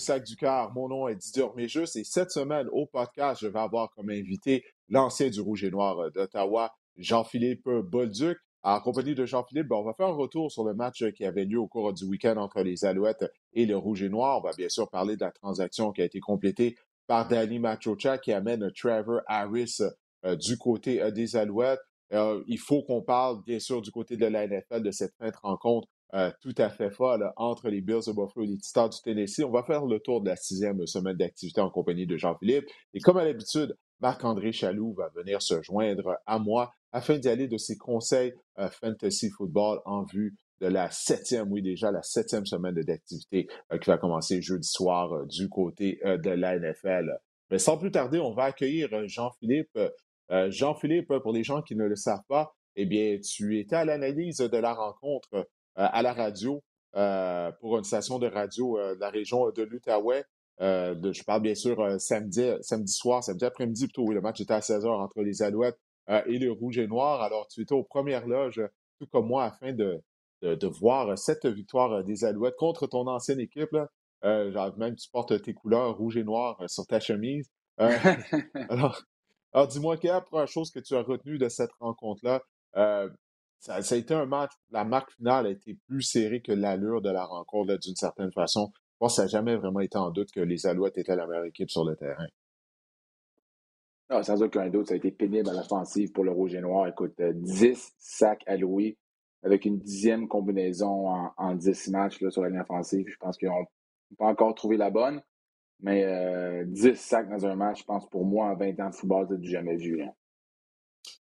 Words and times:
Sac 0.00 0.24
du 0.24 0.34
Cœur. 0.34 0.72
Mon 0.74 0.88
nom 0.88 1.08
est 1.08 1.14
Didier 1.14 1.42
Orméjus 1.42 1.94
et 1.96 2.04
cette 2.04 2.30
semaine 2.30 2.66
au 2.72 2.86
podcast, 2.86 3.42
je 3.42 3.46
vais 3.46 3.58
avoir 3.58 3.90
comme 3.90 4.10
invité 4.10 4.64
l'ancien 4.88 5.28
du 5.28 5.40
Rouge 5.40 5.62
et 5.62 5.70
Noir 5.70 5.98
euh, 6.00 6.10
d'Ottawa, 6.10 6.72
Jean-Philippe 6.96 7.68
Bolduc. 7.68 8.38
En 8.62 8.80
compagnie 8.80 9.14
de 9.14 9.24
Jean-Philippe, 9.24 9.68
ben, 9.68 9.76
on 9.76 9.84
va 9.84 9.94
faire 9.94 10.08
un 10.08 10.14
retour 10.14 10.50
sur 10.50 10.64
le 10.64 10.74
match 10.74 11.04
qui 11.12 11.24
avait 11.24 11.44
lieu 11.44 11.58
au 11.58 11.66
cours 11.66 11.92
du 11.92 12.04
week-end 12.04 12.36
entre 12.38 12.62
les 12.62 12.84
Alouettes 12.84 13.30
et 13.52 13.66
le 13.66 13.76
Rouge 13.76 14.02
et 14.02 14.08
Noir. 14.08 14.38
On 14.38 14.42
va 14.42 14.52
bien 14.56 14.68
sûr 14.68 14.88
parler 14.88 15.16
de 15.16 15.24
la 15.24 15.30
transaction 15.30 15.92
qui 15.92 16.02
a 16.02 16.04
été 16.04 16.18
complétée 16.20 16.76
par 17.06 17.28
Danny 17.28 17.58
Machocha 17.58 18.18
qui 18.18 18.32
amène 18.32 18.70
Trevor 18.72 19.20
Harris 19.26 19.78
euh, 20.24 20.36
du 20.36 20.56
côté 20.56 21.02
euh, 21.02 21.10
des 21.10 21.36
Alouettes. 21.36 21.80
il 22.10 22.58
faut 22.58 22.82
qu'on 22.82 23.02
parle, 23.02 23.42
bien 23.44 23.60
sûr, 23.60 23.82
du 23.82 23.90
côté 23.90 24.16
de 24.16 24.26
la 24.26 24.46
NFL 24.46 24.82
de 24.82 24.90
cette 24.90 25.14
fin 25.18 25.28
de 25.28 25.36
rencontre 25.42 25.88
euh, 26.14 26.30
tout 26.40 26.54
à 26.58 26.68
fait 26.70 26.90
folle 26.90 27.32
entre 27.36 27.68
les 27.68 27.80
Bills 27.80 28.06
de 28.06 28.12
Buffalo 28.12 28.44
et 28.44 28.48
les 28.48 28.58
Titans 28.58 28.88
du 28.88 29.00
Tennessee. 29.02 29.44
On 29.44 29.50
va 29.50 29.62
faire 29.62 29.86
le 29.86 30.00
tour 30.00 30.20
de 30.20 30.28
la 30.28 30.36
sixième 30.36 30.84
semaine 30.86 31.16
d'activité 31.16 31.60
en 31.60 31.70
compagnie 31.70 32.06
de 32.06 32.16
Jean-Philippe. 32.16 32.66
Et 32.94 33.00
comme 33.00 33.16
à 33.16 33.24
l'habitude, 33.24 33.76
Marc-André 34.00 34.50
Chaloux 34.50 34.92
va 34.94 35.08
venir 35.14 35.40
se 35.40 35.62
joindre 35.62 36.16
à 36.26 36.38
moi 36.38 36.72
afin 36.90 37.18
d'y 37.18 37.28
aller 37.28 37.46
de 37.46 37.58
ses 37.58 37.76
conseils 37.76 38.34
euh, 38.58 38.68
fantasy 38.68 39.30
football 39.30 39.80
en 39.84 40.02
vue 40.02 40.34
de 40.60 40.66
la 40.66 40.90
septième, 40.90 41.50
oui 41.52 41.62
déjà, 41.62 41.90
la 41.90 42.02
septième 42.02 42.44
semaine 42.44 42.74
d'activité 42.74 43.46
euh, 43.72 43.78
qui 43.78 43.88
va 43.88 43.96
commencer 43.96 44.42
jeudi 44.42 44.68
soir 44.68 45.26
du 45.26 45.48
côté 45.48 46.00
de 46.04 46.30
la 46.30 46.58
NFL. 46.58 47.18
Mais 47.50 47.58
sans 47.58 47.78
plus 47.78 47.90
tarder, 47.92 48.18
on 48.18 48.32
va 48.32 48.44
accueillir 48.44 48.88
Jean-Philippe. 49.06 49.78
Jean-Philippe, 50.48 51.12
pour 51.22 51.32
les 51.32 51.42
gens 51.42 51.60
qui 51.62 51.74
ne 51.74 51.84
le 51.84 51.96
savent 51.96 52.22
pas, 52.28 52.52
eh 52.76 52.86
bien, 52.86 53.18
tu 53.18 53.58
étais 53.58 53.76
à 53.76 53.84
l'analyse 53.84 54.38
de 54.38 54.56
la 54.56 54.74
rencontre 54.74 55.48
à 55.86 56.02
la 56.02 56.12
radio 56.12 56.62
euh, 56.96 57.52
pour 57.60 57.78
une 57.78 57.84
station 57.84 58.18
de 58.18 58.26
radio 58.26 58.76
euh, 58.76 58.96
de 58.96 59.00
la 59.00 59.10
région 59.10 59.50
de 59.50 59.62
l'Outaouais. 59.62 60.24
je 60.58 61.22
parle 61.22 61.42
bien 61.42 61.54
sûr 61.54 62.00
samedi, 62.00 62.50
samedi 62.62 62.92
soir, 62.92 63.22
samedi 63.22 63.44
après-midi 63.44 63.86
plutôt. 63.86 64.02
Oui, 64.02 64.14
le 64.14 64.20
match 64.20 64.40
était 64.40 64.54
à 64.54 64.60
16h 64.60 64.88
entre 64.88 65.22
les 65.22 65.42
Alouettes 65.42 65.78
et 66.08 66.38
les 66.38 66.48
Rouges 66.48 66.78
et 66.78 66.88
Noirs. 66.88 67.22
Alors, 67.22 67.46
tu 67.46 67.62
étais 67.62 67.74
aux 67.74 67.84
premières 67.84 68.26
loges, 68.26 68.60
tout 68.98 69.06
comme 69.06 69.28
moi, 69.28 69.44
afin 69.44 69.72
de, 69.72 70.02
de, 70.42 70.66
voir 70.66 71.16
cette 71.16 71.46
victoire 71.46 72.02
des 72.02 72.24
Alouettes 72.24 72.56
contre 72.56 72.88
ton 72.88 73.06
ancienne 73.06 73.38
équipe. 73.38 73.70
Là. 73.72 74.72
même 74.76 74.96
tu 74.96 75.08
portes 75.10 75.40
tes 75.40 75.54
couleurs 75.54 75.96
rouge 75.96 76.16
et 76.16 76.24
noir 76.24 76.60
sur 76.66 76.86
ta 76.86 76.98
chemise. 76.98 77.48
alors, 77.78 79.02
alors 79.52 79.68
dis-moi, 79.68 79.96
quelle 79.96 80.10
est 80.10 80.14
la 80.14 80.20
première 80.20 80.48
chose 80.48 80.72
que 80.72 80.80
tu 80.80 80.96
as 80.96 81.02
retenue 81.02 81.38
de 81.38 81.48
cette 81.48 81.72
rencontre-là? 81.78 82.42
Ça, 83.60 83.74
a 83.74 83.96
été 83.96 84.14
un 84.14 84.24
match, 84.24 84.52
la 84.70 84.84
marque 84.84 85.12
finale 85.12 85.46
a 85.46 85.50
été 85.50 85.76
plus 85.86 86.02
serrée 86.02 86.40
que 86.40 86.52
l'allure 86.52 87.02
de 87.02 87.10
la 87.10 87.24
rencontre 87.24 87.76
d'une 87.76 87.94
certaine 87.94 88.32
façon. 88.32 88.72
Moi, 89.00 89.10
ça 89.10 89.22
n'a 89.22 89.28
jamais 89.28 89.56
vraiment 89.56 89.80
été 89.80 89.98
en 89.98 90.10
doute 90.10 90.30
que 90.32 90.40
les 90.40 90.66
Alouettes 90.66 90.96
étaient 90.96 91.14
la 91.14 91.26
meilleure 91.26 91.44
équipe 91.44 91.70
sur 91.70 91.84
le 91.84 91.94
terrain. 91.94 92.26
Non, 94.08 94.22
sans 94.22 94.42
aucun 94.42 94.68
doute, 94.70 94.88
ça 94.88 94.94
a 94.94 94.96
été 94.96 95.10
pénible 95.10 95.48
à 95.50 95.52
l'offensive 95.52 96.10
pour 96.10 96.24
le 96.24 96.32
Rouge 96.32 96.54
et 96.54 96.60
Noir. 96.60 96.88
Écoute, 96.88 97.20
10 97.20 97.64
euh, 97.64 97.74
sacs 97.98 98.42
alloués 98.46 98.98
avec 99.42 99.64
une 99.64 99.78
dixième 99.78 100.26
combinaison 100.26 101.08
en, 101.36 101.54
10 101.54 101.88
matchs 101.90 102.18
sur 102.28 102.42
la 102.42 102.48
ligne 102.48 102.60
offensive. 102.60 103.06
Je 103.08 103.16
pense 103.18 103.36
qu'ils 103.36 103.48
n'ont 103.48 103.66
pas 104.18 104.26
encore 104.26 104.54
trouvé 104.54 104.78
la 104.78 104.90
bonne, 104.90 105.22
mais 105.80 106.64
10 106.64 106.86
euh, 106.86 106.94
sacs 106.94 107.28
dans 107.28 107.46
un 107.46 107.54
match, 107.54 107.80
je 107.80 107.84
pense 107.84 108.08
pour 108.08 108.24
moi, 108.24 108.46
en 108.46 108.56
20 108.56 108.80
ans 108.80 108.90
de 108.90 108.94
football, 108.94 109.26
c'est 109.30 109.40
du 109.40 109.48
jamais 109.48 109.76
vu. 109.76 110.02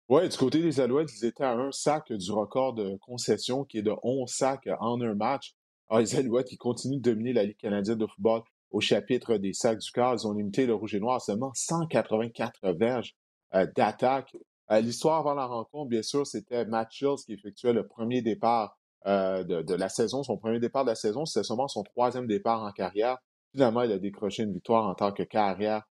Oui, 0.09 0.29
du 0.29 0.37
côté 0.37 0.61
des 0.61 0.81
Alouettes, 0.81 1.11
ils 1.17 1.25
étaient 1.25 1.45
à 1.45 1.53
un 1.53 1.73
sac 1.73 2.13
du 2.13 2.33
record 2.33 2.75
de 2.75 2.97
concession 2.99 3.65
qui 3.65 3.79
est 3.79 3.83
de 3.83 3.95
11 4.03 4.29
sacs 4.29 4.69
en 4.81 5.01
un 5.01 5.15
match. 5.15 5.55
Alors, 5.89 6.01
les 6.01 6.17
Alouettes, 6.17 6.53
ils 6.53 6.59
continuent 6.59 7.01
de 7.01 7.11
dominer 7.11 7.33
la 7.33 7.45
Ligue 7.45 7.57
canadienne 7.57 7.99
de 7.99 8.07
football 8.07 8.43
au 8.73 8.81
chapitre 8.81 9.37
des 9.37 9.53
sacs 9.53 9.79
du 9.79 9.91
corps. 9.91 10.15
Ils 10.15 10.27
ont 10.27 10.33
limité 10.33 10.67
le 10.67 10.75
Rouge 10.75 10.95
et 10.95 11.01
Noir 11.01 11.17
à 11.17 11.21
seulement 11.21 11.53
184 11.55 12.73
verges 12.73 13.15
euh, 13.55 13.67
d'attaque. 13.77 14.37
Euh, 14.71 14.81
l'histoire 14.81 15.19
avant 15.19 15.35
la 15.35 15.47
rencontre, 15.47 15.89
bien 15.89 16.03
sûr, 16.03 16.27
c'était 16.27 16.65
Matt 16.65 16.91
Shields 16.91 17.25
qui 17.25 17.35
effectuait 17.35 17.73
le 17.73 17.87
premier 17.87 18.23
départ 18.23 18.79
euh, 19.07 19.45
de, 19.45 19.75
la 19.75 19.89
saison. 19.89 20.23
Son 20.23 20.37
premier 20.37 20.59
départ 20.59 20.85
de 20.85 20.91
la 20.91 20.95
saison, 20.95 21.27
c'était 21.27 21.45
seulement 21.45 21.69
son 21.69 21.83
troisième 21.83 22.27
départ 22.27 22.63
en 22.63 22.73
carrière. 22.73 23.19
Finalement, 23.53 23.83
il 23.83 23.93
a 23.93 23.99
décroché 23.99 24.43
une 24.43 24.53
victoire 24.53 24.87
en 24.87 24.95
tant 24.95 25.13
que 25.13 25.23
carrière 25.23 25.83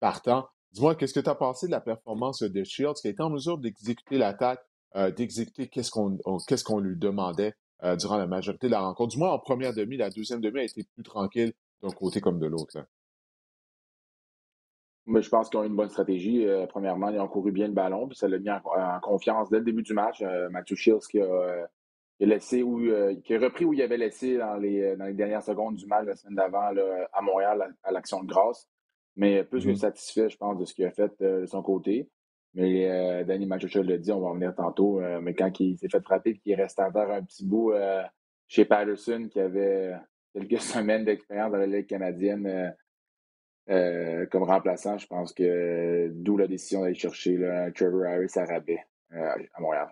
partant. 0.00 0.46
Dis-moi, 0.72 0.94
qu'est-ce 0.94 1.12
que 1.12 1.20
tu 1.20 1.28
as 1.28 1.34
pensé 1.34 1.66
de 1.66 1.70
la 1.70 1.80
performance 1.80 2.42
de 2.42 2.64
Shields 2.64 2.94
qui 2.94 3.08
a 3.08 3.10
été 3.10 3.22
en 3.22 3.28
mesure 3.28 3.58
d'exécuter 3.58 4.16
l'attaque, 4.16 4.60
euh, 4.96 5.10
d'exécuter 5.10 5.68
qu'est-ce 5.68 5.90
qu'on 5.90 6.78
lui 6.80 6.96
demandait 6.96 7.52
euh, 7.82 7.94
durant 7.96 8.16
la 8.16 8.26
majorité 8.26 8.68
de 8.68 8.72
la 8.72 8.80
rencontre? 8.80 9.12
Du 9.12 9.18
moins, 9.18 9.32
en 9.32 9.38
première 9.38 9.74
demi, 9.74 9.98
la 9.98 10.08
deuxième 10.08 10.40
demi 10.40 10.60
a 10.60 10.64
été 10.64 10.84
plus 10.94 11.02
tranquille 11.02 11.52
d'un 11.82 11.90
côté 11.90 12.22
comme 12.22 12.38
de 12.38 12.46
l'autre. 12.46 12.86
Je 15.06 15.28
pense 15.28 15.50
qu'ils 15.50 15.60
ont 15.60 15.64
une 15.64 15.76
bonne 15.76 15.90
stratégie. 15.90 16.46
Euh, 16.46 16.66
premièrement, 16.66 17.10
ils 17.10 17.20
ont 17.20 17.28
couru 17.28 17.52
bien 17.52 17.66
le 17.66 17.74
ballon, 17.74 18.08
puis 18.08 18.16
ça 18.16 18.26
l'a 18.26 18.38
mis 18.38 18.50
en, 18.50 18.60
confiance 19.00 19.50
dès 19.50 19.58
le 19.58 19.64
début 19.64 19.82
du 19.82 19.92
match. 19.92 20.22
Matthew 20.22 20.76
Shields 20.76 21.06
qui 21.10 21.20
a, 21.20 21.68
laissé 22.20 22.62
où, 22.62 22.80
qui 23.24 23.34
a 23.34 23.38
repris 23.38 23.66
où 23.66 23.74
il 23.74 23.82
avait 23.82 23.98
laissé 23.98 24.38
dans 24.38 24.56
les, 24.56 24.96
dans 24.96 25.04
les 25.04 25.12
dernières 25.12 25.42
secondes 25.42 25.76
du 25.76 25.86
match 25.86 26.06
la 26.06 26.16
semaine 26.16 26.36
d'avant 26.36 26.72
à 27.12 27.20
Montréal 27.20 27.76
à 27.82 27.92
l'action 27.92 28.22
de 28.22 28.28
grâce 28.28 28.71
mais 29.16 29.44
plus 29.44 29.64
que 29.64 29.70
mmh 29.70 29.76
satisfait, 29.76 30.30
je 30.30 30.36
pense, 30.36 30.58
de 30.58 30.64
ce 30.64 30.74
qu'il 30.74 30.84
a 30.84 30.90
fait 30.90 31.12
euh, 31.22 31.42
de 31.42 31.46
son 31.46 31.62
côté. 31.62 32.08
Mais 32.54 32.90
euh, 32.90 33.24
Danny 33.24 33.46
Machocha 33.46 33.82
l'a 33.82 33.98
dit, 33.98 34.12
on 34.12 34.20
va 34.20 34.28
en 34.28 34.34
venir 34.34 34.54
tantôt, 34.54 35.00
euh, 35.00 35.20
mais 35.20 35.34
quand 35.34 35.58
il 35.60 35.78
s'est 35.78 35.88
fait 35.88 36.02
frapper 36.02 36.30
et 36.30 36.38
qu'il 36.38 36.54
reste 36.54 36.78
à 36.78 36.90
terre 36.90 37.10
un 37.10 37.22
petit 37.22 37.46
bout 37.46 37.72
chez 38.48 38.64
Patterson, 38.64 39.28
qui 39.30 39.40
avait 39.40 39.94
quelques 40.34 40.60
semaines 40.60 41.04
d'expérience 41.04 41.52
dans 41.52 41.58
la 41.58 41.66
Ligue 41.66 41.86
canadienne 41.86 42.74
comme 43.66 44.42
remplaçant, 44.42 44.98
je 44.98 45.06
pense 45.06 45.32
que 45.32 46.10
d'où 46.12 46.36
la 46.36 46.46
décision 46.46 46.82
d'aller 46.82 46.94
chercher 46.94 47.38
Trevor 47.74 48.06
Harris 48.06 48.32
à 48.36 48.44
rabais 48.44 48.84
à 49.10 49.60
Montréal. 49.60 49.88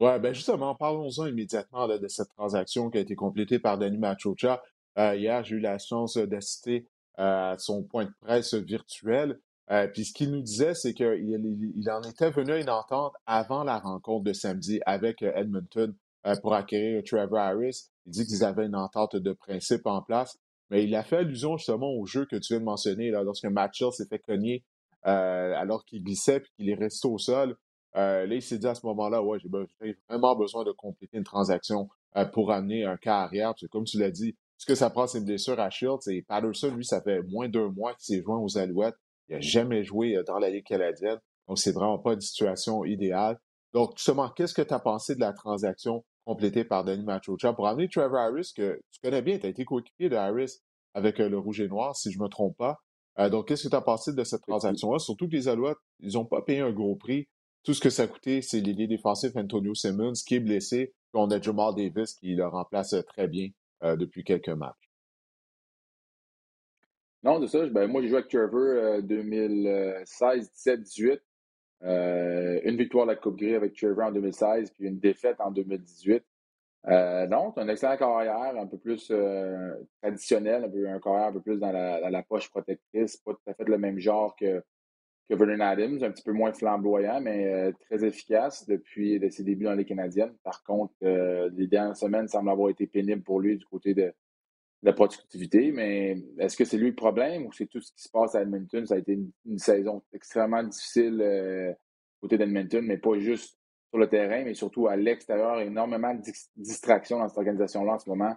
Ouais, 0.00 0.20
ben 0.20 0.32
justement, 0.32 0.76
parlons-en 0.76 1.26
immédiatement 1.26 1.88
de 1.88 2.06
cette 2.06 2.28
transaction 2.28 2.88
qui 2.88 2.98
a 2.98 3.00
été 3.00 3.16
complétée 3.16 3.58
par 3.58 3.78
Danny 3.78 3.98
Machocha. 3.98 4.62
hier, 4.96 5.42
j'ai 5.42 5.56
eu 5.56 5.60
la 5.60 5.78
chance 5.78 6.16
d'assister 6.16 6.86
à 7.18 7.56
son 7.58 7.82
point 7.82 8.04
de 8.04 8.12
presse 8.20 8.54
virtuel. 8.54 9.38
Euh, 9.70 9.86
puis 9.86 10.04
ce 10.04 10.14
qu'il 10.14 10.30
nous 10.30 10.40
disait, 10.40 10.74
c'est 10.74 10.94
qu'il 10.94 11.72
il 11.76 11.90
en 11.90 12.02
était 12.02 12.30
venu 12.30 12.52
à 12.52 12.58
une 12.58 12.70
entente 12.70 13.14
avant 13.26 13.64
la 13.64 13.78
rencontre 13.78 14.24
de 14.24 14.32
samedi 14.32 14.80
avec 14.86 15.22
euh, 15.22 15.32
Edmonton 15.34 15.94
euh, 16.26 16.34
pour 16.40 16.54
acquérir 16.54 17.02
Trevor 17.04 17.38
Harris. 17.38 17.90
Il 18.06 18.12
dit 18.12 18.26
qu'ils 18.26 18.44
avaient 18.44 18.66
une 18.66 18.76
entente 18.76 19.16
de 19.16 19.32
principe 19.32 19.86
en 19.86 20.00
place, 20.00 20.38
mais 20.70 20.84
il 20.84 20.94
a 20.94 21.02
fait 21.02 21.18
allusion 21.18 21.58
justement 21.58 21.92
au 21.92 22.06
jeu 22.06 22.24
que 22.24 22.36
tu 22.36 22.54
viens 22.54 22.60
de 22.60 22.64
mentionner, 22.64 23.10
là, 23.10 23.22
lorsque 23.22 23.44
Mitchell 23.44 23.92
s'est 23.92 24.06
fait 24.06 24.18
cogner 24.18 24.64
alors 25.02 25.86
qu'il 25.86 26.02
glissait 26.02 26.38
et 26.38 26.42
qu'il 26.56 26.68
est 26.68 26.74
resté 26.74 27.08
au 27.08 27.16
sol. 27.16 27.56
là, 27.94 28.26
il 28.26 28.42
s'est 28.42 28.58
dit 28.58 28.66
à 28.66 28.74
ce 28.74 28.84
moment-là, 28.86 29.22
ouais, 29.22 29.38
j'ai 29.40 29.96
vraiment 30.08 30.36
besoin 30.36 30.64
de 30.64 30.72
compléter 30.72 31.16
une 31.16 31.24
transaction 31.24 31.88
pour 32.32 32.52
amener 32.52 32.84
un 32.84 32.98
cas 32.98 33.20
arrière. 33.20 33.50
Parce 33.50 33.62
que 33.62 33.66
comme 33.68 33.84
tu 33.84 33.98
l'as 33.98 34.10
dit, 34.10 34.36
ce 34.58 34.66
que 34.66 34.74
ça 34.74 34.90
prend, 34.90 35.06
c'est 35.06 35.18
une 35.18 35.24
blessure 35.24 35.58
à 35.58 35.70
Shields. 35.70 36.08
Et 36.08 36.22
Patterson, 36.22 36.74
lui, 36.74 36.84
ça 36.84 37.00
fait 37.00 37.22
moins 37.22 37.48
d'un 37.48 37.70
mois 37.70 37.94
qu'il 37.94 38.16
s'est 38.16 38.22
joint 38.22 38.38
aux 38.38 38.58
Alouettes. 38.58 38.96
Il 39.28 39.36
n'a 39.36 39.40
jamais 39.40 39.84
joué 39.84 40.16
euh, 40.16 40.24
dans 40.24 40.38
la 40.38 40.50
Ligue 40.50 40.66
canadienne. 40.66 41.18
Donc, 41.46 41.58
c'est 41.58 41.72
vraiment 41.72 41.98
pas 41.98 42.14
une 42.14 42.20
situation 42.20 42.84
idéale. 42.84 43.38
Donc, 43.72 43.96
justement, 43.96 44.28
qu'est-ce 44.30 44.54
que 44.54 44.62
tu 44.62 44.74
as 44.74 44.80
pensé 44.80 45.14
de 45.14 45.20
la 45.20 45.32
transaction 45.32 46.04
complétée 46.24 46.64
par 46.64 46.84
Danny 46.84 47.04
Machocha 47.04 47.52
pour 47.52 47.68
amener 47.68 47.88
Trevor 47.88 48.18
Harris, 48.18 48.52
que 48.54 48.80
tu 48.90 49.00
connais 49.00 49.22
bien, 49.22 49.38
tu 49.38 49.46
as 49.46 49.48
été 49.48 49.64
coéquipier 49.64 50.08
de 50.08 50.16
Harris 50.16 50.58
avec 50.92 51.20
euh, 51.20 51.28
le 51.28 51.38
Rouge 51.38 51.60
et 51.60 51.68
Noir, 51.68 51.94
si 51.94 52.10
je 52.10 52.18
ne 52.18 52.24
me 52.24 52.28
trompe 52.28 52.56
pas. 52.56 52.78
Euh, 53.20 53.30
donc, 53.30 53.46
qu'est-ce 53.46 53.64
que 53.64 53.68
tu 53.68 53.76
as 53.76 53.80
pensé 53.80 54.12
de 54.12 54.24
cette 54.24 54.42
transaction-là? 54.42 54.98
Surtout 54.98 55.28
que 55.28 55.36
les 55.36 55.46
Alouettes, 55.46 55.78
ils 56.00 56.14
n'ont 56.14 56.26
pas 56.26 56.42
payé 56.42 56.60
un 56.60 56.72
gros 56.72 56.96
prix. 56.96 57.28
Tout 57.62 57.74
ce 57.74 57.80
que 57.80 57.90
ça 57.90 58.04
a 58.04 58.06
coûté, 58.08 58.42
c'est 58.42 58.60
l'idée 58.60 58.88
défensif 58.88 59.36
Antonio 59.36 59.74
Simmons 59.74 60.14
qui 60.26 60.34
est 60.34 60.40
blessé. 60.40 60.94
Puis 61.12 61.22
on 61.22 61.30
a 61.30 61.40
Jamal 61.40 61.74
Davis 61.76 62.14
qui 62.14 62.34
le 62.34 62.46
remplace 62.46 62.94
très 63.06 63.28
bien 63.28 63.50
euh, 63.82 63.96
depuis 63.96 64.24
quelques 64.24 64.48
matchs. 64.48 64.90
Non, 67.22 67.40
de 67.40 67.46
ça, 67.46 67.66
ben, 67.66 67.88
moi 67.88 68.00
j'ai 68.00 68.08
joué 68.08 68.18
avec 68.18 68.30
Trevor 68.30 69.02
2016, 69.02 70.52
17, 70.52 70.82
18. 70.82 71.20
une 71.82 72.76
victoire 72.76 73.04
à 73.04 73.12
la 73.12 73.16
Coupe 73.16 73.36
Grey 73.36 73.54
avec 73.54 73.74
Trevor 73.74 74.06
en 74.06 74.12
2016, 74.12 74.70
puis 74.70 74.86
une 74.86 74.98
défaite 74.98 75.40
en 75.40 75.50
2018. 75.50 76.24
Euh, 76.86 77.26
non, 77.26 77.52
c'est 77.52 77.60
un 77.60 77.68
excellent 77.68 77.96
carrière, 77.96 78.56
un 78.56 78.66
peu 78.66 78.78
plus 78.78 79.08
euh, 79.10 79.74
traditionnel, 80.00 80.64
un, 80.64 80.68
peu, 80.70 80.88
un 80.88 81.00
carrière 81.00 81.26
un 81.26 81.32
peu 81.32 81.40
plus 81.40 81.58
dans 81.58 81.72
la, 81.72 82.22
poche 82.22 82.48
protectrice, 82.50 83.16
pas 83.18 83.32
tout 83.32 83.50
à 83.50 83.54
fait 83.54 83.64
le 83.64 83.78
même 83.78 83.98
genre 83.98 84.34
que, 84.36 84.62
que 85.28 85.34
Vernon 85.34 85.60
Adams, 85.60 86.02
un 86.02 86.10
petit 86.10 86.22
peu 86.22 86.32
moins 86.32 86.52
flamboyant, 86.52 87.20
mais 87.20 87.72
très 87.80 88.04
efficace 88.04 88.66
depuis 88.66 89.20
ses 89.30 89.44
débuts 89.44 89.64
dans 89.64 89.74
les 89.74 89.84
Canadiennes. 89.84 90.34
Par 90.42 90.62
contre, 90.62 90.94
les 91.02 91.66
dernières 91.66 91.96
semaines 91.96 92.28
semblent 92.28 92.50
avoir 92.50 92.70
été 92.70 92.86
pénibles 92.86 93.22
pour 93.22 93.40
lui 93.40 93.58
du 93.58 93.64
côté 93.66 93.92
de, 93.92 94.12
la 94.82 94.92
productivité, 94.92 95.72
mais 95.72 96.16
est-ce 96.38 96.56
que 96.56 96.64
c'est 96.64 96.78
lui 96.78 96.90
le 96.90 96.94
problème 96.94 97.46
ou 97.46 97.52
c'est 97.52 97.66
tout 97.66 97.80
ce 97.80 97.92
qui 97.92 98.02
se 98.02 98.08
passe 98.10 98.34
à 98.34 98.42
Edmonton? 98.42 98.86
Ça 98.86 98.94
a 98.94 98.98
été 98.98 99.18
une, 99.44 99.58
saison 99.58 100.02
extrêmement 100.12 100.62
difficile 100.62 101.20
euh, 101.20 101.72
côté 102.20 102.38
d'Edmonton, 102.38 102.84
mais 102.84 102.98
pas 102.98 103.18
juste 103.18 103.58
sur 103.90 103.98
le 103.98 104.08
terrain, 104.08 104.44
mais 104.44 104.54
surtout 104.54 104.86
à 104.86 104.96
l'extérieur. 104.96 105.60
Énormément 105.60 106.14
de 106.14 106.22
distractions 106.56 107.18
dans 107.18 107.28
cette 107.28 107.38
organisation-là 107.38 107.94
en 107.94 107.98
ce 107.98 108.08
moment. 108.08 108.36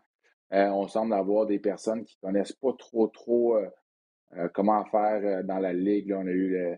on 0.51 0.87
semble 0.87 1.13
avoir 1.13 1.45
des 1.45 1.59
personnes 1.59 2.03
qui 2.05 2.17
connaissent 2.19 2.53
pas 2.53 2.73
trop, 2.77 3.07
trop 3.07 3.57
comment 4.53 4.85
faire 4.85 5.43
dans 5.43 5.59
la 5.59 5.73
ligue. 5.73 6.13
on 6.13 6.27
a 6.27 6.31
eu 6.31 6.77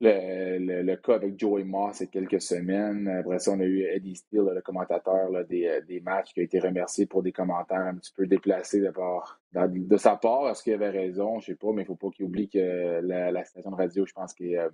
le, 0.00 0.82
le, 0.82 0.96
cas 0.96 1.14
avec 1.14 1.38
Joey 1.38 1.64
Moss 1.64 2.00
il 2.00 2.04
y 2.04 2.06
a 2.06 2.10
quelques 2.10 2.42
semaines. 2.42 3.08
Après 3.08 3.38
ça, 3.38 3.52
on 3.52 3.60
a 3.60 3.64
eu 3.64 3.82
Eddie 3.82 4.16
Steele, 4.16 4.50
le 4.54 4.60
commentateur 4.60 5.44
des, 5.46 5.66
euh, 5.66 5.80
des, 5.82 6.00
matchs, 6.00 6.34
qui 6.34 6.40
a 6.40 6.42
été 6.42 6.58
remercié 6.58 7.06
pour 7.06 7.22
des 7.22 7.32
commentaires 7.32 7.80
un 7.80 7.94
petit 7.96 8.12
peu 8.14 8.26
déplacés 8.26 8.80
de, 8.80 9.96
sa 9.96 10.16
part. 10.16 10.50
Est-ce 10.50 10.62
qu'il 10.62 10.74
avait 10.74 10.90
raison? 10.90 11.40
Je 11.40 11.52
ne 11.52 11.54
sais 11.54 11.58
pas, 11.58 11.72
mais 11.72 11.82
il 11.82 11.84
ne 11.84 11.86
faut 11.86 11.96
pas 11.96 12.10
qu'il 12.10 12.26
oublie 12.26 12.48
que 12.48 13.00
la, 13.02 13.44
station 13.44 13.70
de 13.70 13.76
radio, 13.76 14.04
je 14.04 14.12
pense 14.12 14.34
est 14.40 14.58
euh, 14.58 14.68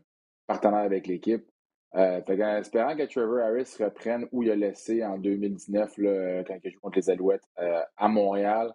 partenaire 0.46 0.80
avec 0.80 1.06
l'équipe. 1.06 1.46
Euh, 1.94 2.22
en 2.26 2.56
espérant 2.56 2.96
que 2.96 3.02
Trevor 3.02 3.40
Harris 3.40 3.76
reprenne 3.78 4.26
où 4.32 4.42
il 4.42 4.50
a 4.50 4.56
laissé 4.56 5.04
en 5.04 5.18
2019, 5.18 5.98
là, 5.98 6.42
quand 6.44 6.58
il 6.64 6.70
joue 6.72 6.80
contre 6.80 6.98
les 6.98 7.10
Alouettes 7.10 7.46
euh, 7.58 7.82
à 7.98 8.08
Montréal, 8.08 8.72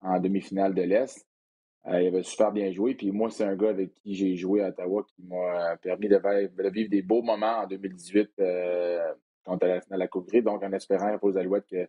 en 0.00 0.18
demi-finale 0.18 0.74
de 0.74 0.82
l'Est. 0.82 1.26
Euh, 1.88 2.02
il 2.02 2.08
avait 2.08 2.22
super 2.22 2.52
bien 2.52 2.72
joué. 2.72 2.94
Puis 2.94 3.12
moi, 3.12 3.30
c'est 3.30 3.44
un 3.44 3.54
gars 3.54 3.70
avec 3.70 3.94
qui 3.94 4.14
j'ai 4.14 4.36
joué 4.36 4.62
à 4.62 4.68
Ottawa 4.68 5.04
qui 5.06 5.22
m'a 5.22 5.76
permis 5.76 6.08
de, 6.08 6.20
vivre 6.70 6.90
des 6.90 7.02
beaux 7.02 7.22
moments 7.22 7.60
en 7.60 7.66
2018 7.66 8.30
euh, 8.40 9.12
contre 9.44 9.66
la 9.66 9.80
finale 9.80 10.00
la 10.00 10.08
Coupe. 10.08 10.34
Donc, 10.36 10.62
en 10.62 10.72
espérant 10.72 11.16
pour 11.18 11.30
les 11.30 11.38
Alouettes 11.38 11.66
que 11.66 11.88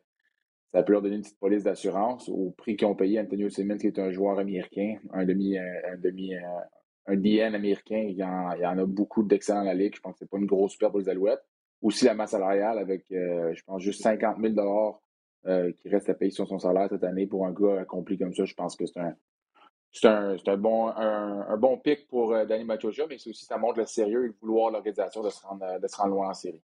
ça 0.72 0.84
peut 0.84 0.94
leur 0.94 1.02
donner 1.02 1.16
une 1.16 1.22
petite 1.22 1.40
police 1.40 1.64
d'assurance 1.64 2.30
au 2.30 2.52
prix 2.52 2.76
qu'ils 2.76 2.88
ont 2.88 2.96
payé 2.96 3.20
Antonio 3.20 3.50
Simmons, 3.50 3.78
qui 3.78 3.88
est 3.88 4.00
un 4.00 4.12
joueur 4.12 4.38
américain, 4.38 4.98
un 5.14 5.26
demi, 5.26 5.58
un, 5.58 5.98
demi, 5.98 6.36
un 7.08 7.16
DN 7.16 7.56
américain. 7.56 8.06
Il 8.08 8.18
y 8.18 8.24
en, 8.24 8.52
il 8.52 8.66
en 8.66 8.78
a 8.78 8.86
beaucoup 8.86 9.24
d'excellents 9.24 9.60
dans 9.60 9.66
la 9.66 9.74
Ligue. 9.74 9.96
Je 9.96 10.02
pense 10.02 10.14
que 10.14 10.20
c'est 10.20 10.30
pas 10.30 10.38
une 10.38 10.46
grosse 10.46 10.78
perte 10.78 10.92
pour 10.92 11.00
les 11.00 11.10
Alouettes. 11.10 11.44
Aussi 11.82 12.06
la 12.06 12.14
masse 12.14 12.32
salariale 12.32 12.78
avec, 12.78 13.12
euh, 13.12 13.54
je 13.54 13.64
pense, 13.64 13.82
juste 13.82 14.02
50 14.04 14.38
000 14.42 15.02
qui 15.80 15.90
reste 15.90 16.10
à 16.10 16.14
payer 16.14 16.32
sur 16.32 16.48
son 16.48 16.60
salaire 16.60 16.90
cette 16.90 17.06
année 17.06 17.26
pour 17.26 17.48
un 17.48 17.54
gars 17.54 17.80
accompli 17.80 18.18
comme 18.18 18.34
ça. 18.34 18.44
Je 18.44 18.54
pense 18.54 18.76
que 18.76 18.86
c'est 18.86 19.00
un, 19.00 19.16
c'est 19.92 20.07
un, 20.07 20.57
bon, 20.57 20.88
un, 20.89 21.57
bon 21.57 21.78
pic 21.78 22.07
pour 22.07 22.34
euh, 22.34 22.45
Danny 22.45 22.63
Machocha, 22.63 23.07
mais 23.07 23.18
c'est 23.18 23.30
aussi 23.30 23.45
ça 23.45 23.57
montre 23.57 23.80
le 23.80 23.86
sérieux 23.86 24.25
et 24.25 24.28
le 24.28 24.36
vouloir 24.42 24.69
de 24.69 24.74
l'organisation 24.74 25.24
de, 25.24 25.30
se 25.30 25.42
rendre, 25.42 25.63
euh, 25.63 25.80
de 25.80 25.88
se 25.88 25.95
rendre 25.95 26.13
loin 26.13 26.30
en 26.30 26.34
série. 26.34 26.62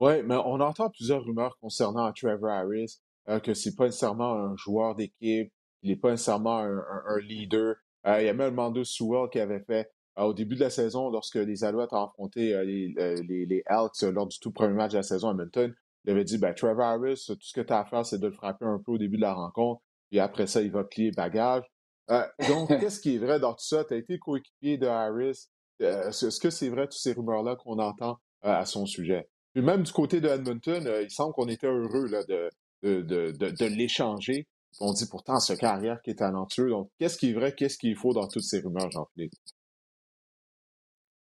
Oui, 0.00 0.22
mais 0.24 0.36
on 0.36 0.60
entend 0.60 0.90
plusieurs 0.90 1.22
rumeurs 1.22 1.58
concernant 1.60 2.10
Trevor 2.12 2.50
Harris, 2.50 3.00
euh, 3.28 3.38
que 3.38 3.54
c'est 3.54 3.76
pas 3.76 3.84
nécessairement 3.84 4.32
un 4.32 4.56
joueur 4.56 4.94
d'équipe, 4.94 5.52
il 5.82 5.90
n'est 5.90 5.96
pas 5.96 6.10
nécessairement 6.10 6.58
un, 6.58 7.18
leader. 7.20 7.76
il 8.04 8.24
y 8.24 8.28
a 8.28 8.34
même 8.34 8.54
Mando 8.54 8.82
Sewell 8.84 9.28
qui 9.30 9.40
avait 9.40 9.60
fait 9.60 9.90
au 10.16 10.34
début 10.34 10.56
de 10.56 10.60
la 10.60 10.70
saison, 10.70 11.10
lorsque 11.10 11.36
les 11.36 11.64
Alouettes 11.64 11.92
ont 11.92 12.04
affronté 12.04 12.52
les, 12.64 12.88
les, 12.88 13.46
les, 13.46 13.62
Elks 13.66 14.02
lors 14.02 14.26
du 14.26 14.38
tout 14.38 14.50
premier 14.50 14.74
match 14.74 14.92
de 14.92 14.98
la 14.98 15.02
saison 15.02 15.28
à 15.28 15.32
Edmonton, 15.32 15.74
il 16.04 16.10
avait 16.10 16.24
dit 16.24 16.36
ben, 16.36 16.52
Trevor 16.52 16.84
Harris, 16.84 17.24
tout 17.26 17.38
ce 17.40 17.54
que 17.54 17.60
tu 17.60 17.72
as 17.72 17.80
à 17.80 17.84
faire, 17.84 18.04
c'est 18.04 18.18
de 18.18 18.26
le 18.26 18.32
frapper 18.32 18.66
un 18.66 18.78
peu 18.78 18.92
au 18.92 18.98
début 18.98 19.16
de 19.16 19.22
la 19.22 19.32
rencontre, 19.32 19.80
et 20.12 20.20
après 20.20 20.46
ça, 20.46 20.60
il 20.60 20.70
va 20.70 20.84
plier 20.84 21.12
bagage. 21.12 21.64
Euh, 22.10 22.26
donc, 22.48 22.68
qu'est-ce 22.68 23.00
qui 23.00 23.14
est 23.14 23.18
vrai 23.18 23.40
dans 23.40 23.52
tout 23.52 23.64
ça? 23.64 23.84
Tu 23.84 23.94
as 23.94 23.96
été 23.96 24.18
coéquipier 24.18 24.78
de 24.78 24.86
Harris. 24.86 25.48
Euh, 25.82 26.08
est-ce 26.08 26.40
que 26.40 26.50
c'est 26.50 26.68
vrai, 26.68 26.86
toutes 26.86 27.00
ces 27.00 27.12
rumeurs-là 27.12 27.56
qu'on 27.56 27.78
entend 27.78 28.18
euh, 28.44 28.52
à 28.52 28.64
son 28.66 28.86
sujet? 28.86 29.28
Puis 29.54 29.62
même 29.62 29.82
du 29.82 29.92
côté 29.92 30.20
de 30.20 30.28
Edmonton, 30.28 30.92
il 31.02 31.10
semble 31.10 31.32
qu'on 31.32 31.48
était 31.48 31.66
heureux 31.66 32.06
là, 32.06 32.22
de, 32.24 32.50
de, 32.82 33.02
de, 33.02 33.32
de, 33.32 33.64
l'échanger. 33.64 34.46
On 34.78 34.92
dit 34.92 35.08
pourtant 35.08 35.40
ce 35.40 35.54
carrière 35.54 36.00
qui 36.02 36.10
est 36.10 36.16
talentueux. 36.16 36.70
Donc, 36.70 36.90
qu'est-ce 36.98 37.18
qui 37.18 37.30
est 37.30 37.32
vrai, 37.32 37.54
qu'est-ce 37.54 37.76
qu'il 37.76 37.96
faut 37.96 38.12
dans 38.12 38.28
toutes 38.28 38.44
ces 38.44 38.60
rumeurs, 38.60 38.90
Jean-Philippe? 38.92 39.32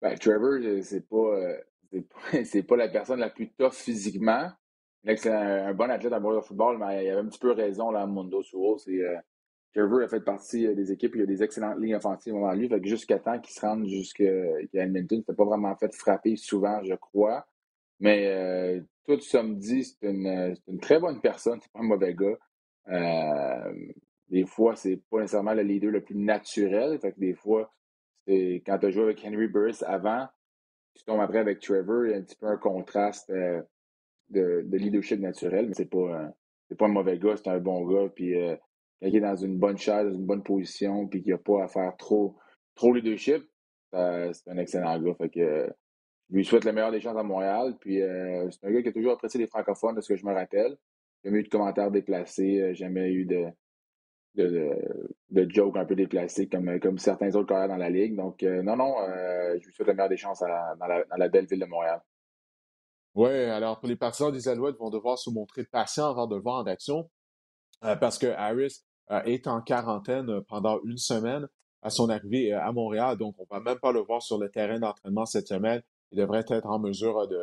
Ben, 0.02 0.18
Trevor, 0.18 0.82
c'est 0.82 1.08
pas, 1.08 1.56
c'est 2.44 2.62
pas, 2.62 2.76
la 2.76 2.88
personne 2.88 3.20
la 3.20 3.30
plus 3.30 3.50
tough 3.52 3.72
physiquement. 3.72 4.50
C'est 5.06 5.30
un, 5.30 5.72
bon 5.72 5.90
athlète 5.90 6.12
en 6.12 6.20
de 6.20 6.40
football, 6.40 6.76
mais 6.76 7.06
il 7.06 7.10
avait 7.10 7.20
un 7.20 7.26
petit 7.26 7.38
peu 7.38 7.52
raison, 7.52 7.90
là, 7.90 8.06
Mundo 8.06 8.42
Suo. 8.42 8.76
C'est 8.76 9.00
Trevor 9.74 10.02
a 10.02 10.08
fait 10.08 10.20
partie 10.20 10.66
euh, 10.66 10.74
des 10.74 10.92
équipes, 10.92 11.12
il 11.14 11.20
y 11.20 11.24
a 11.24 11.26
des 11.26 11.42
excellentes 11.42 11.78
lignes 11.78 11.94
offensives 11.94 12.34
avant 12.34 12.52
lui. 12.52 12.68
Fait 12.68 12.84
jusqu'à 12.84 13.18
temps 13.18 13.38
qu'il 13.38 13.54
se 13.54 13.60
rende 13.60 13.86
jusqu'à 13.86 14.24
Edmonton, 14.72 15.18
n'était 15.18 15.32
pas 15.32 15.44
vraiment 15.44 15.74
fait 15.76 15.94
frapper 15.94 16.36
souvent, 16.36 16.82
je 16.82 16.94
crois. 16.94 17.46
Mais 18.00 18.26
euh, 18.28 18.80
tout 19.06 19.20
ça 19.20 19.42
me 19.42 19.54
dit, 19.54 19.84
c'est 19.84 20.08
une, 20.08 20.56
une, 20.66 20.80
très 20.80 20.98
bonne 20.98 21.20
personne, 21.20 21.60
c'est 21.60 21.70
pas 21.72 21.80
un 21.80 21.84
mauvais 21.84 22.14
gars. 22.14 22.38
Euh, 22.88 23.92
des 24.28 24.46
fois, 24.46 24.74
c'est 24.74 25.00
pas 25.10 25.20
nécessairement 25.20 25.54
le 25.54 25.62
leader 25.62 25.90
le 25.90 26.02
plus 26.02 26.16
naturel. 26.16 26.98
Fait 26.98 27.12
que 27.12 27.20
des 27.20 27.34
fois, 27.34 27.72
c'est 28.26 28.62
quand 28.66 28.78
tu 28.78 28.86
as 28.86 28.90
joué 28.90 29.04
avec 29.04 29.24
Henry 29.24 29.48
Burris 29.48 29.82
avant, 29.86 30.26
tu 30.94 31.04
tombes 31.04 31.20
après 31.20 31.38
avec 31.38 31.60
Trevor, 31.60 32.06
il 32.06 32.10
y 32.10 32.14
a 32.14 32.16
un 32.16 32.22
petit 32.22 32.36
peu 32.36 32.46
un 32.46 32.56
contraste 32.56 33.30
de, 33.30 33.64
de, 34.30 34.76
leadership 34.76 35.20
naturel, 35.20 35.68
mais 35.68 35.74
c'est 35.74 35.90
pas, 35.90 36.32
c'est 36.68 36.76
pas 36.76 36.86
un 36.86 36.92
mauvais 36.92 37.18
gars, 37.18 37.36
c'est 37.36 37.48
un 37.48 37.58
bon 37.58 37.86
gars. 37.86 38.08
Puis 38.14 38.34
quand 39.00 39.08
est 39.08 39.20
dans 39.20 39.36
une 39.36 39.58
bonne 39.58 39.78
chaise, 39.78 40.06
dans 40.06 40.18
une 40.18 40.26
bonne 40.26 40.42
position, 40.42 41.06
puis 41.08 41.22
qu'il 41.22 41.32
n'a 41.32 41.38
pas 41.38 41.64
à 41.64 41.68
faire 41.68 41.96
trop, 41.96 42.36
trop 42.74 42.92
leadership, 42.92 43.42
c'est 43.92 44.48
un 44.48 44.58
excellent 44.58 45.00
gars. 45.00 45.14
Fait 45.14 45.30
que, 45.30 45.68
je 46.30 46.36
lui 46.36 46.44
souhaite 46.44 46.64
le 46.64 46.72
meilleur 46.72 46.92
des 46.92 47.00
chances 47.00 47.16
à 47.16 47.22
Montréal. 47.22 47.76
Puis 47.80 48.00
euh, 48.00 48.48
c'est 48.50 48.64
un 48.64 48.70
gars 48.70 48.82
qui 48.82 48.88
a 48.88 48.92
toujours 48.92 49.12
apprécié 49.12 49.40
les 49.40 49.48
francophones, 49.48 49.96
de 49.96 50.00
ce 50.00 50.08
que 50.08 50.16
je 50.16 50.24
me 50.24 50.32
rappelle. 50.32 50.76
Jamais 51.24 51.40
eu 51.40 51.42
de 51.42 51.48
commentaires 51.48 51.90
déplacés, 51.90 52.60
euh, 52.60 52.74
jamais 52.74 53.10
eu 53.10 53.26
de, 53.26 53.46
de, 54.36 54.70
de, 55.30 55.50
jokes 55.50 55.76
un 55.76 55.84
peu 55.84 55.96
déplacés 55.96 56.48
comme, 56.48 56.78
comme 56.78 56.98
certains 56.98 57.34
autres 57.34 57.48
carrières 57.48 57.68
dans 57.68 57.76
la 57.76 57.90
Ligue. 57.90 58.16
Donc, 58.16 58.42
euh, 58.42 58.62
non, 58.62 58.76
non, 58.76 58.94
je 59.58 59.66
lui 59.66 59.72
souhaite 59.72 59.88
le 59.88 59.94
meilleur 59.94 60.08
des 60.08 60.16
chances 60.16 60.40
dans, 60.40 60.46
la, 60.46 61.04
dans, 61.04 61.16
la, 61.16 61.28
belle 61.28 61.46
ville 61.46 61.60
de 61.60 61.66
Montréal. 61.66 62.00
Oui, 63.14 63.30
alors 63.30 63.80
pour 63.80 63.88
les 63.88 63.96
partisans 63.96 64.30
des 64.30 64.46
Alouettes 64.46 64.78
vont 64.78 64.90
devoir 64.90 65.18
se 65.18 65.30
montrer 65.30 65.64
patients 65.64 66.08
avant 66.08 66.28
de 66.28 66.36
le 66.36 66.42
voir 66.42 66.60
en 66.60 66.66
action 66.66 67.10
parce 67.80 68.18
que 68.18 68.26
Harris 68.26 68.84
euh, 68.84 68.89
est 69.24 69.46
en 69.46 69.60
quarantaine 69.60 70.30
euh, 70.30 70.40
pendant 70.40 70.80
une 70.84 70.98
semaine 70.98 71.48
à 71.82 71.90
son 71.90 72.08
arrivée 72.08 72.52
euh, 72.52 72.62
à 72.62 72.72
Montréal. 72.72 73.16
Donc, 73.16 73.34
on 73.38 73.42
ne 73.42 73.58
va 73.58 73.60
même 73.60 73.78
pas 73.78 73.92
le 73.92 74.00
voir 74.00 74.22
sur 74.22 74.38
le 74.38 74.50
terrain 74.50 74.78
d'entraînement 74.78 75.26
cette 75.26 75.48
semaine. 75.48 75.82
Il 76.12 76.18
devrait 76.18 76.44
être 76.48 76.66
en 76.66 76.78
mesure 76.78 77.26
de, 77.28 77.38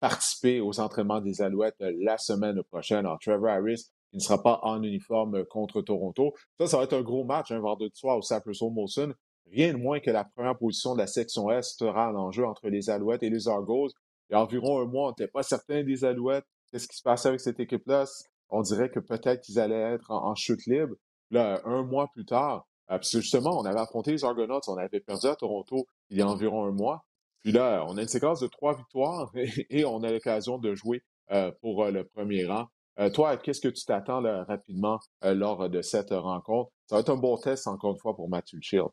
participer 0.00 0.60
aux 0.60 0.80
entraînements 0.80 1.20
des 1.20 1.42
Alouettes 1.42 1.76
la 1.78 2.18
semaine 2.18 2.60
prochaine. 2.64 3.06
Alors, 3.06 3.20
Trevor 3.20 3.50
Harris, 3.50 3.84
il 4.12 4.16
ne 4.16 4.20
sera 4.20 4.42
pas 4.42 4.58
en 4.62 4.82
uniforme 4.82 5.44
contre 5.44 5.80
Toronto. 5.80 6.34
Ça, 6.58 6.66
ça 6.66 6.78
va 6.78 6.84
être 6.84 6.94
un 6.94 7.02
gros 7.02 7.24
match, 7.24 7.52
un 7.52 7.56
hein, 7.56 7.60
vendredi 7.60 7.96
soir 7.96 8.18
au 8.18 8.22
Saperso 8.22 8.68
Molson. 8.68 9.14
Rien 9.52 9.72
de 9.74 9.78
moins 9.78 10.00
que 10.00 10.10
la 10.10 10.24
première 10.24 10.58
position 10.58 10.94
de 10.94 10.98
la 10.98 11.06
section 11.06 11.50
Est 11.50 11.62
sera 11.78 12.10
l'enjeu 12.10 12.44
entre 12.44 12.68
les 12.68 12.90
Alouettes 12.90 13.22
et 13.22 13.30
les 13.30 13.46
Argos. 13.46 13.90
Il 14.28 14.32
y 14.32 14.34
a 14.34 14.42
environ 14.42 14.80
un 14.80 14.86
mois, 14.86 15.06
on 15.06 15.10
n'était 15.10 15.28
pas 15.28 15.44
certain 15.44 15.84
des 15.84 16.04
Alouettes. 16.04 16.46
Qu'est-ce 16.70 16.88
qui 16.88 16.96
se 16.96 17.02
passait 17.02 17.28
avec 17.28 17.40
cette 17.40 17.60
équipe-là? 17.60 18.06
On 18.50 18.62
dirait 18.62 18.90
que 18.90 19.00
peut-être 19.00 19.42
qu'ils 19.42 19.58
allaient 19.58 19.94
être 19.94 20.10
en, 20.10 20.34
chute 20.34 20.66
libre. 20.66 20.94
Là, 21.30 21.60
un 21.64 21.82
mois 21.82 22.08
plus 22.12 22.24
tard, 22.24 22.66
euh, 22.90 22.98
parce 22.98 23.10
que 23.10 23.20
justement, 23.20 23.58
on 23.58 23.64
avait 23.64 23.80
affronté 23.80 24.12
les 24.12 24.24
Argonauts, 24.24 24.60
on 24.68 24.76
avait 24.76 25.00
perdu 25.00 25.26
à 25.26 25.34
Toronto 25.34 25.86
il 26.10 26.18
y 26.18 26.22
a 26.22 26.28
environ 26.28 26.64
un 26.64 26.72
mois. 26.72 27.04
Puis 27.42 27.52
là, 27.52 27.84
on 27.88 27.96
a 27.96 28.02
une 28.02 28.08
séquence 28.08 28.40
de 28.40 28.46
trois 28.46 28.76
victoires 28.76 29.32
et, 29.70 29.84
on 29.84 30.02
a 30.02 30.10
l'occasion 30.10 30.58
de 30.58 30.74
jouer 30.74 31.02
euh, 31.32 31.50
pour 31.60 31.84
euh, 31.84 31.90
le 31.90 32.04
premier 32.04 32.46
rang. 32.46 32.68
toi, 33.12 33.36
qu'est-ce 33.36 33.60
que 33.60 33.68
tu 33.68 33.84
t'attends 33.84 34.22
rapidement 34.44 35.00
lors 35.22 35.68
de 35.68 35.82
cette 35.82 36.10
rencontre? 36.10 36.70
Ça 36.86 36.96
va 36.96 37.00
être 37.00 37.10
un 37.10 37.16
bon 37.16 37.36
test, 37.36 37.66
encore 37.66 37.92
une 37.92 37.98
fois, 37.98 38.14
pour 38.14 38.28
Matthew 38.28 38.60
Shields. 38.60 38.92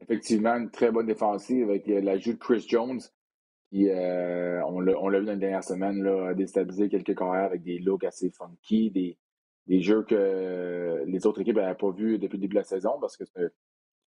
Effectivement, 0.00 0.56
une 0.56 0.70
très 0.70 0.90
bonne 0.90 1.06
défensive 1.06 1.68
avec 1.68 1.86
l'ajout 1.86 2.32
de 2.32 2.38
Chris 2.38 2.64
Jones. 2.66 3.00
Euh, 3.74 4.60
on 4.66 4.80
l'a 4.80 5.20
vu 5.20 5.26
dans 5.26 5.32
les 5.32 5.38
dernières 5.38 5.64
semaines, 5.64 6.02
là, 6.02 6.34
déstabiliser 6.34 6.88
quelques 6.88 7.16
carrières 7.16 7.46
avec 7.46 7.62
des 7.62 7.78
looks 7.78 8.04
assez 8.04 8.30
funky, 8.30 8.90
des, 8.90 9.80
jeux 9.80 10.02
que 10.02 11.04
les 11.06 11.26
autres 11.26 11.40
équipes 11.40 11.56
n'avaient 11.56 11.74
pas 11.74 11.90
vus 11.90 12.18
depuis 12.18 12.36
le 12.36 12.42
début 12.42 12.54
de 12.54 12.60
la 12.60 12.64
saison, 12.64 12.98
parce 13.00 13.16
que 13.16 13.24
c'est 13.24 13.50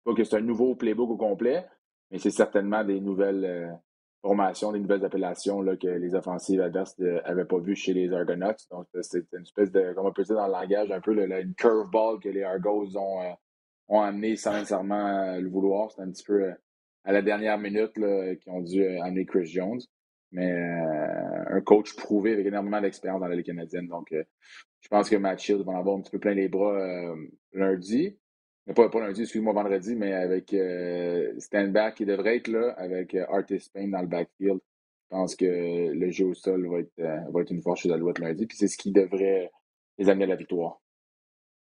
pas 0.05 0.15
que 0.15 0.25
c'est 0.25 0.37
un 0.37 0.43
nouveau 0.43 0.75
playbook 0.75 1.11
au 1.11 1.17
complet, 1.17 1.65
mais 2.11 2.19
c'est 2.19 2.31
certainement 2.31 2.85
des 2.85 3.01
nouvelles 3.01 3.45
euh, 3.45 3.73
formations, 4.21 4.73
des 4.73 4.81
nouvelles 4.81 5.05
appellations 5.05 5.63
là, 5.63 5.77
que 5.77 5.89
les 5.89 6.15
offensives 6.15 6.61
adverses 6.61 6.99
n'avaient 6.99 7.47
pas 7.47 7.59
vues 7.59 7.77
chez 7.77 7.95
les 7.95 8.13
Argonauts. 8.13 8.53
Donc, 8.71 8.87
c'est 9.01 9.25
une 9.33 9.43
espèce 9.43 9.73
de, 9.73 9.95
comme 9.95 10.07
on 10.07 10.13
peut 10.13 10.25
dire 10.25 10.37
dans 10.37 10.47
le 10.47 10.53
langage, 10.53 10.91
un 10.91 11.01
peu 11.01 11.19
une 11.19 11.55
curveball 11.55 12.21
que 12.21 12.29
les 12.29 12.43
Argos 12.43 12.97
ont, 12.99 13.23
euh, 13.23 13.99
amené 13.99 14.37
sans 14.37 14.53
le 14.53 15.49
vouloir. 15.49 15.91
C'est 15.91 16.03
un 16.03 16.11
petit 16.11 16.25
peu 16.25 16.53
à 17.05 17.13
la 17.13 17.23
dernière 17.23 17.59
minute 17.59 17.93
qui 17.93 18.51
ont 18.51 18.61
dû 18.63 18.83
euh, 18.83 19.03
amener 19.03 19.27
Chris 19.27 19.47
Jones. 19.47 19.81
Mais 20.33 20.51
euh, 20.51 21.57
un 21.57 21.61
coach 21.61 21.95
prouvé 21.95 22.33
avec 22.33 22.47
énormément 22.47 22.81
d'expérience 22.81 23.21
dans 23.21 23.29
la 23.29 23.37
Ligue 23.37 23.47
canadienne. 23.47 23.87
Donc, 23.87 24.11
euh, 24.13 24.25
je 24.81 24.89
pense 24.89 25.09
que 25.09 25.17
Matt 25.17 25.39
Shields 25.39 25.63
va 25.63 25.73
en 25.73 25.79
avoir 25.79 25.97
un 25.97 26.01
petit 26.01 26.11
peu 26.11 26.19
plein 26.19 26.35
les 26.35 26.49
bras 26.49 26.77
lundi. 27.53 28.19
Mais 28.67 28.75
pas, 28.75 28.89
pas 28.89 29.01
lundi, 29.01 29.23
excuse-moi, 29.23 29.53
vendredi, 29.53 29.95
mais 29.95 30.13
avec 30.13 30.55
Stand-Back 31.39 31.95
qui 31.95 32.05
devrait 32.05 32.37
être 32.37 32.49
là, 32.49 32.75
avec 32.77 33.15
Artist 33.15 33.73
Payne 33.73 33.93
dans 33.93 34.03
le 34.03 34.09
backfield. 34.09 34.59
Je 34.59 35.17
pense 35.17 35.37
que 35.37 35.93
le 35.93 36.11
jeu 36.11 36.27
au 36.27 36.35
sol 36.35 36.69
va 36.69 36.81
être, 36.81 37.31
va 37.31 37.41
être 37.41 37.51
une 37.51 37.63
force 37.63 37.81
chez 37.81 37.93
Alouette 37.93 38.19
lundi. 38.19 38.47
Puis 38.47 38.59
c'est 38.59 38.69
ce 38.69 38.77
qui 38.77 38.93
devrait 38.93 39.51
les 39.97 40.09
amener 40.11 40.25
à 40.25 40.29
la 40.29 40.37
victoire. 40.37 40.83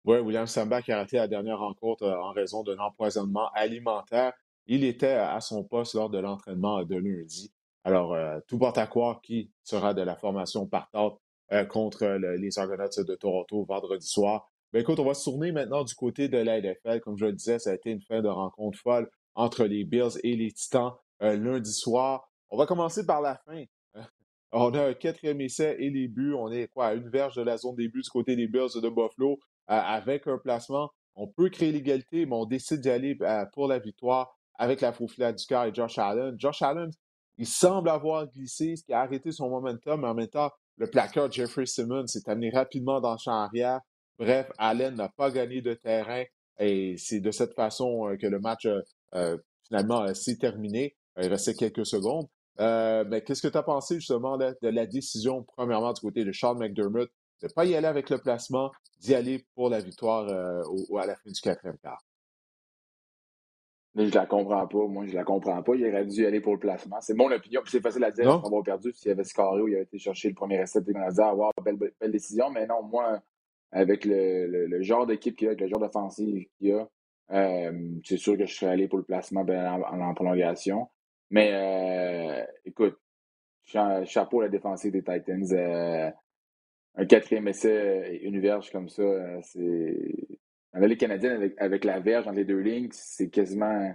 Oui, 0.05 0.19
William 0.19 0.47
Samba 0.47 0.81
qui 0.81 0.93
a 0.93 0.99
raté 0.99 1.17
la 1.17 1.27
dernière 1.27 1.59
rencontre 1.59 2.07
en 2.09 2.31
raison 2.31 2.63
d'un 2.63 2.79
empoisonnement 2.79 3.49
alimentaire. 3.55 4.33
Il 4.67 4.85
était 4.85 5.09
à 5.09 5.41
son 5.41 5.65
poste 5.65 5.95
lors 5.95 6.11
de 6.11 6.19
l'entraînement 6.19 6.85
de 6.85 6.97
lundi. 6.97 7.53
Alors, 7.85 8.15
euh, 8.15 8.39
tout 8.47 8.59
porte 8.59 8.79
à 8.79 8.87
croire 8.87 9.21
qui 9.23 9.51
sera 9.65 9.95
de 9.95 10.03
la 10.03 10.17
formation 10.17 10.67
partante 10.67 11.21
contre 11.69 12.07
les 12.07 12.59
Argonauts 12.61 13.03
de 13.05 13.15
Toronto 13.17 13.65
vendredi 13.65 14.07
soir. 14.07 14.49
Ben 14.73 14.83
écoute, 14.83 15.01
on 15.01 15.05
va 15.05 15.15
se 15.15 15.25
tourner 15.25 15.51
maintenant 15.51 15.83
du 15.83 15.95
côté 15.97 16.29
de 16.29 16.39
la 16.39 16.61
NFL. 16.61 17.01
Comme 17.01 17.19
je 17.19 17.25
le 17.25 17.33
disais, 17.33 17.59
ça 17.59 17.71
a 17.71 17.75
été 17.75 17.91
une 17.91 18.03
fin 18.03 18.23
de 18.23 18.29
rencontre 18.29 18.79
folle 18.79 19.11
entre 19.35 19.65
les 19.65 19.83
Bills 19.83 20.21
et 20.23 20.37
les 20.37 20.53
Titans 20.53 20.93
lundi 21.21 21.73
soir. 21.73 22.31
On 22.51 22.57
va 22.57 22.67
commencer 22.67 23.05
par 23.05 23.21
la 23.21 23.35
fin. 23.45 23.65
On 24.53 24.73
a 24.75 24.89
un 24.89 24.95
quatrième 24.95 25.41
essai 25.41 25.77
et 25.81 25.91
les 25.91 26.07
buts. 26.07 26.35
On 26.35 26.53
est 26.53 26.69
quoi, 26.69 26.87
à 26.87 26.95
une 26.95 27.09
verge 27.09 27.35
de 27.35 27.43
la 27.43 27.57
zone 27.57 27.75
des 27.75 27.89
buts 27.89 28.03
du 28.03 28.11
côté 28.11 28.37
des 28.37 28.47
Bills 28.47 28.81
de 28.81 28.89
Buffalo 28.89 29.41
avec 29.67 30.27
un 30.27 30.39
placement. 30.39 30.91
On 31.15 31.29
peut 31.29 31.49
créer 31.49 31.73
l'égalité, 31.73 32.27
mais 32.27 32.35
on 32.35 32.47
décide 32.47 32.81
d'y 32.81 32.91
aller 32.91 33.19
pour 33.53 33.69
la 33.69 33.79
victoire 33.79 34.37
avec 34.61 34.83
la 34.83 34.93
faufilade 34.93 35.37
du 35.37 35.47
cœur 35.47 35.65
et 35.65 35.75
Josh 35.75 35.97
Allen. 35.97 36.35
Josh 36.39 36.61
Allen, 36.61 36.91
il 37.39 37.47
semble 37.47 37.89
avoir 37.89 38.27
glissé, 38.27 38.77
ce 38.77 38.85
qui 38.85 38.93
a 38.93 39.01
arrêté 39.01 39.33
son 39.33 39.49
momentum, 39.49 40.03
mais 40.03 40.09
en 40.09 40.15
même 40.15 40.29
temps, 40.29 40.51
le 40.77 40.87
plaqueur 40.87 41.33
Jeffrey 41.33 41.65
Simmons 41.65 42.07
s'est 42.07 42.29
amené 42.29 42.51
rapidement 42.51 43.01
dans 43.01 43.13
le 43.13 43.19
champ 43.19 43.33
arrière. 43.33 43.81
Bref, 44.19 44.53
Allen 44.59 44.97
n'a 44.97 45.09
pas 45.09 45.31
gagné 45.31 45.63
de 45.63 45.73
terrain 45.73 46.25
et 46.59 46.95
c'est 46.99 47.21
de 47.21 47.31
cette 47.31 47.55
façon 47.55 48.15
que 48.21 48.27
le 48.27 48.39
match 48.39 48.69
euh, 49.15 49.39
finalement 49.67 50.13
s'est 50.13 50.37
terminé. 50.37 50.95
Il 51.19 51.29
restait 51.29 51.55
quelques 51.55 51.87
secondes. 51.87 52.27
Euh, 52.61 53.03
mais 53.09 53.23
qu'est-ce 53.23 53.41
que 53.41 53.49
tu 53.49 53.57
as 53.57 53.63
pensé 53.63 53.95
justement 53.95 54.37
de 54.37 54.55
la 54.63 54.85
décision, 54.85 55.43
premièrement, 55.57 55.95
du 55.95 56.03
côté 56.03 56.23
de 56.27 56.33
Sean 56.33 56.55
McDermott, 56.55 57.09
de 57.41 57.47
ne 57.47 57.53
pas 57.55 57.65
y 57.65 57.75
aller 57.75 57.87
avec 57.87 58.11
le 58.11 58.19
placement, 58.19 58.71
d'y 58.99 59.15
aller 59.15 59.47
pour 59.55 59.71
la 59.71 59.81
victoire 59.81 60.29
euh, 60.29 60.63
à 60.99 61.07
la 61.07 61.17
fin 61.17 61.31
du 61.31 61.41
quatrième 61.41 61.79
quart? 61.79 62.03
Mais 63.95 64.07
je 64.07 64.15
la 64.15 64.27
comprends 64.27 64.67
pas. 64.67 64.87
Moi, 64.87 65.07
je 65.07 65.15
la 65.15 65.25
comprends 65.25 65.63
pas. 65.63 65.75
Il 65.75 65.87
aurait 65.87 66.07
dû 66.07 66.25
aller 66.25 66.41
pour 66.41 66.55
le 66.55 66.61
placement. 66.61 67.01
C'est 67.01 67.15
mon 67.15 67.31
opinion. 67.31 67.61
C'est 67.67 67.81
facile 67.81 68.05
à 68.05 68.11
dire 68.11 68.31
après 68.31 68.47
avoir 68.47 68.63
perdu. 68.63 68.93
S'il 68.93 69.09
y 69.09 69.13
avait 69.13 69.25
scarré 69.25 69.61
ou 69.61 69.69
il 69.69 69.75
avait 69.75 69.85
été 69.85 69.99
chercher 69.99 70.29
le 70.29 70.35
premier 70.35 70.61
essai, 70.61 70.79
on 70.95 71.01
a 71.01 71.11
dit 71.11 71.21
ah, 71.21 71.35
wow, 71.35 71.51
belle, 71.65 71.77
belle, 71.77 72.13
décision. 72.13 72.51
Mais 72.51 72.67
non, 72.67 72.83
moi, 72.83 73.21
avec 73.73 74.05
le, 74.05 74.81
genre 74.83 75.07
d'équipe 75.07 75.37
qu'il 75.37 75.47
y 75.47 75.49
a, 75.49 75.51
avec 75.51 75.61
le 75.61 75.69
genre 75.69 75.81
d'offensive 75.81 76.47
qu'il 76.59 76.69
y 76.69 76.73
a, 76.73 76.89
euh, 77.33 77.73
c'est 78.05 78.17
sûr 78.17 78.37
que 78.37 78.47
je 78.47 78.55
serais 78.55 78.73
allé 78.73 78.89
pour 78.89 78.99
le 78.99 79.05
placement 79.05 79.45
ben, 79.45 79.83
en 79.83 80.15
prolongation. 80.15 80.89
Mais 81.31 81.51
euh, 81.53 82.45
écoute, 82.65 82.97
chapeau 83.65 84.41
à 84.41 84.45
la 84.45 84.49
défensive 84.49 84.93
des 84.93 85.03
Titans. 85.03 85.53
Euh, 85.53 86.11
un 86.97 87.07
quatrième 87.07 87.47
essai 87.49 88.19
et 88.21 88.25
une 88.25 88.41
verge 88.41 88.71
comme 88.71 88.89
ça, 88.89 89.03
c'est. 89.43 90.39
La 90.73 90.87
Ligue 90.87 91.01
canadienne, 91.01 91.53
avec, 91.59 91.85
la 91.85 91.99
verge 91.99 92.27
dans 92.27 92.33
les 92.33 92.45
deux 92.45 92.61
lignes, 92.61 92.89
c'est 92.93 93.29
quasiment, 93.29 93.93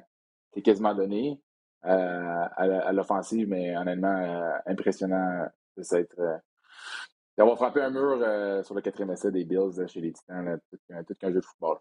quasiment 0.63 0.93
donné 0.93 1.41
à, 1.81 2.91
l'offensive, 2.91 3.47
mais 3.47 3.77
honnêtement, 3.77 4.59
impressionnant 4.65 5.47
de 5.77 5.83
s'être. 5.83 6.15
d'avoir 7.37 7.55
frappé 7.57 7.81
un 7.81 7.91
mur 7.91 8.65
sur 8.65 8.75
le 8.75 8.81
quatrième 8.81 9.11
essai 9.11 9.31
des 9.31 9.45
Bills 9.45 9.87
chez 9.87 10.01
les 10.01 10.11
Titans, 10.11 10.59
tout, 10.69 11.13
qu'un 11.19 11.29
jeu 11.29 11.35
de 11.35 11.45
football. 11.45 11.77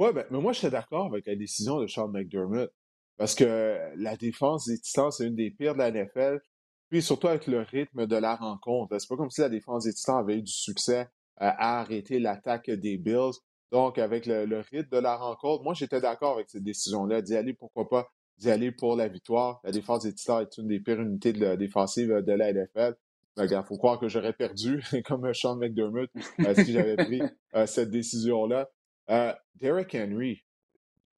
Oui, 0.00 0.12
ben, 0.12 0.26
mais 0.30 0.40
moi, 0.40 0.52
je 0.52 0.58
suis 0.58 0.70
d'accord 0.70 1.06
avec 1.06 1.26
la 1.26 1.36
décision 1.36 1.80
de 1.80 1.86
Sean 1.86 2.08
McDermott. 2.08 2.72
Parce 3.18 3.36
que 3.36 3.78
la 3.96 4.16
défense 4.16 4.66
des 4.66 4.78
Titans, 4.80 5.12
c'est 5.12 5.26
une 5.26 5.36
des 5.36 5.50
pires 5.50 5.74
de 5.74 5.78
la 5.78 5.92
NFL. 5.92 6.40
Puis 6.88 7.02
surtout 7.02 7.28
avec 7.28 7.46
le 7.46 7.60
rythme 7.60 8.06
de 8.06 8.16
la 8.16 8.34
rencontre. 8.34 8.98
C'est 8.98 9.08
pas 9.08 9.16
comme 9.16 9.30
si 9.30 9.42
la 9.42 9.48
défense 9.48 9.84
des 9.84 9.92
Titans 9.92 10.18
avait 10.18 10.38
eu 10.38 10.42
du 10.42 10.52
succès 10.52 11.08
à 11.48 11.80
arrêter 11.80 12.18
l'attaque 12.18 12.70
des 12.70 12.98
Bills. 12.98 13.32
Donc, 13.70 13.98
avec 13.98 14.26
le, 14.26 14.60
rythme 14.70 14.90
de 14.90 14.98
la 14.98 15.16
rencontre, 15.16 15.64
moi, 15.64 15.74
j'étais 15.74 16.00
d'accord 16.00 16.34
avec 16.34 16.50
cette 16.50 16.62
décision-là, 16.62 17.22
d'y 17.22 17.36
aller, 17.36 17.54
pourquoi 17.54 17.88
pas, 17.88 18.08
d'y 18.38 18.50
aller 18.50 18.70
pour 18.70 18.96
la 18.96 19.08
victoire. 19.08 19.60
La 19.64 19.72
défense 19.72 20.02
des 20.04 20.14
Titans 20.14 20.42
est 20.42 20.58
une 20.58 20.68
des 20.68 20.80
pires 20.80 21.00
unités 21.00 21.32
de 21.32 21.40
la 21.40 21.56
défensive 21.56 22.08
de 22.08 22.32
la 22.32 22.52
NFL. 22.52 22.94
Il 23.38 23.62
faut 23.66 23.78
croire 23.78 23.98
que 23.98 24.08
j'aurais 24.08 24.34
perdu, 24.34 24.82
comme 25.06 25.32
Sean 25.32 25.56
McDermott, 25.56 26.10
euh, 26.40 26.54
si 26.54 26.72
j'avais 26.72 26.96
pris 26.96 27.22
euh, 27.54 27.66
cette 27.66 27.90
décision-là. 27.90 28.68
Euh, 29.10 29.32
Derek 29.54 29.94
Henry, 29.94 30.44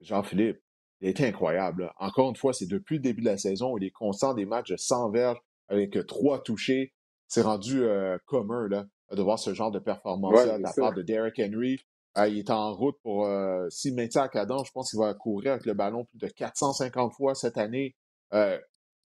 Jean-Philippe, 0.01 0.61
il 1.01 1.07
a 1.07 1.11
été 1.11 1.27
incroyable. 1.27 1.91
Encore 1.97 2.29
une 2.29 2.35
fois, 2.35 2.53
c'est 2.53 2.67
depuis 2.67 2.95
le 2.95 3.01
début 3.01 3.21
de 3.21 3.27
la 3.27 3.37
saison 3.37 3.73
où 3.73 3.77
il 3.77 3.83
est 3.83 3.91
constant 3.91 4.33
des 4.33 4.45
matchs 4.45 4.73
100 4.75 5.11
verges 5.11 5.39
avec 5.67 5.97
trois 6.07 6.41
touchés. 6.41 6.93
C'est 7.27 7.41
rendu 7.41 7.83
euh, 7.83 8.17
commun 8.25 8.67
là, 8.69 8.85
de 9.11 9.21
voir 9.21 9.39
ce 9.39 9.53
genre 9.53 9.71
de 9.71 9.79
performance-là 9.79 10.57
de 10.57 10.63
la 10.63 10.73
part 10.73 10.93
de 10.93 11.01
Derrick 11.01 11.39
Henry. 11.39 11.77
Euh, 12.17 12.27
il 12.27 12.39
est 12.39 12.49
en 12.49 12.73
route 12.73 12.95
pour, 13.03 13.25
euh, 13.25 13.67
s'il 13.69 13.93
maintient 13.95 14.23
à 14.23 14.29
cadence, 14.29 14.67
je 14.67 14.71
pense 14.71 14.91
qu'il 14.91 14.99
va 14.99 15.13
courir 15.13 15.53
avec 15.53 15.65
le 15.65 15.73
ballon 15.73 16.05
plus 16.05 16.17
de 16.17 16.27
450 16.27 17.13
fois 17.13 17.35
cette 17.35 17.57
année. 17.57 17.95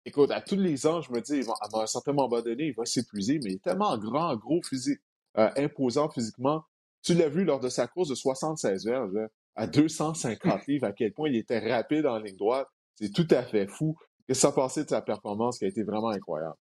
écoute, 0.04 0.30
à 0.30 0.40
tous 0.40 0.56
les 0.56 0.86
ans, 0.86 1.00
je 1.00 1.12
me 1.12 1.20
dis, 1.20 1.48
à 1.48 1.80
un 1.80 1.86
certain 1.86 2.12
moment 2.12 2.40
donné, 2.40 2.66
il 2.66 2.74
va 2.74 2.84
s'épuiser, 2.84 3.40
mais 3.42 3.50
il 3.50 3.54
est 3.56 3.62
tellement 3.62 3.96
grand, 3.98 4.36
gros 4.36 4.62
physique, 4.62 5.00
imposant 5.34 6.08
physiquement. 6.10 6.62
Tu 7.02 7.14
l'as 7.14 7.28
vu 7.28 7.44
lors 7.44 7.60
de 7.60 7.68
sa 7.68 7.86
course 7.86 8.08
de 8.08 8.14
76 8.14 8.84
verges 8.84 9.28
à 9.54 9.66
250 9.66 10.66
livres, 10.66 10.86
à 10.86 10.92
quel 10.92 11.12
point 11.12 11.28
il 11.28 11.36
était 11.36 11.58
rapide 11.58 12.06
en 12.06 12.18
ligne 12.18 12.36
droite. 12.36 12.68
C'est 12.94 13.12
tout 13.12 13.26
à 13.30 13.42
fait 13.42 13.66
fou. 13.66 13.96
Qu'est-ce 14.26 14.40
que 14.40 14.48
ça 14.48 14.52
passait 14.52 14.84
de 14.84 14.88
sa 14.88 15.02
performance 15.02 15.58
qui 15.58 15.64
a 15.64 15.68
été 15.68 15.82
vraiment 15.82 16.10
incroyable? 16.10 16.56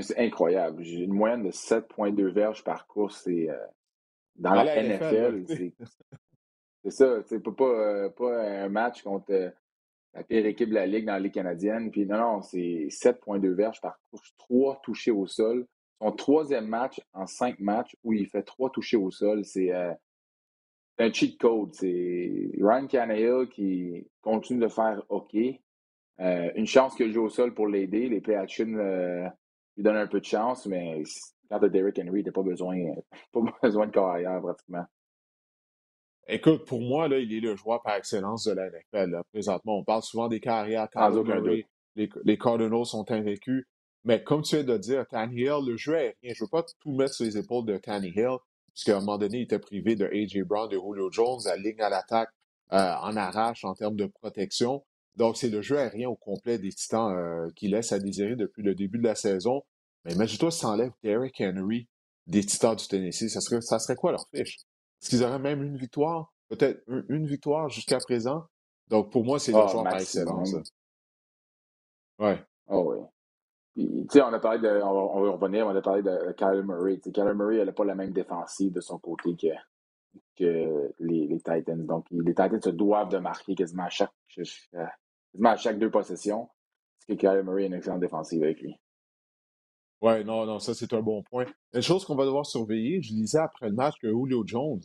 C'est 0.00 0.18
incroyable. 0.18 0.82
J'ai 0.82 1.04
une 1.04 1.12
moyenne 1.12 1.42
de 1.42 1.50
7,2 1.50 2.26
verges 2.28 2.62
par 2.62 2.86
course. 2.86 3.22
C'est, 3.24 3.48
euh, 3.48 3.56
dans 4.36 4.54
la, 4.54 4.82
NFL, 4.82 5.44
c'est 5.46 6.90
ça. 6.90 7.22
C'est 7.24 7.42
pas, 7.42 7.64
euh, 7.64 8.10
pas, 8.10 8.42
un 8.42 8.68
match 8.68 9.02
contre 9.02 9.32
euh, 9.32 9.50
la 10.14 10.22
pire 10.22 10.44
équipe 10.46 10.68
de 10.68 10.74
la 10.74 10.86
Ligue 10.86 11.06
dans 11.06 11.12
la 11.12 11.20
Ligue 11.20 11.34
canadienne. 11.34 11.90
Puis 11.90 12.06
non, 12.06 12.18
non, 12.18 12.42
c'est 12.42 12.88
7,2 12.90 13.48
verges 13.54 13.80
par 13.80 13.98
course, 14.10 14.34
trois 14.36 14.80
touchés 14.82 15.10
au 15.10 15.26
sol. 15.26 15.66
Son 16.00 16.12
troisième 16.12 16.66
match 16.66 17.00
en 17.14 17.26
cinq 17.26 17.58
matchs 17.58 17.96
où 18.04 18.12
il 18.12 18.26
fait 18.28 18.42
trois 18.42 18.70
touchés 18.70 18.98
au 18.98 19.10
sol, 19.10 19.46
c'est 19.46 19.72
un 20.98 21.12
cheat 21.12 21.38
code. 21.38 21.74
C'est 21.74 22.50
Ryan 22.60 22.86
Tannehill 22.86 23.48
qui 23.50 24.06
continue 24.20 24.60
de 24.60 24.68
faire 24.68 25.02
OK. 25.08 25.34
Euh, 26.18 26.50
une 26.54 26.66
chance 26.66 26.94
qu'il 26.94 27.12
joue 27.12 27.24
au 27.24 27.28
sol 27.28 27.52
pour 27.54 27.68
l'aider. 27.68 28.08
Les 28.08 28.20
play 28.20 28.36
action 28.36 28.74
euh, 28.74 29.28
lui 29.76 29.82
donnent 29.82 29.96
un 29.96 30.06
peu 30.06 30.20
de 30.20 30.24
chance, 30.24 30.66
mais 30.66 31.02
quand 31.50 31.60
tu 31.60 31.70
Derrick 31.70 31.98
Henry, 31.98 32.24
tu 32.24 32.32
pas 32.32 32.42
besoin, 32.42 32.76
pas 33.32 33.40
besoin 33.62 33.86
de 33.86 33.92
carrière 33.92 34.40
pratiquement. 34.40 34.84
Écoute, 36.28 36.64
pour 36.64 36.80
moi, 36.80 37.06
là, 37.06 37.18
il 37.18 37.32
est 37.32 37.40
le 37.40 37.54
joueur 37.54 37.82
par 37.82 37.94
excellence 37.94 38.44
de 38.44 38.52
la 38.52 38.68
NFL. 38.68 39.20
Présentement, 39.32 39.78
on 39.78 39.84
parle 39.84 40.02
souvent 40.02 40.26
des 40.28 40.40
carrières. 40.40 40.88
les, 41.94 42.10
les 42.24 42.38
Cardinals 42.38 42.86
sont 42.86 43.08
invaincus. 43.12 43.64
Mais 44.04 44.22
comme 44.22 44.42
tu 44.42 44.56
viens 44.56 44.64
de 44.64 44.76
dire, 44.76 45.06
Tannehill, 45.06 45.64
le 45.66 45.76
jeu 45.76 45.94
est 45.94 46.16
rien. 46.22 46.32
Je 46.34 46.42
ne 46.42 46.46
veux 46.46 46.50
pas 46.50 46.64
tout 46.80 46.92
mettre 46.92 47.14
sur 47.14 47.24
les 47.24 47.38
épaules 47.38 47.64
de 47.64 47.76
Tannehill 47.76 48.38
puisqu'à 48.76 48.98
un 48.98 49.00
moment 49.00 49.16
donné, 49.16 49.38
il 49.38 49.42
était 49.44 49.58
privé 49.58 49.96
de 49.96 50.04
A.J. 50.04 50.42
Brown, 50.42 50.68
de 50.68 50.76
Julio 50.76 51.10
Jones, 51.10 51.40
la 51.46 51.56
ligne 51.56 51.80
à 51.80 51.88
l'attaque 51.88 52.28
euh, 52.74 52.76
en 52.76 53.16
arrache 53.16 53.64
en 53.64 53.72
termes 53.74 53.96
de 53.96 54.04
protection. 54.04 54.84
Donc, 55.16 55.36
c'est 55.36 55.48
le 55.48 55.62
jeu 55.62 55.78
aérien 55.78 56.08
au 56.08 56.16
complet 56.16 56.58
des 56.58 56.70
Titans 56.70 57.16
euh, 57.16 57.48
qui 57.56 57.68
laisse 57.68 57.92
à 57.92 57.98
désirer 57.98 58.36
depuis 58.36 58.62
le 58.62 58.74
début 58.74 58.98
de 58.98 59.04
la 59.04 59.14
saison. 59.14 59.62
Mais 60.04 60.12
imagine-toi 60.12 60.50
si 60.50 60.66
enlève 60.66 60.92
Derrick 61.02 61.40
Henry 61.40 61.88
des 62.26 62.44
Titans 62.44 62.76
du 62.76 62.86
Tennessee. 62.86 63.28
Ça 63.28 63.40
serait, 63.40 63.60
ça 63.60 63.78
serait 63.78 63.96
quoi 63.96 64.12
leur 64.12 64.26
fiche? 64.34 64.58
Est-ce 65.00 65.10
qu'ils 65.10 65.24
auraient 65.24 65.38
même 65.38 65.62
une 65.62 65.76
victoire? 65.76 66.32
Peut-être 66.48 66.82
une, 67.08 67.26
victoire 67.26 67.68
jusqu'à 67.68 67.98
présent? 67.98 68.44
Donc, 68.88 69.10
pour 69.10 69.24
moi, 69.24 69.38
c'est 69.38 69.52
le 69.52 69.58
oh, 69.58 69.68
joueur 69.68 69.84
par 69.84 69.96
excellence. 69.96 70.54
Ouais. 72.18 72.38
Oh 72.68 72.92
oui 72.92 73.06
sais, 74.10 74.22
on 74.22 74.32
a 74.32 74.38
parlé 74.38 74.58
de, 74.60 74.68
on 74.82 75.22
va, 75.22 75.32
revenir, 75.32 75.66
on 75.66 75.74
a 75.74 75.82
parlé 75.82 76.02
de 76.02 76.32
Kyler 76.32 76.62
Murray. 76.62 76.98
Kyler 76.98 77.34
Murray, 77.34 77.56
elle 77.56 77.66
n'a 77.66 77.72
pas 77.72 77.84
la 77.84 77.94
même 77.94 78.12
défensive 78.12 78.72
de 78.72 78.80
son 78.80 78.98
côté 78.98 79.36
que, 79.36 79.48
que 80.36 80.92
les, 80.98 81.26
les, 81.26 81.40
Titans. 81.40 81.84
Donc, 81.84 82.06
les 82.10 82.34
Titans 82.34 82.60
se 82.60 82.70
doivent 82.70 83.10
de 83.10 83.18
marquer 83.18 83.54
quasiment 83.54 83.84
à 83.84 83.90
chaque, 83.90 84.12
à 85.44 85.56
chaque 85.56 85.78
deux 85.78 85.90
possessions. 85.90 86.48
Parce 86.98 87.06
que 87.08 87.26
Kyler 87.26 87.42
Murray 87.42 87.64
a 87.64 87.66
une 87.66 87.74
excellente 87.74 88.00
défensive 88.00 88.42
avec 88.42 88.60
lui. 88.60 88.74
Ouais, 90.02 90.24
non, 90.24 90.44
non, 90.44 90.58
ça 90.58 90.74
c'est 90.74 90.92
un 90.92 91.00
bon 91.00 91.22
point. 91.22 91.46
Une 91.72 91.82
chose 91.82 92.04
qu'on 92.04 92.16
va 92.16 92.26
devoir 92.26 92.44
surveiller, 92.44 93.00
je 93.02 93.12
lisais 93.12 93.38
après 93.38 93.68
le 93.68 93.74
match 93.74 93.94
que 94.00 94.08
Julio 94.08 94.42
Jones 94.46 94.80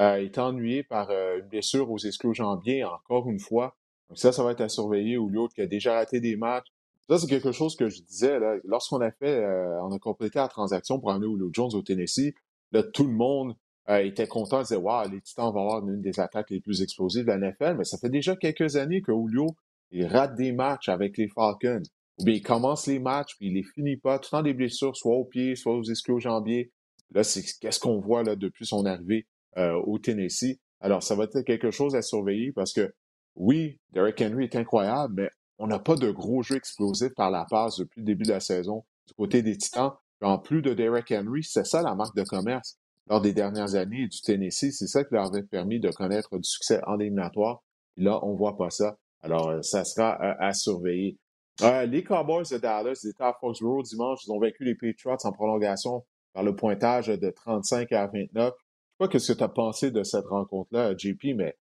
euh, 0.00 0.16
est 0.16 0.36
ennuyé 0.38 0.82
par 0.82 1.10
euh, 1.10 1.38
une 1.38 1.46
blessure 1.46 1.90
aux 1.90 1.98
ischio-jambiers 1.98 2.84
encore 2.84 3.28
une 3.30 3.38
fois. 3.38 3.76
Donc 4.08 4.18
ça, 4.18 4.32
ça 4.32 4.42
va 4.42 4.52
être 4.52 4.60
à 4.60 4.68
surveiller. 4.68 5.14
Julio 5.14 5.48
qui 5.48 5.60
a 5.60 5.66
déjà 5.66 5.94
raté 5.94 6.20
des 6.20 6.36
matchs, 6.36 6.68
ça, 7.08 7.18
c'est 7.18 7.26
quelque 7.26 7.52
chose 7.52 7.74
que 7.74 7.88
je 7.88 8.02
disais. 8.02 8.38
Lorsqu'on 8.64 9.00
a 9.00 9.10
fait, 9.10 9.42
euh, 9.42 9.80
on 9.82 9.92
a 9.92 9.98
complété 9.98 10.38
la 10.38 10.48
transaction 10.48 11.00
pour 11.00 11.10
amener 11.10 11.26
Julio 11.26 11.48
Jones 11.52 11.70
au 11.74 11.80
Tennessee, 11.80 12.34
là, 12.72 12.82
tout 12.82 13.04
le 13.04 13.12
monde 13.12 13.56
était 13.88 14.26
content, 14.26 14.60
disait 14.60 14.76
Waouh, 14.76 15.10
les 15.10 15.22
Titans 15.22 15.50
vont 15.50 15.62
avoir 15.62 15.88
une 15.88 16.02
des 16.02 16.20
attaques 16.20 16.50
les 16.50 16.60
plus 16.60 16.82
explosives 16.82 17.24
de 17.24 17.30
la 17.30 17.38
NFL, 17.38 17.76
mais 17.78 17.84
ça 17.84 17.96
fait 17.96 18.10
déjà 18.10 18.36
quelques 18.36 18.76
années 18.76 19.00
que 19.00 19.12
Julio 19.12 19.46
il 19.90 20.06
rate 20.06 20.34
des 20.36 20.52
matchs 20.52 20.88
avec 20.88 21.16
les 21.16 21.28
Falcons. 21.28 21.82
Ou 22.18 22.24
bien 22.24 22.34
il 22.34 22.42
commence 22.42 22.86
les 22.86 22.98
matchs, 22.98 23.36
puis 23.36 23.46
il 23.46 23.54
les 23.54 23.62
finit 23.62 23.96
pas, 23.96 24.18
tout 24.18 24.30
temps 24.30 24.42
des 24.42 24.54
blessures, 24.54 24.96
soit 24.96 25.14
aux 25.14 25.24
pieds, 25.24 25.54
soit 25.54 25.74
aux 25.74 25.84
ischio-jambiers. 25.84 26.72
Là, 27.12 27.22
c'est 27.22 27.42
qu'est-ce 27.60 27.78
qu'on 27.78 28.00
voit 28.00 28.24
là 28.24 28.34
depuis 28.34 28.66
son 28.66 28.84
arrivée 28.86 29.26
euh, 29.56 29.74
au 29.86 29.98
Tennessee. 29.98 30.58
Alors, 30.80 31.02
ça 31.02 31.14
va 31.14 31.24
être 31.24 31.40
quelque 31.42 31.70
chose 31.70 31.94
à 31.94 32.02
surveiller 32.02 32.52
parce 32.52 32.72
que 32.72 32.92
oui, 33.36 33.78
Derrick 33.92 34.20
Henry 34.20 34.44
est 34.44 34.56
incroyable, 34.56 35.14
mais 35.16 35.30
on 35.58 35.66
n'a 35.66 35.78
pas 35.78 35.94
de 35.94 36.10
gros 36.10 36.42
jeux 36.42 36.56
explosifs 36.56 37.14
par 37.14 37.30
la 37.30 37.44
passe 37.44 37.78
depuis 37.78 38.00
le 38.00 38.06
début 38.06 38.24
de 38.24 38.30
la 38.30 38.40
saison. 38.40 38.84
du 39.06 39.14
côté 39.14 39.42
des 39.42 39.56
Titans. 39.56 39.92
En 40.20 40.38
plus 40.38 40.62
de 40.62 40.74
Derek 40.74 41.12
Henry, 41.12 41.44
c'est 41.44 41.64
ça 41.64 41.82
la 41.82 41.94
marque 41.94 42.16
de 42.16 42.24
commerce 42.24 42.78
lors 43.08 43.20
des 43.20 43.32
dernières 43.32 43.76
années 43.76 44.08
du 44.08 44.20
Tennessee. 44.20 44.76
C'est 44.76 44.88
ça 44.88 45.04
qui 45.04 45.14
leur 45.14 45.26
avait 45.26 45.44
permis 45.44 45.80
de 45.80 45.90
connaître 45.90 46.36
du 46.36 46.48
succès 46.48 46.80
en 46.86 46.98
éliminatoire. 46.98 47.62
là, 47.96 48.18
on 48.24 48.34
voit 48.34 48.56
pas 48.56 48.70
ça. 48.70 48.98
Alors, 49.22 49.50
euh, 49.50 49.62
ça 49.62 49.84
sera 49.84 50.14
à 50.14 50.52
surveiller. 50.52 51.18
les 51.60 52.04
Cowboys 52.04 52.44
de 52.50 52.58
Dallas 52.58 53.04
étaient 53.08 53.24
à 53.24 53.34
Foxborough 53.40 53.84
dimanche. 53.84 54.24
Ils 54.26 54.32
ont 54.32 54.38
vaincu 54.38 54.64
les 54.64 54.74
Patriots 54.74 55.16
en 55.24 55.32
prolongation 55.32 56.04
par 56.32 56.42
le 56.44 56.54
pointage 56.54 57.08
de 57.08 57.30
35 57.30 57.90
à 57.92 58.06
29. 58.06 58.54
Je 59.00 59.04
sais 59.04 59.10
pas 59.10 59.18
ce 59.18 59.32
que 59.32 59.38
tu 59.38 59.44
as 59.44 59.48
pensé 59.48 59.90
de 59.90 60.02
cette 60.02 60.26
rencontre-là, 60.26 60.96
JP, 60.96 61.36
mais 61.36 61.56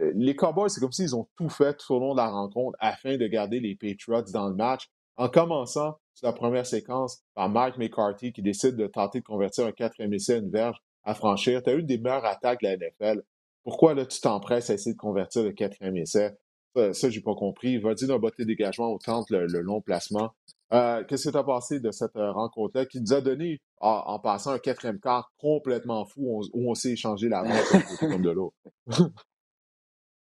euh, 0.00 0.12
les 0.14 0.36
Cowboys, 0.36 0.70
c'est 0.70 0.80
comme 0.80 0.92
s'ils 0.92 1.16
ont 1.16 1.28
tout 1.36 1.48
fait 1.48 1.76
tout 1.76 1.94
au 1.94 1.98
long 1.98 2.12
de 2.12 2.18
la 2.18 2.28
rencontre 2.28 2.76
afin 2.80 3.16
de 3.16 3.26
garder 3.26 3.60
les 3.60 3.74
Patriots 3.74 4.30
dans 4.32 4.48
le 4.48 4.54
match, 4.54 4.90
en 5.16 5.28
commençant 5.28 5.98
sur 6.14 6.26
la 6.26 6.32
première 6.32 6.66
séquence 6.66 7.22
par 7.34 7.48
Mike 7.48 7.76
McCarthy 7.78 8.32
qui 8.32 8.42
décide 8.42 8.76
de 8.76 8.86
tenter 8.86 9.20
de 9.20 9.24
convertir 9.24 9.66
un 9.66 9.72
quatrième 9.72 10.12
essai 10.12 10.34
à 10.34 10.38
une 10.38 10.50
verge 10.50 10.78
à 11.04 11.14
franchir. 11.14 11.62
Tu 11.62 11.70
as 11.70 11.74
une 11.74 11.86
des 11.86 11.98
meilleures 11.98 12.24
attaques 12.24 12.60
de 12.62 12.68
la 12.68 12.76
NFL. 12.76 13.22
Pourquoi 13.64 13.94
là, 13.94 14.06
tu 14.06 14.20
t'empresses 14.20 14.70
à 14.70 14.74
essayer 14.74 14.94
de 14.94 14.98
convertir 14.98 15.42
le 15.42 15.52
quatrième 15.52 15.96
essai? 15.96 16.36
Ça, 16.78 16.92
ça 16.92 17.10
j'ai 17.10 17.20
pas 17.20 17.34
compris. 17.34 17.78
Va 17.78 17.94
dire 17.94 18.08
d'un 18.08 18.18
botté 18.18 18.44
dégagement 18.44 18.88
au 18.88 18.98
tente 18.98 19.30
le, 19.30 19.46
long 19.60 19.80
placement. 19.80 20.30
Euh, 20.72 21.02
qu'est-ce 21.04 21.28
que 21.28 21.32
tu 21.32 21.38
as 21.38 21.44
pensé 21.44 21.80
de 21.80 21.90
cette 21.90 22.16
euh, 22.16 22.30
rencontre-là 22.30 22.84
qui 22.86 23.00
nous 23.00 23.12
a 23.14 23.20
donné, 23.20 23.60
en, 23.80 24.18
passant, 24.18 24.52
un 24.52 24.58
quatrième 24.58 25.00
quart 25.00 25.32
complètement 25.38 26.04
fou 26.04 26.42
où 26.52 26.70
on, 26.70 26.74
s'est 26.74 26.92
échangé 26.92 27.28
la 27.28 27.42
main 27.42 27.58
comme 28.00 28.22
de 28.22 28.30
l'eau? 28.30 28.52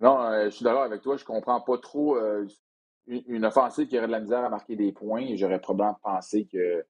Non, 0.02 0.22
euh, 0.24 0.46
je 0.46 0.50
suis 0.50 0.64
d'accord 0.66 0.84
avec 0.84 1.02
toi. 1.02 1.16
Je 1.16 1.24
comprends 1.24 1.62
pas 1.62 1.78
trop 1.78 2.18
euh, 2.18 2.46
une, 3.08 3.46
offensive 3.46 3.88
qui 3.88 3.98
aurait 3.98 4.08
de 4.08 4.12
la 4.12 4.20
misère 4.20 4.44
à 4.44 4.50
marquer 4.50 4.76
des 4.76 4.92
points. 4.92 5.36
J'aurais 5.36 5.62
probablement 5.62 5.98
pensé 6.04 6.46
que 6.52 6.86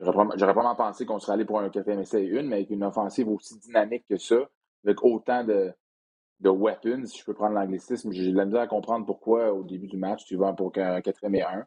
j'aurais 0.00 0.12
probablement, 0.12 0.74
pensé 0.74 1.04
qu'on 1.04 1.18
serait 1.18 1.34
allé 1.34 1.44
pour 1.44 1.60
un 1.60 1.68
quatrième 1.68 2.00
essai 2.00 2.24
une, 2.24 2.48
mais 2.48 2.56
avec 2.56 2.70
une 2.70 2.84
offensive 2.84 3.28
aussi 3.28 3.58
dynamique 3.58 4.06
que 4.08 4.16
ça, 4.16 4.48
avec 4.82 5.04
autant 5.04 5.44
de, 5.44 5.72
de 6.40 6.50
weapons, 6.50 7.06
si 7.06 7.18
je 7.18 7.24
peux 7.24 7.34
prendre 7.34 7.54
l'anglicisme, 7.54 8.12
j'ai 8.12 8.30
de 8.30 8.36
la 8.36 8.44
misère 8.44 8.60
à 8.60 8.66
comprendre 8.66 9.04
pourquoi 9.04 9.52
au 9.52 9.64
début 9.64 9.88
du 9.88 9.96
match 9.96 10.24
tu 10.24 10.36
vas 10.36 10.52
pour 10.52 10.72
un 10.76 11.00
quatrième 11.00 11.34
et 11.34 11.42
un. 11.42 11.66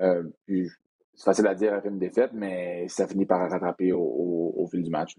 Euh, 0.00 0.24
c'est 0.46 1.24
facile 1.24 1.46
à 1.46 1.54
dire 1.54 1.74
après 1.74 1.88
une 1.88 1.98
défaite, 1.98 2.32
mais 2.32 2.88
ça 2.88 3.06
finit 3.06 3.26
par 3.26 3.50
rattraper 3.50 3.92
au, 3.92 4.66
fil 4.70 4.82
du 4.82 4.90
match. 4.90 5.16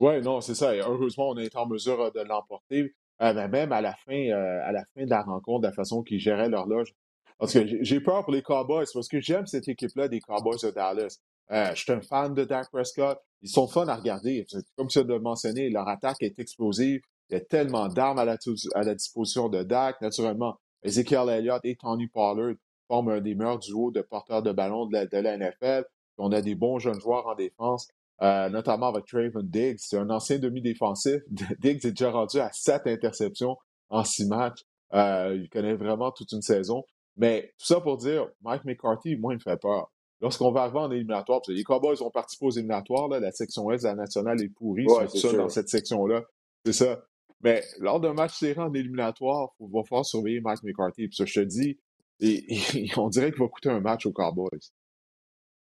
Oui, 0.00 0.20
non, 0.22 0.40
c'est 0.40 0.54
ça. 0.54 0.72
heureusement, 0.74 1.30
on 1.30 1.36
est 1.36 1.54
en 1.56 1.66
mesure 1.66 2.10
de 2.12 2.20
l'emporter. 2.20 2.94
Euh, 3.22 3.32
ben, 3.32 3.48
même 3.48 3.72
à 3.72 3.80
la 3.80 3.94
fin, 3.94 4.30
euh, 4.30 4.60
à 4.64 4.72
la 4.72 4.84
fin 4.94 5.04
de 5.04 5.10
la 5.10 5.22
rencontre, 5.22 5.62
de 5.62 5.66
la 5.68 5.72
façon 5.72 6.02
qu'ils 6.02 6.18
géraient 6.18 6.48
l'horloge. 6.48 6.94
Parce 7.38 7.52
que 7.52 7.82
j'ai 7.82 8.00
peur 8.00 8.24
pour 8.24 8.32
les 8.32 8.42
Cowboys, 8.42 8.86
parce 8.92 9.08
que 9.08 9.20
j'aime 9.20 9.46
cette 9.46 9.68
équipe-là 9.68 10.08
des 10.08 10.20
Cowboys 10.20 10.58
de 10.62 10.70
Dallas. 10.70 11.18
Euh, 11.50 11.74
je 11.74 11.82
suis 11.82 11.92
un 11.92 12.00
fan 12.00 12.34
de 12.34 12.44
Dak 12.44 12.70
Prescott. 12.70 13.18
Ils 13.42 13.50
sont 13.50 13.68
fun 13.68 13.86
à 13.88 13.96
regarder. 13.96 14.46
Comme 14.76 14.88
tu 14.88 15.02
l'as 15.04 15.18
mentionné, 15.18 15.68
leur 15.68 15.88
attaque 15.88 16.22
est 16.22 16.38
explosive. 16.38 17.02
Il 17.30 17.34
y 17.34 17.36
a 17.36 17.40
tellement 17.40 17.88
d'armes 17.88 18.18
à 18.18 18.24
la, 18.24 18.36
à 18.74 18.82
la 18.82 18.94
disposition 18.94 19.48
de 19.48 19.62
Dak. 19.62 20.00
Naturellement, 20.00 20.58
Ezekiel 20.82 21.28
Elliott 21.28 21.60
et 21.64 21.76
Tony 21.76 22.06
Pollard 22.08 22.54
forment 22.88 23.10
un 23.10 23.20
des 23.20 23.34
meilleurs 23.34 23.58
duos 23.58 23.90
de 23.90 24.02
porteurs 24.02 24.42
de 24.42 24.52
ballon 24.52 24.86
de 24.86 24.92
la, 24.92 25.06
de 25.06 25.16
la 25.16 25.38
NFL. 25.38 25.84
On 26.18 26.32
a 26.32 26.42
des 26.42 26.54
bons 26.54 26.78
jeunes 26.78 27.00
joueurs 27.00 27.26
en 27.26 27.34
défense. 27.34 27.88
Euh, 28.22 28.48
notamment 28.48 28.88
avec 28.88 29.06
Traven 29.06 29.42
Diggs. 29.42 29.78
C'est 29.78 29.98
un 29.98 30.08
ancien 30.08 30.38
demi-défensif. 30.38 31.20
Diggs 31.60 31.84
est 31.84 31.90
déjà 31.90 32.10
rendu 32.10 32.38
à 32.38 32.50
sept 32.52 32.86
interceptions 32.86 33.56
en 33.90 34.04
six 34.04 34.26
matchs. 34.26 34.62
Euh, 34.92 35.36
il 35.40 35.48
connaît 35.48 35.74
vraiment 35.74 36.12
toute 36.12 36.30
une 36.32 36.42
saison. 36.42 36.84
Mais 37.16 37.52
tout 37.58 37.66
ça 37.66 37.80
pour 37.80 37.96
dire, 37.96 38.28
Mike 38.42 38.64
McCarthy, 38.64 39.16
moi, 39.16 39.34
il 39.34 39.36
me 39.36 39.40
fait 39.40 39.60
peur. 39.60 39.90
Lorsqu'on 40.20 40.52
va 40.52 40.62
arriver 40.62 40.78
en 40.78 40.90
éliminatoire, 40.90 41.40
parce 41.40 41.48
que 41.48 41.52
les 41.52 41.64
Cowboys 41.64 42.00
ont 42.02 42.10
participé 42.10 42.46
aux 42.46 42.50
éliminatoires, 42.50 43.08
la 43.08 43.32
section 43.32 43.68
de 43.68 43.82
la 43.82 43.94
nationale 43.94 44.40
est 44.42 44.48
pourrie, 44.48 44.86
c'est 45.10 45.18
ça 45.18 45.32
dans 45.32 45.48
cette 45.48 45.68
section-là. 45.68 46.22
C'est 46.64 46.72
ça. 46.72 47.04
Mais 47.44 47.62
lors 47.78 48.00
d'un 48.00 48.14
match 48.14 48.38
serré 48.38 48.60
en 48.60 48.72
éliminatoire, 48.72 49.54
il 49.60 49.68
va 49.70 49.84
falloir 49.84 50.04
surveiller 50.04 50.40
Mike 50.40 50.62
McCarthy. 50.64 51.08
Puis 51.08 51.16
ça, 51.16 51.26
je 51.26 51.40
te 51.40 51.44
dis, 51.44 51.78
on 52.96 53.08
dirait 53.08 53.30
qu'il 53.30 53.40
va 53.40 53.48
coûter 53.48 53.68
un 53.68 53.80
match 53.80 54.06
aux 54.06 54.12
Cowboys. 54.12 54.72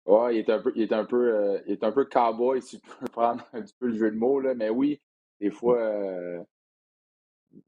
Ouais, 0.06 0.36
il 0.36 0.40
est 0.40 0.50
un 0.50 0.60
peu, 0.60 0.72
il 0.76 0.84
est 0.84 0.94
un 0.94 1.06
peu, 1.06 1.36
euh, 1.36 1.62
il 1.68 1.74
est 1.74 1.84
un 1.84 1.92
peu 1.92 2.06
cowboy, 2.06 2.62
si 2.62 2.80
tu 2.80 2.88
peux 3.00 3.06
prendre 3.12 3.44
un 3.54 3.62
petit 3.62 3.76
peu 3.80 3.88
le 3.88 3.98
jeu 3.98 4.12
de 4.12 4.18
mots, 4.18 4.40
là. 4.40 4.56
Mais 4.56 4.70
oui, 4.70 5.00
des 5.40 5.52
fois, 5.52 5.78
euh, 5.78 6.44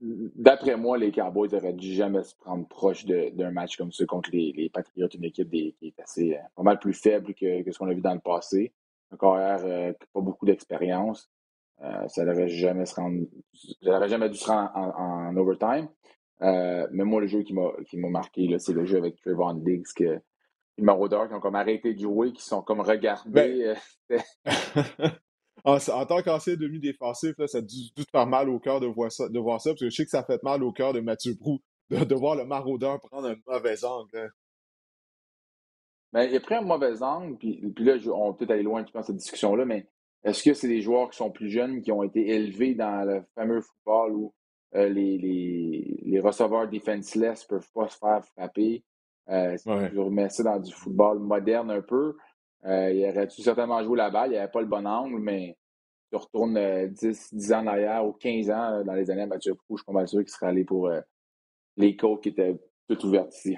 d'après 0.02 0.76
moi, 0.76 0.97
les 0.97 1.12
Cowboys 1.12 1.49
n'auraient 1.52 1.78
jamais 1.80 2.23
se 2.23 2.36
prendre 2.36 2.67
proche 2.67 3.06
d'un 3.06 3.52
match 3.52 3.78
comme 3.78 3.91
ça 3.91 4.06
contre 4.06 4.32
les, 4.32 4.52
les 4.54 4.69
Patriots, 4.69 5.10
une 5.10 5.26
équipe 5.26 5.52
qui 5.52 5.76
est 5.82 5.99
assez, 5.99 6.36
euh, 6.36 6.41
pas 6.56 6.63
mal 6.63 6.80
plus 6.80 6.93
faible 6.93 7.34
que, 7.36 7.62
que 7.62 7.71
ce 7.71 7.78
qu'on 7.78 7.88
a 7.88 7.93
vu 7.93 8.02
dans 8.02 8.13
le 8.13 8.19
passé. 8.19 8.73
Un 9.12 9.17
carrière 9.17 9.93
pas 10.12 10.21
beaucoup 10.21 10.47
d'expérience. 10.47 11.30
Ça 12.07 12.25
n'aurait 12.25 12.47
jamais 12.47 12.86
se 12.86 12.95
rendre, 12.95 13.25
ça 13.83 14.07
jamais 14.07 14.29
dû 14.29 14.38
se 14.38 14.47
rendre 14.47 14.71
en, 14.75 15.36
overtime. 15.36 15.89
mais 16.39 17.03
moi, 17.03 17.21
le 17.21 17.27
jeu 17.27 17.43
qui 17.43 17.53
m'a, 17.53 18.09
marqué, 18.09 18.55
c'est 18.59 18.73
le 18.73 18.86
jeu 18.86 18.97
avec 18.97 19.15
Trevon 19.17 19.55
Diggs 19.55 19.86
que 19.95 20.21
les 20.77 20.83
maraudeurs 20.83 21.27
qui 21.27 21.33
ont 21.33 21.39
comme 21.39 21.55
arrêté 21.55 21.93
de 21.93 21.99
jouer, 21.99 22.33
qui 22.33 22.43
sont 22.43 22.62
comme 22.62 22.81
regardés. 22.81 23.31
Ben 23.31 23.77
euh, 24.12 24.19
en, 25.65 26.05
tant 26.05 26.21
qu'ancien 26.21 26.55
demi-défensif, 26.55 27.36
ça 27.45 27.59
a 27.59 27.62
dû, 27.62 27.91
te 27.95 28.03
faire 28.12 28.27
mal 28.27 28.49
au 28.49 28.59
cœur 28.59 28.79
de 28.79 28.88
voir, 28.88 29.12
ça, 29.12 29.29
de 29.29 29.39
voir 29.39 29.62
ça, 29.62 29.71
parce 29.71 29.81
que 29.81 29.89
je 29.89 29.95
sais 29.95 30.03
que 30.03 30.09
ça 30.09 30.23
fait 30.23 30.41
mal 30.43 30.63
au 30.63 30.71
cœur 30.71 30.93
de 30.93 30.99
Mathieu 30.99 31.36
Brou 31.36 31.59
de, 31.89 32.15
voir 32.15 32.36
le 32.36 32.45
maraudeur 32.45 32.99
prendre 32.99 33.29
un 33.29 33.36
mauvais 33.45 33.83
angle. 33.86 34.17
Hein. 34.17 34.29
Ben, 36.12 36.23
il 36.23 36.36
a 36.36 36.39
pris 36.39 36.55
un 36.55 36.62
mauvais 36.62 37.01
angle, 37.03 37.38
puis, 37.38 37.62
puis 37.75 37.86
là, 37.86 37.95
on 38.13 38.31
va 38.31 38.38
peut-être 38.38 38.51
aller 38.51 38.63
loin 38.63 38.83
dans 38.93 39.03
cette 39.03 39.17
discussion-là, 39.17 39.65
mais 39.65 39.88
est-ce 40.23 40.43
que 40.43 40.53
c'est 40.53 40.67
des 40.67 40.81
joueurs 40.81 41.09
qui 41.09 41.17
sont 41.17 41.31
plus 41.31 41.49
jeunes, 41.49 41.81
qui 41.81 41.91
ont 41.91 42.03
été 42.03 42.29
élevés 42.29 42.75
dans 42.75 43.05
le 43.05 43.23
fameux 43.36 43.62
football 43.62 44.13
où 44.13 44.33
euh, 44.75 44.89
les, 44.89 45.17
les, 45.17 45.99
les 46.03 46.19
receveurs 46.19 46.67
defenseless 46.67 47.43
ne 47.43 47.57
peuvent 47.57 47.71
pas 47.73 47.88
se 47.89 47.97
faire 47.97 48.25
frapper? 48.25 48.83
Euh, 49.29 49.57
si 49.57 49.69
je 49.69 49.99
remets 49.99 50.29
ça 50.29 50.43
dans 50.43 50.59
du 50.59 50.73
football 50.73 51.19
moderne 51.19 51.71
un 51.71 51.81
peu, 51.81 52.17
euh, 52.65 52.91
il 52.91 53.05
aurait 53.05 53.27
dû 53.27 53.41
certainement 53.41 53.83
jouer 53.83 53.97
la 53.97 54.09
balle. 54.09 54.31
Il 54.31 54.38
avait 54.38 54.51
pas 54.51 54.62
le 54.62 54.67
bon 54.67 54.86
angle, 54.86 55.19
mais 55.19 55.57
tu 56.12 56.17
retournes 56.17 56.53
10, 56.88 57.05
euh, 57.05 57.38
10 57.38 57.53
ans 57.53 57.59
en 57.59 57.67
arrière 57.67 58.05
ou 58.05 58.13
15 58.13 58.49
ans 58.49 58.83
dans 58.83 58.93
les 58.93 59.09
années 59.09 59.23
à 59.23 59.27
Mathieu 59.27 59.53
je 59.69 59.75
suis 59.75 59.86
pas 59.86 59.93
mal 59.93 60.07
sûr 60.07 60.19
qu'il 60.19 60.29
serait 60.29 60.47
allé 60.47 60.63
pour 60.63 60.89
les 61.77 61.95
côtes 61.95 62.21
qui 62.21 62.29
étaient 62.29 62.55
toutes 62.88 63.03
ouvertes 63.03 63.36
ici. 63.36 63.57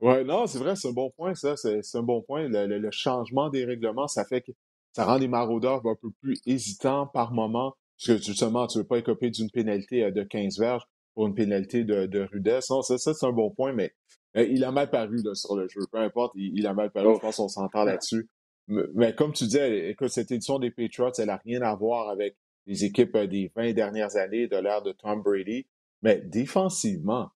Oui, 0.00 0.24
non, 0.24 0.46
c'est 0.46 0.58
vrai, 0.58 0.76
c'est 0.76 0.88
un 0.88 0.92
bon 0.92 1.10
point, 1.10 1.34
ça. 1.34 1.56
C'est 1.56 1.80
un 1.96 2.02
bon 2.02 2.22
point. 2.22 2.48
Le, 2.48 2.90
changement 2.90 3.48
des 3.48 3.64
règlements, 3.64 4.08
ça 4.08 4.24
fait 4.24 4.42
que 4.42 4.52
ça 4.96 5.04
rend 5.04 5.18
les 5.18 5.28
maraudeurs 5.28 5.86
un 5.86 5.94
peu 5.94 6.08
plus 6.22 6.38
hésitants 6.46 7.06
par 7.06 7.34
moment. 7.34 7.76
Parce 7.98 8.18
que 8.18 8.24
justement, 8.24 8.66
tu 8.66 8.78
ne 8.78 8.82
veux 8.82 8.88
pas 8.88 8.96
écoper 8.96 9.28
d'une 9.28 9.50
pénalité 9.50 10.10
de 10.10 10.22
15 10.22 10.58
verges 10.58 10.84
pour 11.14 11.26
une 11.26 11.34
pénalité 11.34 11.84
de, 11.84 12.06
de 12.06 12.26
rudesse. 12.32 12.70
Non, 12.70 12.80
ça, 12.80 12.96
ça 12.96 13.12
c'est 13.12 13.26
un 13.26 13.32
bon 13.32 13.50
point, 13.50 13.74
mais 13.74 13.92
euh, 14.38 14.46
il 14.50 14.64
a 14.64 14.72
mal 14.72 14.88
paru 14.88 15.18
là, 15.22 15.34
sur 15.34 15.54
le 15.54 15.68
jeu. 15.68 15.82
Peu 15.92 15.98
importe, 15.98 16.32
il, 16.34 16.66
a 16.66 16.72
mal 16.72 16.90
paru. 16.90 17.14
Je 17.14 17.20
pense 17.20 17.36
qu'on 17.36 17.48
s'entend 17.48 17.84
là-dessus. 17.84 18.30
Mais, 18.68 19.14
comme 19.14 19.34
tu 19.34 19.44
disais, 19.44 19.90
écoute, 19.90 20.08
cette 20.08 20.30
édition 20.30 20.58
des 20.58 20.70
Patriots, 20.70 21.12
elle 21.18 21.26
n'a 21.26 21.36
rien 21.44 21.60
à 21.60 21.74
voir 21.74 22.08
avec 22.08 22.34
les 22.64 22.84
équipes 22.84 23.16
euh, 23.16 23.26
des 23.26 23.52
20 23.54 23.74
dernières 23.74 24.16
années 24.16 24.48
de 24.48 24.56
l'ère 24.56 24.80
de 24.80 24.92
Tom 24.92 25.20
Brady. 25.20 25.66
Mais 26.00 26.22
défensivement, 26.22 27.28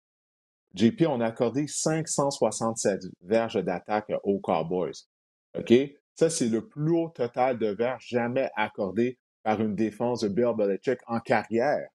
JP, 0.77 1.03
on 1.09 1.20
a 1.20 1.27
accordé 1.27 1.66
567 1.66 3.03
verges 3.20 3.62
d'attaque 3.62 4.11
aux 4.25 4.40
Cowboys. 4.40 5.07
OK? 5.59 5.75
Ça, 6.20 6.28
c'est 6.28 6.50
le 6.50 6.68
plus 6.68 6.90
haut 6.90 7.09
total 7.09 7.56
de 7.56 7.68
verges 7.68 8.09
jamais 8.09 8.50
accordé 8.54 9.18
par 9.42 9.59
une 9.62 9.74
défense 9.74 10.20
de 10.20 10.28
Bill 10.28 10.52
Belichick 10.54 10.98
en 11.06 11.18
carrière. 11.18 11.88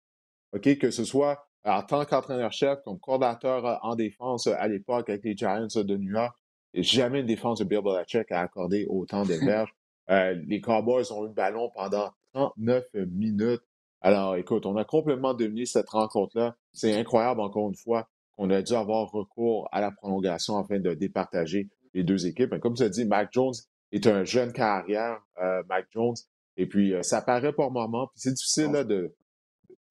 OK? 0.51 0.79
Que 0.79 0.89
ce 0.89 1.03
soit 1.03 1.47
en 1.63 1.83
tant 1.83 2.05
qu'entraîneur-chef, 2.05 2.79
comme 2.83 2.99
coordinateur 2.99 3.63
euh, 3.67 3.75
en 3.83 3.93
défense 3.93 4.47
euh, 4.47 4.55
à 4.57 4.67
l'époque 4.67 5.11
avec 5.11 5.23
les 5.25 5.37
Giants 5.37 5.67
euh, 5.75 5.83
de 5.83 5.95
New 5.95 6.09
York, 6.09 6.35
jamais 6.73 7.19
une 7.19 7.27
défense 7.27 7.59
de 7.59 7.65
Bill 7.65 7.81
Belichick 7.83 8.31
a 8.31 8.41
accordé 8.41 8.87
autant 8.89 9.25
de 9.25 9.33
verges. 9.45 9.75
les 10.47 10.59
Cowboys 10.59 11.11
ont 11.11 11.25
eu 11.25 11.27
le 11.27 11.33
ballon 11.35 11.69
pendant 11.75 12.09
39 12.33 12.83
minutes. 13.11 13.61
Alors, 14.01 14.37
écoute, 14.37 14.65
on 14.65 14.75
a 14.75 14.85
complètement 14.85 15.35
dominé 15.35 15.67
cette 15.67 15.89
rencontre-là. 15.89 16.55
C'est 16.73 16.99
incroyable, 16.99 17.41
encore 17.41 17.69
une 17.69 17.75
fois, 17.75 18.09
qu'on 18.35 18.49
a 18.49 18.63
dû 18.63 18.73
avoir 18.73 19.07
recours 19.11 19.69
à 19.71 19.81
la 19.81 19.91
prolongation 19.91 20.57
afin 20.57 20.79
de 20.79 20.95
départager 20.95 21.69
les 21.93 22.03
deux 22.03 22.25
équipes. 22.25 22.57
comme 22.57 22.73
as 22.79 22.89
dit, 22.89 23.05
Mac 23.05 23.29
Jones 23.31 23.53
est 23.95 24.07
un 24.07 24.23
jeune 24.23 24.51
carrière, 24.51 25.19
Mac 25.67 25.87
Jones. 25.91 26.15
Et 26.57 26.65
puis, 26.67 26.93
ça 27.01 27.21
paraît 27.21 27.53
pour 27.53 27.71
moment. 27.71 28.07
Puis 28.07 28.21
c'est 28.21 28.33
difficile 28.33 28.71
là, 28.71 28.83
de, 28.83 29.13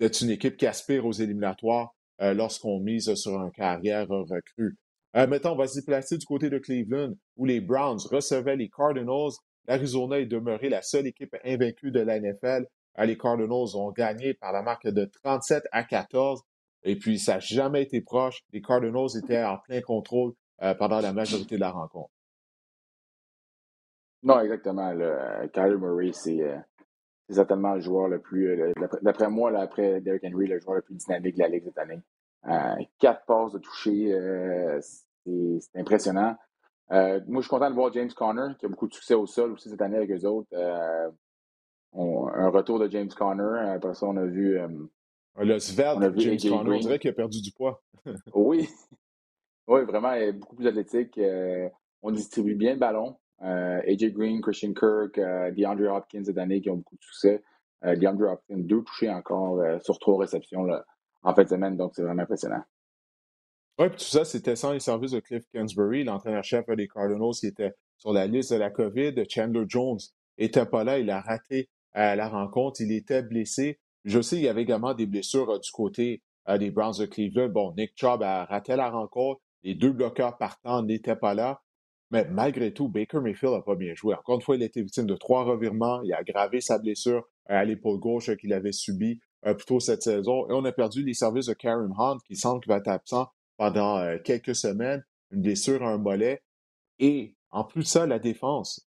d'être 0.00 0.20
une 0.20 0.30
équipe 0.30 0.56
qui 0.56 0.66
aspire 0.66 1.06
aux 1.06 1.12
éliminatoires 1.12 1.94
euh, 2.20 2.34
lorsqu'on 2.34 2.80
mise 2.80 3.12
sur 3.14 3.40
un 3.40 3.50
carrière 3.50 4.08
recrue. 4.08 4.76
Euh, 5.16 5.26
mettons, 5.26 5.52
on 5.52 5.56
va 5.56 5.66
se 5.66 5.78
déplacer 5.78 6.18
du 6.18 6.26
côté 6.26 6.50
de 6.50 6.58
Cleveland, 6.58 7.14
où 7.36 7.44
les 7.44 7.60
Browns 7.60 8.00
recevaient 8.10 8.56
les 8.56 8.68
Cardinals. 8.68 9.32
L'Arizona 9.66 10.20
est 10.20 10.26
demeuré 10.26 10.68
la 10.68 10.82
seule 10.82 11.06
équipe 11.06 11.34
invaincue 11.44 11.90
de 11.90 12.00
la 12.00 12.20
NFL. 12.20 12.66
Euh, 12.98 13.04
les 13.04 13.16
Cardinals 13.16 13.76
ont 13.76 13.90
gagné 13.92 14.34
par 14.34 14.52
la 14.52 14.62
marque 14.62 14.86
de 14.86 15.10
37 15.24 15.64
à 15.72 15.84
14. 15.84 16.42
Et 16.84 16.96
puis, 16.96 17.18
ça 17.18 17.34
n'a 17.34 17.40
jamais 17.40 17.82
été 17.82 18.00
proche. 18.00 18.40
Les 18.52 18.60
Cardinals 18.60 19.16
étaient 19.16 19.42
en 19.42 19.58
plein 19.58 19.80
contrôle 19.80 20.34
pendant 20.78 21.00
la 21.00 21.12
majorité 21.12 21.56
de 21.56 21.60
la 21.60 21.72
rencontre. 21.72 22.13
Non, 24.24 24.40
exactement. 24.40 24.90
Kyler 25.52 25.76
Murray, 25.76 26.12
c'est 26.12 26.40
certainement 27.28 27.74
le 27.74 27.80
joueur 27.80 28.08
le 28.08 28.20
plus, 28.20 28.72
d'après 29.02 29.28
moi, 29.28 29.50
là, 29.50 29.60
après 29.60 30.00
Derrick 30.00 30.24
Henry, 30.24 30.46
le 30.46 30.58
joueur 30.58 30.76
le 30.76 30.82
plus 30.82 30.94
dynamique 30.94 31.36
de 31.36 31.40
la 31.42 31.48
Ligue 31.48 31.64
cette 31.64 31.78
année. 31.78 32.02
quatre 32.98 33.24
passes 33.26 33.52
de 33.52 33.58
toucher, 33.58 34.18
c'est 34.80 35.78
impressionnant. 35.78 36.36
moi, 36.90 37.20
je 37.36 37.40
suis 37.40 37.48
content 37.50 37.70
de 37.70 37.74
voir 37.74 37.92
James 37.92 38.12
Conner, 38.16 38.54
qui 38.58 38.66
a 38.66 38.68
beaucoup 38.68 38.88
de 38.88 38.94
succès 38.94 39.14
au 39.14 39.26
sol 39.26 39.52
aussi 39.52 39.68
cette 39.68 39.82
année 39.82 39.98
avec 39.98 40.10
eux 40.10 40.26
autres. 40.26 40.48
un 41.92 42.48
retour 42.48 42.78
de 42.78 42.90
James 42.90 43.10
Conner. 43.16 43.70
Après 43.74 43.94
ça, 43.94 44.06
on 44.06 44.16
a 44.16 44.24
vu 44.24 44.58
le 45.36 45.58
svelte 45.58 46.18
James 46.18 46.38
Conner, 46.38 46.76
on 46.76 46.78
dirait 46.78 46.98
qu'il 46.98 47.10
a 47.10 47.14
perdu 47.14 47.40
du 47.40 47.52
poids. 47.52 47.82
oui. 48.34 48.68
Oui, 49.66 49.82
vraiment, 49.84 50.12
il 50.12 50.22
est 50.24 50.32
beaucoup 50.32 50.56
plus 50.56 50.66
athlétique. 50.66 51.16
Euh, 51.16 51.70
on 52.02 52.10
distribue 52.10 52.54
bien 52.54 52.74
le 52.74 52.78
ballon. 52.78 53.16
Euh, 53.42 53.80
AJ 53.86 54.12
Green, 54.12 54.40
Christian 54.40 54.72
Kirk, 54.72 55.18
euh, 55.18 55.50
DeAndre 55.50 55.92
Hopkins 55.92 56.24
cette 56.24 56.38
année 56.38 56.60
qui 56.60 56.70
ont 56.70 56.76
beaucoup 56.76 56.96
de 56.96 57.02
succès. 57.02 57.42
DeAndre 57.82 58.32
Hopkins, 58.32 58.56
deux 58.56 58.82
touchés 58.82 59.10
encore 59.10 59.60
sur 59.82 59.98
trois 59.98 60.18
réceptions 60.18 60.66
en 61.22 61.34
fin 61.34 61.42
de 61.42 61.48
semaine, 61.48 61.76
donc 61.76 61.92
c'est 61.94 62.02
vraiment 62.02 62.22
impressionnant. 62.22 62.62
Oui, 63.78 63.90
puis 63.90 63.98
tout 63.98 64.04
ça, 64.04 64.24
c'était 64.24 64.56
sans 64.56 64.72
les 64.72 64.80
services 64.80 65.10
de 65.10 65.20
Cliff 65.20 65.44
Kingsbury, 65.52 66.02
l'entraîneur-chef 66.02 66.64
des 66.70 66.88
Cardinals 66.88 67.34
qui 67.38 67.48
était 67.48 67.74
sur 67.98 68.14
la 68.14 68.26
liste 68.26 68.54
de 68.54 68.58
la 68.58 68.70
COVID. 68.70 69.12
Chandler 69.28 69.64
Jones 69.68 69.98
n'était 70.38 70.64
pas 70.64 70.82
là, 70.82 70.98
il 70.98 71.10
a 71.10 71.20
raté 71.20 71.68
la 71.94 72.26
rencontre, 72.26 72.80
il 72.80 72.90
était 72.90 73.22
blessé. 73.22 73.78
Je 74.04 74.20
sais, 74.20 74.36
il 74.36 74.42
y 74.42 74.48
avait 74.48 74.62
également 74.62 74.94
des 74.94 75.06
blessures 75.06 75.50
euh, 75.50 75.58
du 75.58 75.70
côté 75.70 76.22
euh, 76.48 76.58
des 76.58 76.70
Browns 76.70 76.98
de 76.98 77.06
Cleveland. 77.06 77.48
Bon, 77.48 77.74
Nick 77.76 77.92
Chubb 77.96 78.22
a 78.22 78.44
raté 78.44 78.76
la 78.76 78.90
rencontre. 78.90 79.40
Les 79.62 79.74
deux 79.74 79.92
bloqueurs 79.92 80.36
partants 80.36 80.82
n'étaient 80.82 81.16
pas 81.16 81.34
là. 81.34 81.62
Mais 82.14 82.24
malgré 82.30 82.72
tout, 82.72 82.88
Baker 82.88 83.18
Mayfield 83.18 83.54
n'a 83.54 83.60
pas 83.60 83.74
bien 83.74 83.92
joué. 83.94 84.14
Encore 84.14 84.36
une 84.36 84.40
fois, 84.40 84.54
il 84.54 84.62
a 84.62 84.66
été 84.66 84.80
victime 84.80 85.04
de 85.04 85.16
trois 85.16 85.42
revirements. 85.42 86.00
Il 86.02 86.12
a 86.12 86.18
aggravé 86.18 86.60
sa 86.60 86.78
blessure 86.78 87.28
euh, 87.50 87.56
à 87.56 87.64
l'épaule 87.64 87.98
gauche 87.98 88.34
qu'il 88.36 88.52
avait 88.52 88.72
subie 88.72 89.20
plus 89.42 89.66
tôt 89.66 89.80
cette 89.80 90.02
saison. 90.02 90.48
Et 90.48 90.52
on 90.52 90.64
a 90.64 90.72
perdu 90.72 91.02
les 91.02 91.12
services 91.12 91.46
de 91.46 91.54
Karen 91.54 91.92
Hunt, 91.98 92.18
qui 92.24 92.36
semble 92.36 92.62
qu'il 92.62 92.70
va 92.70 92.78
être 92.78 92.88
absent 92.88 93.28
pendant 93.58 94.16
quelques 94.24 94.54
semaines. 94.54 95.04
Une 95.32 95.42
blessure 95.42 95.82
à 95.82 95.90
un 95.90 95.98
mollet. 95.98 96.40
Et 96.98 97.34
en 97.50 97.64
plus 97.64 97.82
de 97.82 97.88
ça, 97.88 98.06
la 98.06 98.18
défense. 98.18 98.88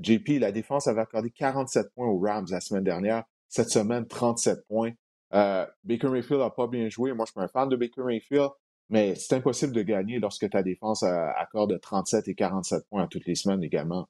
JP, 0.00 0.40
la 0.40 0.50
défense 0.50 0.88
avait 0.88 1.02
accordé 1.02 1.30
47 1.30 1.92
points 1.94 2.08
aux 2.08 2.18
Rams 2.18 2.46
la 2.50 2.60
semaine 2.60 2.84
dernière. 2.84 3.24
Cette 3.48 3.68
semaine, 3.68 4.06
37 4.08 4.66
points. 4.66 4.92
Euh, 5.34 5.66
Baker 5.84 6.08
Mayfield 6.08 6.40
n'a 6.40 6.50
pas 6.50 6.66
bien 6.66 6.88
joué. 6.88 7.12
Moi, 7.12 7.26
je 7.26 7.32
suis 7.32 7.40
un 7.40 7.48
fan 7.48 7.68
de 7.68 7.76
Baker 7.76 8.02
Mayfield, 8.02 8.50
mais 8.92 9.14
c'est 9.14 9.34
impossible 9.34 9.72
de 9.72 9.82
gagner 9.82 10.18
lorsque 10.18 10.48
ta 10.50 10.62
défense 10.62 11.02
accorde 11.02 11.80
37 11.80 12.28
et 12.28 12.34
47 12.34 12.84
points 12.88 13.04
à 13.04 13.06
toutes 13.08 13.26
les 13.26 13.34
semaines 13.34 13.62
également. 13.62 14.06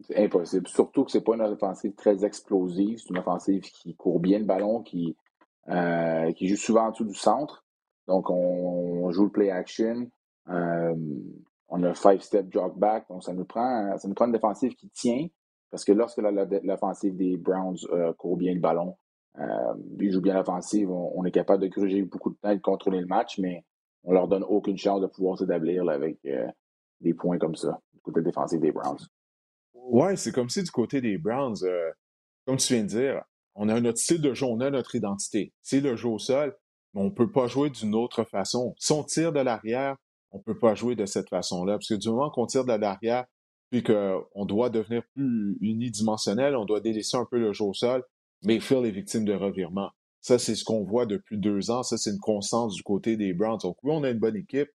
C'est 0.00 0.24
impossible. 0.24 0.68
Surtout 0.68 1.04
que 1.04 1.10
ce 1.10 1.18
n'est 1.18 1.24
pas 1.24 1.34
une 1.34 1.42
offensive 1.42 1.94
très 1.96 2.24
explosive. 2.24 2.98
C'est 2.98 3.10
une 3.10 3.18
offensive 3.18 3.62
qui 3.62 3.96
court 3.96 4.20
bien 4.20 4.38
le 4.38 4.44
ballon, 4.44 4.82
qui, 4.82 5.16
euh, 5.68 6.32
qui 6.32 6.46
joue 6.46 6.56
souvent 6.56 6.86
en 6.86 6.90
dessous 6.90 7.04
du 7.04 7.14
centre. 7.14 7.64
Donc, 8.06 8.30
on, 8.30 9.10
joue 9.10 9.24
le 9.24 9.30
play 9.30 9.50
action. 9.50 10.08
Euh, 10.48 10.94
on 11.68 11.82
a 11.82 11.94
five-step 11.94 12.48
drop 12.48 12.78
back. 12.78 13.08
Donc, 13.08 13.24
ça 13.24 13.32
nous 13.32 13.44
prend, 13.44 13.98
ça 13.98 14.06
nous 14.06 14.14
prend 14.14 14.26
une 14.26 14.32
défensive 14.32 14.76
qui 14.76 14.88
tient, 14.90 15.26
parce 15.70 15.84
que 15.84 15.92
lorsque 15.92 16.18
l'offensive 16.18 17.16
des 17.16 17.36
Browns 17.36 17.76
euh, 17.90 18.12
court 18.12 18.36
bien 18.36 18.54
le 18.54 18.60
ballon, 18.60 18.96
euh, 19.38 19.74
ils 20.00 20.12
jouent 20.12 20.20
bien 20.20 20.34
l'offensive, 20.34 20.90
on, 20.90 21.24
est 21.24 21.30
capable 21.30 21.62
de 21.62 21.68
gruger 21.68 22.02
beaucoup 22.02 22.30
de 22.30 22.36
temps 22.36 22.50
et 22.50 22.56
de 22.56 22.62
contrôler 22.62 23.00
le 23.00 23.06
match, 23.06 23.38
mais 23.38 23.64
on 24.04 24.12
leur 24.12 24.28
donne 24.28 24.44
aucune 24.44 24.76
chance 24.76 25.00
de 25.00 25.06
pouvoir 25.06 25.38
s'établir 25.38 25.88
avec 25.88 26.18
euh, 26.26 26.46
des 27.00 27.14
points 27.14 27.38
comme 27.38 27.54
ça, 27.54 27.80
du 27.94 28.00
côté 28.00 28.22
défensif 28.22 28.60
des 28.60 28.72
Browns. 28.72 29.06
Ouais, 29.74 30.16
c'est 30.16 30.32
comme 30.32 30.48
si 30.48 30.62
du 30.62 30.70
côté 30.70 31.00
des 31.00 31.18
Browns, 31.18 31.56
comme 32.46 32.56
tu 32.56 32.74
viens 32.74 32.82
de 32.82 32.88
dire, 32.88 33.22
on 33.54 33.68
a 33.68 33.80
notre 33.80 33.98
style 33.98 34.20
de 34.20 34.34
jeu, 34.34 34.46
on 34.46 34.60
a 34.60 34.70
notre 34.70 34.94
identité. 34.94 35.52
C'est 35.62 35.80
le 35.80 35.96
jeu 35.96 36.08
au 36.08 36.18
sol, 36.18 36.56
mais 36.94 37.00
on 37.00 37.06
ne 37.06 37.10
peut 37.10 37.30
pas 37.30 37.48
jouer 37.48 37.70
d'une 37.70 37.94
autre 37.94 38.24
façon. 38.24 38.74
Si 38.78 38.92
on 38.92 39.02
tire 39.02 39.32
de 39.32 39.40
l'arrière, 39.40 39.96
on 40.30 40.38
ne 40.38 40.42
peut 40.42 40.58
pas 40.58 40.74
jouer 40.74 40.94
de 40.94 41.06
cette 41.06 41.28
façon-là. 41.28 41.74
Parce 41.74 41.88
que 41.88 41.94
du 41.94 42.08
moment 42.08 42.30
qu'on 42.30 42.46
tire 42.46 42.64
de 42.64 42.72
l'arrière, 42.72 43.26
puis 43.70 43.82
qu'on 43.82 44.46
doit 44.46 44.70
devenir 44.70 45.02
plus 45.14 45.58
unidimensionnel, 45.60 46.56
on 46.56 46.64
doit 46.64 46.80
délaisser 46.80 47.16
un 47.16 47.24
peu 47.24 47.38
le 47.38 47.52
jeu 47.52 47.64
au 47.64 47.74
sol, 47.74 48.02
mais 48.42 48.60
faire 48.60 48.80
les 48.80 48.90
victimes 48.90 49.24
de 49.24 49.34
revirement. 49.34 49.90
Ça, 50.20 50.38
c'est 50.38 50.54
ce 50.54 50.64
qu'on 50.64 50.84
voit 50.84 51.06
depuis 51.06 51.38
deux 51.38 51.70
ans. 51.70 51.82
Ça, 51.82 51.96
c'est 51.96 52.10
une 52.10 52.18
constance 52.18 52.74
du 52.74 52.82
côté 52.82 53.16
des 53.16 53.32
Browns. 53.32 53.58
Donc, 53.62 53.76
oui, 53.82 53.92
on 53.94 54.02
a 54.02 54.10
une 54.10 54.18
bonne 54.18 54.36
équipe 54.36 54.68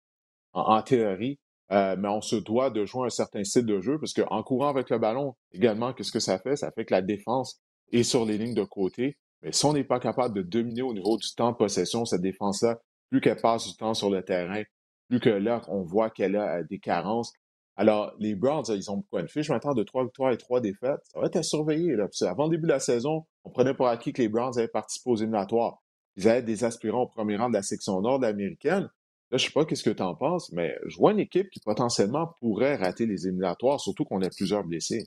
en, 0.52 0.82
théorie, 0.82 1.38
euh, 1.72 1.96
mais 1.98 2.08
on 2.08 2.20
se 2.20 2.36
doit 2.36 2.70
de 2.70 2.84
jouer 2.84 3.06
un 3.06 3.10
certain 3.10 3.44
style 3.44 3.66
de 3.66 3.80
jeu 3.80 3.98
parce 3.98 4.12
qu'en 4.12 4.42
courant 4.42 4.68
avec 4.68 4.90
le 4.90 4.98
ballon, 4.98 5.34
également, 5.52 5.92
qu'est-ce 5.92 6.12
que 6.12 6.20
ça 6.20 6.38
fait? 6.38 6.56
Ça 6.56 6.70
fait 6.72 6.84
que 6.84 6.94
la 6.94 7.02
défense 7.02 7.60
est 7.92 8.02
sur 8.02 8.24
les 8.24 8.38
lignes 8.38 8.54
de 8.54 8.64
côté. 8.64 9.18
Mais 9.42 9.52
si 9.52 9.64
on 9.66 9.72
n'est 9.72 9.84
pas 9.84 10.00
capable 10.00 10.34
de 10.34 10.42
dominer 10.42 10.82
au 10.82 10.94
niveau 10.94 11.16
du 11.16 11.28
temps 11.34 11.52
de 11.52 11.56
possession, 11.56 12.04
cette 12.04 12.22
défense-là, 12.22 12.78
plus 13.10 13.20
qu'elle 13.20 13.40
passe 13.40 13.66
du 13.68 13.76
temps 13.76 13.94
sur 13.94 14.10
le 14.10 14.22
terrain, 14.22 14.62
plus 15.08 15.20
que 15.20 15.28
là, 15.28 15.62
on 15.68 15.82
voit 15.82 16.10
qu'elle 16.10 16.36
a 16.36 16.58
euh, 16.58 16.64
des 16.68 16.78
carences, 16.78 17.32
alors, 17.76 18.14
les 18.18 18.36
Browns, 18.36 18.64
ils 18.68 18.90
ont 18.90 19.02
quoi, 19.10 19.20
une 19.20 19.28
fiche 19.28 19.50
maintenant 19.50 19.74
de 19.74 19.82
trois 19.82 20.04
victoires 20.04 20.32
et 20.32 20.36
trois 20.36 20.60
défaites? 20.60 21.00
Ça 21.04 21.18
va 21.18 21.26
être 21.26 21.36
à 21.36 21.42
surveiller. 21.42 21.96
Là, 21.96 22.06
avant 22.22 22.44
le 22.44 22.50
début 22.50 22.66
de 22.66 22.72
la 22.72 22.78
saison, 22.78 23.26
on 23.42 23.50
prenait 23.50 23.74
pour 23.74 23.88
acquis 23.88 24.12
que 24.12 24.22
les 24.22 24.28
Browns 24.28 24.56
avaient 24.56 24.68
participé 24.68 25.10
aux 25.10 25.16
éliminatoires. 25.16 25.82
Ils 26.16 26.28
avaient 26.28 26.42
des 26.42 26.62
aspirants 26.62 27.02
au 27.02 27.08
premier 27.08 27.36
rang 27.36 27.48
de 27.48 27.54
la 27.54 27.62
section 27.62 28.00
nord 28.00 28.22
américaine. 28.22 28.88
Là, 29.30 29.38
je 29.38 29.46
sais 29.46 29.52
pas 29.52 29.64
qu'est-ce 29.64 29.82
que 29.82 29.90
tu 29.90 30.02
en 30.02 30.14
penses, 30.14 30.52
mais 30.52 30.76
je 30.86 30.96
vois 30.96 31.10
une 31.10 31.18
équipe 31.18 31.50
qui 31.50 31.58
potentiellement 31.58 32.36
pourrait 32.40 32.76
rater 32.76 33.06
les 33.06 33.26
éliminatoires, 33.26 33.80
surtout 33.80 34.04
qu'on 34.04 34.22
a 34.22 34.28
plusieurs 34.28 34.62
blessés. 34.62 35.06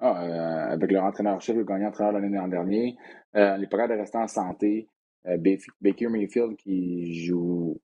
Ah, 0.00 0.22
euh, 0.22 0.72
avec 0.74 0.90
leur 0.90 1.04
entraîneur-chef, 1.04 1.56
le 1.56 1.64
gagnant 1.64 1.88
entraîneur 1.88 2.12
l'année 2.12 2.28
dernière, 2.28 2.92
euh, 3.36 3.56
les 3.56 3.66
progrès 3.66 3.88
de 3.88 3.94
rester 3.94 4.18
en 4.18 4.26
santé. 4.26 4.90
Euh, 5.26 5.38
Baker 5.80 6.08
Mayfield 6.08 6.56
qui 6.56 7.24
joue 7.24 7.80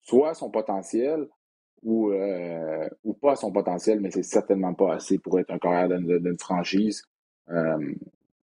soit 0.00 0.34
son 0.34 0.50
potentiel, 0.50 1.28
ou, 1.82 2.10
euh, 2.10 2.88
ou 3.04 3.14
pas 3.14 3.32
à 3.32 3.36
son 3.36 3.52
potentiel, 3.52 4.00
mais 4.00 4.10
c'est 4.10 4.22
certainement 4.22 4.74
pas 4.74 4.94
assez 4.94 5.18
pour 5.18 5.38
être 5.40 5.50
un 5.50 5.58
carrière 5.58 5.88
d'une 5.88 6.38
franchise. 6.38 7.02
Euh, 7.50 7.92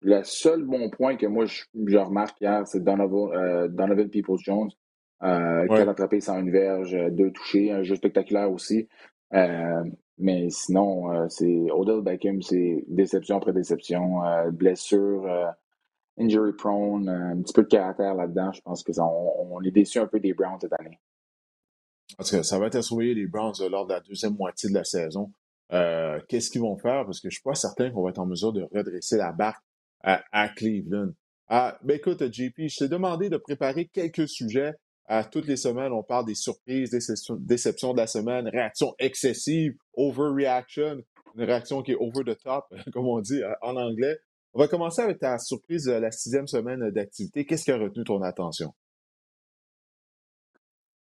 le 0.02 0.24
seul 0.24 0.64
bon 0.64 0.90
point 0.90 1.18
que 1.18 1.26
moi 1.26 1.46
je, 1.46 1.98
remarque 1.98 2.40
hier, 2.40 2.66
c'est 2.68 2.84
Donovan, 2.84 3.32
euh, 3.34 3.68
Donovan 3.68 4.10
Peoples-Jones, 4.10 4.70
euh, 5.24 5.68
qui 5.68 5.74
a 5.74 5.90
attrapé 5.90 6.22
sans 6.22 6.40
une 6.40 6.52
verge, 6.52 6.96
deux 7.12 7.32
touchés, 7.32 7.72
un 7.72 7.84
jeu 7.84 7.96
spectaculaire 7.96 8.52
aussi. 8.52 8.88
mais 9.32 10.50
sinon, 10.50 11.28
c'est 11.30 11.72
Odell 11.72 12.02
Beckham, 12.02 12.42
c'est 12.42 12.86
déception 12.88 13.38
après 13.38 13.54
déception, 13.54 14.22
blessure, 14.52 15.28
injury 16.18 16.54
prone, 16.54 17.10
un 17.10 17.42
petit 17.42 17.54
peu 17.54 17.64
de 17.64 17.68
caractère 17.68 18.16
là-dedans. 18.16 18.52
Je 18.52 18.62
pense 18.62 18.84
que 18.84 18.92
on 19.00 19.62
est 19.62 19.72
déçu 19.72 20.00
un 20.00 20.08
peu 20.08 20.20
des 20.20 20.34
Browns 20.34 20.60
cette 20.62 20.74
année. 20.80 21.00
Parce 22.16 22.32
que 22.32 22.44
ça 22.44 22.58
va 22.60 22.68
être 22.68 22.76
à 22.76 22.82
surveiller 22.82 23.14
les 23.14 23.28
Browns 23.28 23.56
euh, 23.60 23.70
lors 23.70 23.86
de 23.86 23.94
la 23.94 24.00
deuxième 24.00 24.36
moitié 24.36 24.70
de 24.70 24.74
la 24.76 24.84
saison. 24.84 25.32
Euh, 25.74 26.20
qu'est-ce 26.30 26.50
qu'ils 26.50 26.62
vont 26.62 26.78
faire? 26.78 27.06
Parce 27.06 27.20
que 27.20 27.30
je 27.30 27.36
ne 27.36 27.38
suis 27.38 27.44
pas 27.44 27.56
certain 27.56 27.92
qu'on 27.92 28.04
va 28.04 28.12
être 28.12 28.20
en 28.20 28.26
mesure 28.26 28.54
de 28.54 28.64
redresser 28.74 29.18
la 29.18 29.32
barque 29.32 29.64
à, 30.04 30.48
Cleveland. 30.56 31.12
Ah, 31.50 31.78
ben 31.84 31.98
écoute, 31.98 32.24
JP, 32.32 32.68
je 32.68 32.78
t'ai 32.78 32.88
demandé 32.88 33.30
de 33.30 33.38
préparer 33.38 33.88
quelques 33.88 34.30
sujets. 34.30 34.74
À 35.06 35.24
toutes 35.24 35.48
les 35.48 35.58
semaines, 35.58 35.92
on 35.92 36.04
parle 36.04 36.26
des 36.26 36.36
surprises, 36.36 36.92
des 36.92 37.00
déceptions 37.40 37.94
de 37.94 37.98
la 37.98 38.08
semaine, 38.08 38.48
réaction 38.48 38.94
excessive, 39.00 39.74
overreaction, 39.96 41.02
une 41.36 41.44
réaction 41.44 41.82
qui 41.82 41.92
est 41.94 41.96
over 41.96 42.24
the 42.26 42.38
top, 42.42 42.66
comme 42.94 43.08
on 43.08 43.20
dit 43.20 43.42
euh, 43.42 43.54
en 43.62 43.76
anglais. 43.76 44.18
On 44.54 44.60
va 44.60 44.68
commencer 44.68 45.02
avec 45.02 45.20
ta 45.20 45.38
surprise 45.40 45.86
de 45.86 45.92
la 45.94 46.12
sixième 46.12 46.48
semaine 46.48 46.90
d'activité. 46.92 47.46
Qu'est-ce 47.46 47.64
qui 47.64 47.72
a 47.72 47.78
retenu 47.78 48.04
ton 48.04 48.22
attention? 48.22 48.74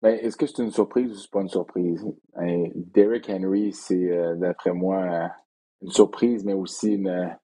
Ben, 0.01 0.17
est-ce 0.23 0.37
que 0.37 0.47
c'est 0.47 0.63
une 0.63 0.71
surprise 0.71 1.11
ou 1.11 1.15
c'est 1.15 1.31
pas 1.31 1.41
une 1.41 1.49
surprise? 1.49 2.07
Ben, 2.37 2.71
Derrick 2.75 3.29
Henry, 3.29 3.73
c'est 3.73 4.11
euh, 4.11 4.37
d'après 4.37 4.73
moi 4.73 5.31
une 5.83 5.91
surprise, 5.91 6.45
mais 6.45 6.53
aussi 6.53 6.95
une 6.95 7.37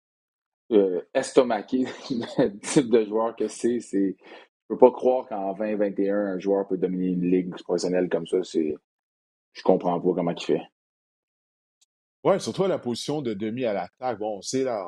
euh, 0.73 1.01
estomaqué 1.15 1.85
le 2.11 2.59
type 2.61 2.91
de 2.91 3.05
joueur 3.05 3.35
que 3.35 3.49
c'est. 3.49 3.81
C'est 3.81 4.17
je 4.21 4.75
peux 4.75 4.79
pas 4.79 4.93
croire 4.93 5.27
qu'en 5.27 5.53
2021, 5.55 6.15
un 6.15 6.39
joueur 6.39 6.67
peut 6.67 6.79
dominer 6.79 7.09
une 7.09 7.31
ligue 7.31 7.55
professionnelle 7.65 8.09
comme 8.09 8.27
ça. 8.27 8.39
Je 8.43 9.63
comprends 9.63 10.01
pas 10.01 10.15
comment 10.15 10.31
il 10.31 10.43
fait. 10.43 10.63
Oui, 12.23 12.41
surtout 12.41 12.65
la 12.67 12.79
position 12.79 13.21
de 13.21 13.35
demi 13.35 13.67
à 13.67 13.75
l'attaque. 13.75 14.19
Bon, 14.19 14.39
on 14.39 14.43
sait 14.43 14.65
la, 14.65 14.83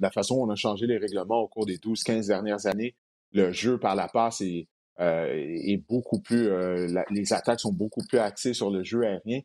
la 0.00 0.10
façon 0.10 0.36
dont 0.36 0.46
on 0.46 0.50
a 0.50 0.54
changé 0.54 0.86
les 0.86 0.98
règlements 0.98 1.40
au 1.40 1.48
cours 1.48 1.66
des 1.66 1.78
12-15 1.78 2.28
dernières 2.28 2.66
années. 2.66 2.94
Le 3.32 3.50
jeu 3.50 3.78
par 3.80 3.96
la 3.96 4.06
passe 4.06 4.40
est, 4.42 4.68
euh, 5.00 5.28
est 5.32 5.82
beaucoup 5.88 6.20
plus. 6.20 6.48
Euh, 6.48 7.02
les 7.10 7.32
attaques 7.32 7.60
sont 7.60 7.72
beaucoup 7.72 8.02
plus 8.08 8.18
axées 8.18 8.54
sur 8.54 8.70
le 8.70 8.82
jeu 8.82 9.04
aérien. 9.04 9.40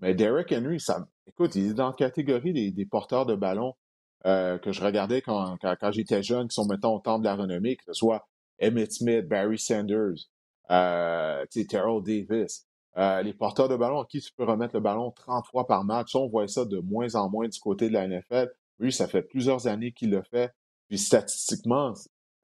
Mais 0.00 0.14
Derek 0.14 0.52
Henry, 0.52 0.80
ça, 0.80 1.06
écoute, 1.26 1.54
il 1.54 1.70
est 1.70 1.74
dans 1.74 1.88
la 1.88 1.94
catégorie 1.94 2.72
des, 2.72 2.86
porteurs 2.86 3.26
de 3.26 3.34
ballon 3.34 3.74
euh, 4.26 4.58
que 4.58 4.72
je 4.72 4.82
regardais 4.82 5.22
quand, 5.22 5.56
quand, 5.58 5.92
j'étais 5.92 6.22
jeune, 6.22 6.48
qui 6.48 6.54
sont 6.54 6.66
maintenant 6.66 6.94
au 6.94 7.00
temps 7.00 7.18
de 7.18 7.24
la 7.24 7.34
renommée, 7.34 7.76
que 7.76 7.84
ce 7.86 7.92
soit 7.94 8.26
Emmett 8.62 8.92
Smith, 8.92 9.26
Barry 9.26 9.58
Sanders, 9.58 10.28
euh, 10.70 11.44
Terrell 11.68 12.02
Davis. 12.02 12.66
euh, 12.98 13.22
les 13.22 13.34
porteurs 13.34 13.68
de 13.68 13.76
ballon 13.76 14.00
à 14.00 14.06
qui 14.06 14.20
tu 14.20 14.32
peux 14.34 14.44
remettre 14.44 14.74
le 14.74 14.80
ballon 14.80 15.10
30 15.12 15.46
fois 15.46 15.66
par 15.66 15.84
match. 15.84 16.14
on 16.14 16.28
voit 16.28 16.48
ça 16.48 16.64
de 16.64 16.78
moins 16.78 17.14
en 17.14 17.28
moins 17.30 17.48
du 17.48 17.58
côté 17.60 17.88
de 17.88 17.94
la 17.94 18.08
NFL. 18.08 18.50
Oui, 18.80 18.92
ça 18.92 19.06
fait 19.06 19.22
plusieurs 19.22 19.66
années 19.66 19.92
qu'il 19.92 20.10
le 20.10 20.22
fait. 20.22 20.52
Puis 20.88 20.98
statistiquement, 20.98 21.94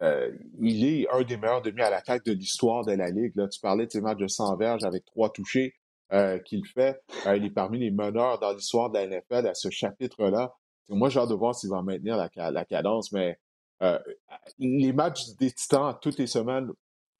euh, 0.02 0.30
il 0.60 0.84
est 0.84 1.06
un 1.10 1.22
des 1.22 1.36
meilleurs 1.36 1.62
demi 1.62 1.80
à 1.82 1.90
l'attaque 1.90 2.24
de 2.24 2.32
l'histoire 2.32 2.84
de 2.84 2.92
la 2.92 3.10
Ligue. 3.10 3.32
Là, 3.36 3.48
tu 3.48 3.60
parlais 3.60 3.86
de 3.86 3.90
ses 3.90 4.00
matchs 4.00 4.18
de 4.18 4.28
100 4.28 4.56
verges 4.56 4.84
avec 4.84 5.04
trois 5.04 5.30
touchés 5.30 5.74
euh, 6.12 6.38
qu'il 6.40 6.66
fait. 6.66 7.00
il 7.26 7.44
est 7.44 7.50
parmi 7.50 7.78
les 7.78 7.90
meneurs 7.90 8.38
dans 8.38 8.52
l'histoire 8.52 8.90
de 8.90 8.98
la 8.98 9.06
NFL 9.06 9.46
à 9.46 9.54
ce 9.54 9.70
chapitre-là. 9.70 10.54
Moi, 10.88 11.08
j'ai 11.08 11.20
hâte 11.20 11.28
de 11.28 11.34
voir 11.34 11.54
s'il 11.54 11.70
va 11.70 11.82
maintenir 11.82 12.16
la, 12.16 12.50
la 12.50 12.64
cadence, 12.64 13.12
mais 13.12 13.38
les 14.58 14.92
matchs 14.92 15.30
des 15.40 15.50
Titans 15.50 15.96
toutes 16.00 16.18
les 16.18 16.28
semaines, 16.28 16.70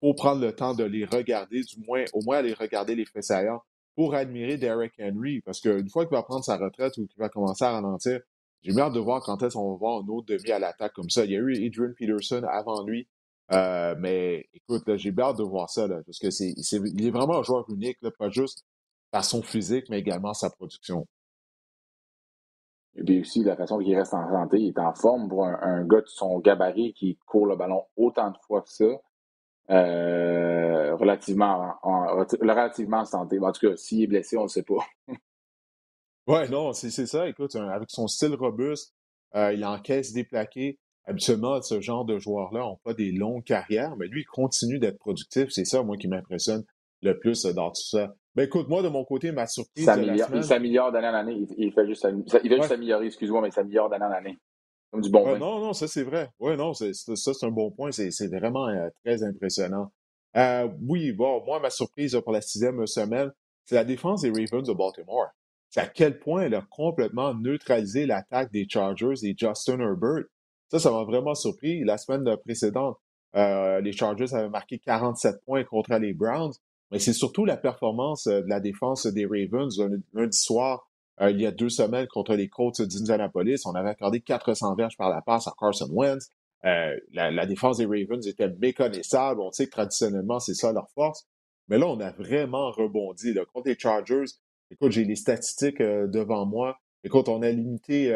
faut 0.03 0.15
prendre 0.15 0.41
le 0.41 0.53
temps 0.53 0.75
de 0.75 0.85
les 0.85 1.05
regarder, 1.05 1.63
du 1.63 1.81
moins, 1.87 2.05
au 2.13 2.21
moins 2.23 2.39
aller 2.39 2.55
regarder 2.55 2.97
les 2.97 3.05
faits 3.05 3.23
saillants 3.23 3.63
pour 3.95 4.15
admirer 4.15 4.57
Derek 4.57 4.93
Henry. 5.01 5.41
Parce 5.43 5.61
qu'une 5.61 5.89
fois 5.89 6.07
qu'il 6.07 6.17
va 6.17 6.25
prendre 6.25 6.45
sa 6.45 6.57
retraite 6.57 6.99
ou 6.99 7.07
qu'il 7.07 7.19
va 7.19 7.29
commencer 7.29 7.65
à 7.65 7.73
ralentir, 7.73 8.21
j'ai 8.63 8.79
hâte 8.79 8.93
de 8.93 9.01
voir 9.01 9.21
quand 9.23 9.43
est-ce 9.43 9.55
qu'on 9.55 9.73
va 9.73 9.77
voir 9.77 10.03
un 10.03 10.09
autre 10.09 10.27
demi 10.27 10.51
à 10.51 10.59
l'attaque 10.59 10.93
comme 10.95 11.11
ça. 11.11 11.25
Il 11.25 11.33
y 11.33 11.37
a 11.37 11.39
eu 11.39 11.67
Adrian 11.67 11.93
Peterson 11.97 12.43
avant 12.49 12.85
lui. 12.85 13.09
Euh, 13.53 13.95
mais 13.99 14.47
écoute, 14.55 14.85
j'ai 14.97 15.13
hâte 15.19 15.39
de 15.39 15.43
voir 15.43 15.69
ça, 15.69 15.87
là, 15.87 16.01
parce 16.07 16.19
que 16.19 16.31
c'est, 16.31 16.55
il 16.57 17.07
est 17.07 17.11
vraiment 17.11 17.39
un 17.39 17.43
joueur 17.43 17.69
unique, 17.69 17.99
là, 18.01 18.11
pas 18.17 18.31
juste 18.31 18.65
par 19.11 19.25
son 19.25 19.43
physique, 19.43 19.87
mais 19.91 19.99
également 19.99 20.33
sa 20.33 20.49
production. 20.49 21.07
Et 22.95 23.03
puis 23.03 23.21
aussi, 23.21 23.43
la 23.43 23.57
façon 23.57 23.79
qu'il 23.79 23.97
reste 23.97 24.15
en 24.15 24.29
santé, 24.31 24.59
il 24.59 24.69
est 24.69 24.79
en 24.79 24.95
forme 24.95 25.29
pour 25.29 25.45
un, 25.45 25.59
un, 25.61 25.85
gars 25.85 26.01
de 26.01 26.07
son 26.07 26.39
gabarit 26.39 26.95
qui 26.95 27.17
court 27.27 27.47
le 27.47 27.57
ballon 27.57 27.85
autant 27.97 28.31
de 28.31 28.39
fois 28.47 28.63
que 28.63 28.71
ça. 28.71 28.85
Euh, 29.71 30.95
relativement, 30.97 31.77
en, 31.83 32.25
relativement 32.41 32.99
en 32.99 33.05
santé. 33.05 33.39
En 33.41 33.53
tout 33.53 33.69
cas, 33.69 33.77
s'il 33.77 34.03
est 34.03 34.07
blessé, 34.07 34.37
on 34.37 34.41
ne 34.41 34.47
le 34.47 34.51
sait 34.51 34.65
pas. 34.65 34.85
ouais, 36.27 36.49
non, 36.49 36.73
c'est 36.73 36.91
ça. 36.91 37.29
Écoute, 37.29 37.55
avec 37.57 37.91
son 37.91 38.07
style 38.07 38.35
robuste, 38.35 38.95
euh, 39.35 39.53
il 39.53 39.65
encaisse 39.65 40.13
des 40.13 40.25
plaqués. 40.25 40.79
Habituellement, 41.05 41.61
ce 41.63 41.81
genre 41.81 42.05
de 42.05 42.19
joueurs-là 42.19 42.61
n'ont 42.61 42.79
pas 42.85 42.95
des 42.95 43.11
longues 43.11 43.45
carrières, 43.45 43.97
mais 43.97 44.07
lui, 44.07 44.21
il 44.21 44.27
continue 44.27 44.79
d'être 44.79 44.99
productif. 44.99 45.49
C'est 45.51 45.65
ça, 45.65 45.83
moi, 45.83 45.97
qui 45.97 46.07
m'impressionne 46.07 46.65
le 47.03 47.19
plus 47.19 47.45
dans 47.47 47.71
tout 47.71 47.83
ça. 47.83 48.15
Ben 48.37 48.45
écoute, 48.45 48.69
moi, 48.69 48.83
de 48.83 48.89
mon 48.89 49.05
côté, 49.05 49.33
ma 49.33 49.47
surprise. 49.47 49.89
Il 50.33 50.45
s'améliore 50.45 50.93
d'année 50.93 51.09
en 51.09 51.15
année. 51.15 51.47
Il, 51.59 51.73
fait 51.73 51.87
juste, 51.87 52.07
il 52.17 52.31
fait 52.31 52.49
juste 52.49 52.69
s'améliorer, 52.69 53.07
excuse-moi, 53.07 53.43
mais 53.43 53.49
il 53.49 53.53
s'améliore 53.53 53.91
d'année 53.91 54.05
en 54.05 54.13
année 54.13 54.39
du 55.01 55.11
bon 55.11 55.39
Non, 55.39 55.61
non, 55.61 55.73
ça 55.73 55.89
c'est 55.89 56.03
vrai. 56.03 56.31
Oui, 56.39 56.57
non, 56.57 56.75
ça 56.75 56.87
c'est 56.93 57.47
un 57.47 57.51
bon 57.51 57.71
point. 57.71 57.91
C'est 57.93 58.27
vraiment 58.29 58.69
euh, 58.69 58.89
très 59.05 59.23
impressionnant. 59.23 59.91
Euh, 60.37 60.69
oui, 60.87 61.13
bon, 61.13 61.43
moi, 61.45 61.61
ma 61.61 61.71
surprise 61.71 62.19
pour 62.23 62.33
la 62.33 62.41
sixième 62.41 62.87
semaine, 62.87 63.31
c'est 63.65 63.75
la 63.75 63.85
défense 63.85 64.23
des 64.23 64.31
Ravens 64.31 64.67
de 64.67 64.73
Baltimore. 64.73 65.29
C'est 65.73 65.81
à 65.81 65.87
quel 65.87 66.21
point 66.21 66.43
elle 66.43 66.55
a 66.55 66.63
complètement 66.71 67.35
neutralisé 67.35 68.07
l'attaque 68.07 68.53
des 68.53 68.69
Chargers 68.69 69.25
et 69.25 69.35
Justin 69.37 69.81
Herbert. 69.81 70.27
Ça, 70.71 70.79
ça 70.79 70.93
m'a 70.93 71.03
vraiment 71.03 71.35
surpris. 71.35 71.83
La 71.83 71.99
semaine 71.99 72.37
précédente, 72.45 72.99
euh, 73.35 73.81
les 73.81 73.93
Chargers 73.93 74.33
avaient 74.35 74.51
marqué 74.51 74.79
47 74.79 75.43
points 75.45 75.65
contre 75.65 75.97
les 75.97 76.13
Browns, 76.13 76.53
mais 76.91 76.99
c'est 76.99 77.13
surtout 77.13 77.45
la 77.45 77.57
performance 77.57 78.25
de 78.25 78.45
la 78.47 78.61
défense 78.61 79.07
des 79.07 79.25
Ravens 79.25 79.75
lundi 80.13 80.39
soir 80.39 80.89
euh, 81.21 81.31
il 81.31 81.41
y 81.41 81.47
a 81.47 81.51
deux 81.51 81.69
semaines 81.69 82.07
contre 82.07 82.35
les 82.35 82.49
Colts 82.49 82.81
d'Indianapolis. 82.81 83.67
On 83.67 83.75
avait 83.75 83.91
accordé 83.91 84.21
400 84.21 84.75
verges 84.75 84.97
par 84.97 85.11
la 85.11 85.21
passe 85.21 85.47
à 85.47 85.53
Carson 85.59 85.89
Wentz. 85.91 86.31
Euh, 86.65 86.97
la, 87.13 87.47
défense 87.47 87.79
des 87.79 87.87
Ravens 87.87 88.27
était 88.27 88.49
méconnaissable. 88.49 89.41
On 89.41 89.51
sait 89.51 89.67
que 89.67 89.73
traditionnellement, 89.73 90.39
c'est 90.39 90.55
ça 90.55 90.73
leur 90.73 90.89
force. 90.95 91.27
Mais 91.69 91.79
là, 91.79 91.87
on 91.87 92.01
a 92.01 92.11
vraiment 92.13 92.71
rebondi. 92.71 93.33
Là. 93.33 93.45
Contre 93.45 93.69
les 93.69 93.79
Chargers, 93.79 94.25
écoute, 94.73 94.93
j'ai 94.93 95.05
les 95.05 95.17
statistiques 95.17 95.81
euh, 95.81 96.07
devant 96.07 96.47
moi. 96.47 96.79
Écoute, 97.05 97.29
on 97.29 97.43
a 97.43 97.51
limité 97.51 98.11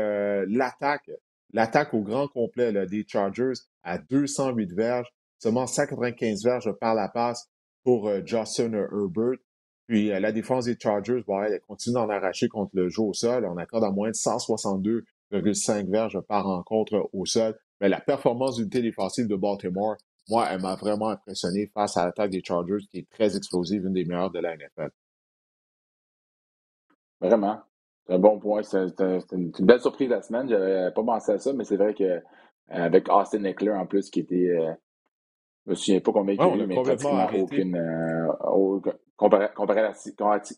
l'attaque, 0.46 1.10
l'attaque 1.52 1.92
au 1.92 2.02
grand 2.02 2.28
complet 2.28 2.72
des 2.86 3.04
Chargers 3.04 3.54
à 3.82 3.98
208 3.98 4.72
verges, 4.74 5.08
seulement 5.40 5.66
195 5.66 6.44
verges 6.44 6.70
par 6.80 6.94
la 6.94 7.08
passe 7.08 7.50
pour 7.82 8.08
Justin 8.24 8.74
Herbert. 8.74 9.38
Puis 9.86 10.10
euh, 10.10 10.20
la 10.20 10.32
défense 10.32 10.64
des 10.64 10.76
Chargers, 10.80 11.22
bon, 11.26 11.42
elle 11.42 11.60
continue 11.60 11.94
d'en 11.94 12.08
arracher 12.08 12.48
contre 12.48 12.72
le 12.74 12.88
jeu 12.88 13.02
au 13.02 13.12
sol. 13.12 13.46
On 13.46 13.56
accorde 13.56 13.84
à 13.84 13.90
moins 13.90 14.10
de 14.10 14.14
162,5 14.14 15.90
verges 15.90 16.20
par 16.22 16.44
rencontre 16.44 17.08
au 17.12 17.24
sol. 17.26 17.56
Mais 17.80 17.88
la 17.88 18.00
performance 18.00 18.56
d'unité 18.56 18.82
défensive 18.82 19.28
de 19.28 19.36
Baltimore, 19.36 19.96
moi, 20.28 20.48
elle 20.50 20.60
m'a 20.60 20.74
vraiment 20.74 21.10
impressionné 21.10 21.70
face 21.72 21.96
à 21.96 22.06
l'attaque 22.06 22.30
des 22.30 22.42
Chargers, 22.42 22.84
qui 22.90 22.98
est 22.98 23.10
très 23.10 23.36
explosive, 23.36 23.84
une 23.84 23.92
des 23.92 24.04
meilleures 24.04 24.32
de 24.32 24.40
la 24.40 24.56
NFL. 24.56 24.90
Vraiment. 27.20 27.60
C'est 28.06 28.14
un 28.14 28.18
bon 28.18 28.38
point. 28.38 28.62
C'est 28.62 29.00
une, 29.32 29.50
belle 29.60 29.80
surprise 29.80 30.08
la 30.08 30.22
semaine. 30.22 30.48
J'avais 30.48 30.90
pas 30.92 31.02
pensé 31.02 31.32
à 31.32 31.38
ça, 31.38 31.52
mais 31.52 31.64
c'est 31.64 31.76
vrai 31.76 31.94
que 31.94 32.20
avec 32.68 33.08
Austin 33.08 33.44
Eckler 33.44 33.72
en 33.72 33.86
plus, 33.86 34.10
qui 34.10 34.20
était. 34.20 34.48
Euh, 34.48 34.72
je 35.66 35.70
me 35.70 35.74
souviens 35.74 36.00
pas 36.00 36.12
combien 36.12 36.34
il 36.34 36.40
a 36.40 36.56
eu, 36.56 36.66
mais 36.66 36.76
pratiquement 36.76 37.26
aucune, 37.34 37.76
euh, 37.76 38.92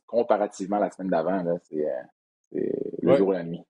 comparativement 0.08 0.78
la 0.78 0.90
semaine 0.90 1.10
d'avant, 1.10 1.42
c'est 1.62 1.86
euh, 1.86 2.60
le 3.00 3.16
jour 3.16 3.34
et 3.34 3.38
la 3.38 3.44
nuit. 3.44 3.62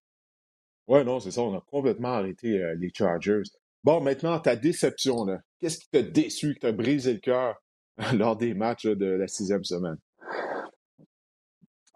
Oui, 0.88 1.05
non, 1.05 1.20
c'est 1.20 1.31
ça. 1.31 1.42
On 1.42 1.57
a 1.57 1.61
complètement 1.61 2.14
arrêté 2.14 2.61
euh, 2.61 2.74
les 2.79 2.90
Chargers. 2.92 3.42
Bon, 3.85 4.01
maintenant, 4.01 4.38
ta 4.40 4.57
déception, 4.57 5.27
Qu'est-ce 5.61 5.79
qui 5.79 5.88
t'a 5.90 6.03
déçu, 6.03 6.55
qui 6.55 6.61
t'a 6.61 6.72
brisé 6.72 7.12
le 7.12 7.20
cœur 7.20 7.62
lors 8.14 8.37
des 8.37 8.55
matchs 8.55 8.87
de 8.87 9.07
la 9.07 9.29
sixième 9.29 9.64
semaine? 9.64 9.98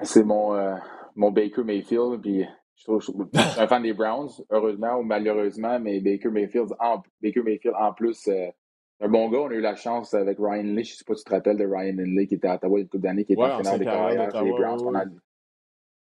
C'est 0.03 0.25
mon, 0.25 0.55
euh, 0.55 0.75
mon 1.17 1.31
Baker 1.31 1.65
Mayfield. 1.65 2.21
Puis 2.21 2.45
je, 2.77 2.85
trouve, 2.85 3.01
je 3.01 3.13
suis 3.13 3.15
un 3.61 3.67
fan 3.67 3.83
des 3.83 3.93
Browns, 3.93 4.31
heureusement 4.51 4.99
ou 4.99 5.03
malheureusement, 5.03 5.79
mais 5.81 6.01
Baker 6.01 6.31
Mayfield 6.31 6.71
en, 6.81 7.03
Baker 7.23 7.43
Mayfield, 7.43 7.75
en 7.79 7.93
plus, 7.93 8.29
un 9.01 9.09
bon 9.09 9.29
gars. 9.31 9.41
On 9.41 9.51
a 9.51 9.55
eu 9.55 9.61
la 9.61 9.75
chance 9.75 10.15
avec 10.15 10.39
Ryan 10.39 10.63
Lee. 10.63 10.85
Je 10.85 10.93
ne 10.93 10.97
sais 10.97 11.05
pas 11.07 11.15
si 11.15 11.25
tu 11.25 11.31
te 11.31 11.35
rappelles 11.35 11.59
de 11.59 11.67
Ryan 11.67 11.97
Lee 11.97 12.27
qui 12.27 12.35
était 12.35 12.49
à 12.49 12.55
Ottawa 12.55 12.79
il 12.79 12.81
y 12.81 12.81
a 12.81 12.83
une 12.83 12.89
couple 12.89 13.03
d'années, 13.03 13.25
qui 13.25 13.33
était 13.33 13.43
entraîneur 13.43 13.79
des 13.79 13.85
carrières 13.85 14.31
chez 14.31 14.45
les 14.45 14.53
Browns 14.53 14.83
pendant. 14.83 15.05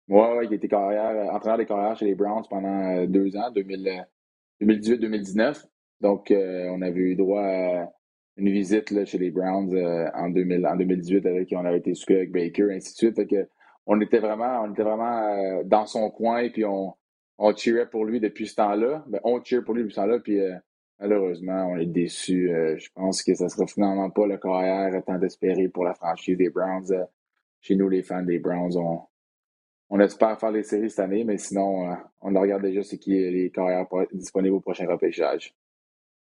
Ouais, 0.07 0.37
ouais, 0.37 0.49
qui 0.49 0.55
était 0.55 0.69
carrière, 0.69 1.33
entraîneur 1.33 1.59
des 1.59 1.67
carrières 1.67 1.97
chez 1.97 2.05
les 2.05 2.15
Browns 2.15 2.45
pendant 2.49 2.97
euh, 2.97 3.07
deux 3.07 3.37
ans, 3.37 3.51
2018-2019. 4.61 5.65
Donc, 6.01 6.31
euh, 6.31 6.69
on 6.71 6.83
avait 6.83 7.01
eu 7.01 7.17
droit 7.17 7.43
à 7.43 7.91
une 8.37 8.51
visite 8.51 8.91
là, 8.91 9.07
chez 9.07 9.17
les 9.17 9.31
Browns 9.31 9.75
euh, 9.75 10.11
en, 10.15 10.29
2000, 10.29 10.67
en 10.67 10.77
2018 10.77 11.25
avec 11.25 11.49
qui 11.49 11.57
on 11.57 11.65
avait 11.65 11.79
été 11.79 11.95
souqué 11.95 12.17
avec 12.17 12.33
Baker, 12.33 12.71
et 12.71 12.75
ainsi 12.75 12.93
de 12.93 12.97
suite. 12.99 13.17
Fait 13.17 13.27
que, 13.27 13.49
on 13.87 14.01
était 14.01 14.19
vraiment, 14.19 14.63
on 14.63 14.73
était 14.73 14.83
vraiment 14.83 15.63
dans 15.65 15.87
son 15.87 16.11
coin, 16.11 16.39
et 16.39 16.51
puis 16.51 16.65
on, 16.65 16.95
on 17.39 17.57
cheerait 17.57 17.89
pour 17.89 18.05
lui 18.05 18.21
depuis 18.21 18.47
ce 18.47 18.57
temps-là. 18.57 19.05
Ben, 19.09 19.21
on 19.25 19.43
cheer 19.43 19.63
pour 19.65 19.75
lui 19.75 19.83
depuis 19.83 19.95
ce 19.95 20.01
temps-là, 20.01 20.19
puis 20.21 20.41
Malheureusement, 21.01 21.67
on 21.67 21.77
est 21.77 21.87
déçus. 21.87 22.51
Euh, 22.51 22.77
je 22.79 22.89
pense 22.95 23.23
que 23.23 23.35
ça 23.35 23.49
sera 23.49 23.67
finalement 23.67 24.11
pas 24.11 24.27
le 24.27 24.39
carrière 24.39 25.03
tant 25.05 25.19
d'espérer 25.19 25.69
pour 25.69 25.85
la 25.85 25.95
franchise 25.95 26.37
des 26.37 26.51
Browns. 26.51 26.93
Euh, 26.93 27.05
chez 27.61 27.77
nous, 27.77 27.89
les 27.89 28.03
fans 28.03 28.23
des 28.23 28.39
Browns, 28.39 28.77
on, 28.77 29.01
on 29.91 30.01
espère 30.01 30.39
faire 30.39 30.53
les 30.53 30.63
séries 30.63 30.91
cette 30.91 31.01
année, 31.01 31.25
mais 31.25 31.39
sinon, 31.39 31.91
euh, 31.91 31.95
on 32.21 32.39
regarde 32.39 32.63
déjà 32.63 32.83
ce 32.83 32.97
qui 32.97 33.17
est 33.17 33.31
les 33.31 33.51
carrières 33.51 33.87
disponibles 34.13 34.57
au 34.57 34.61
prochain 34.61 34.87
repêchage. 34.87 35.55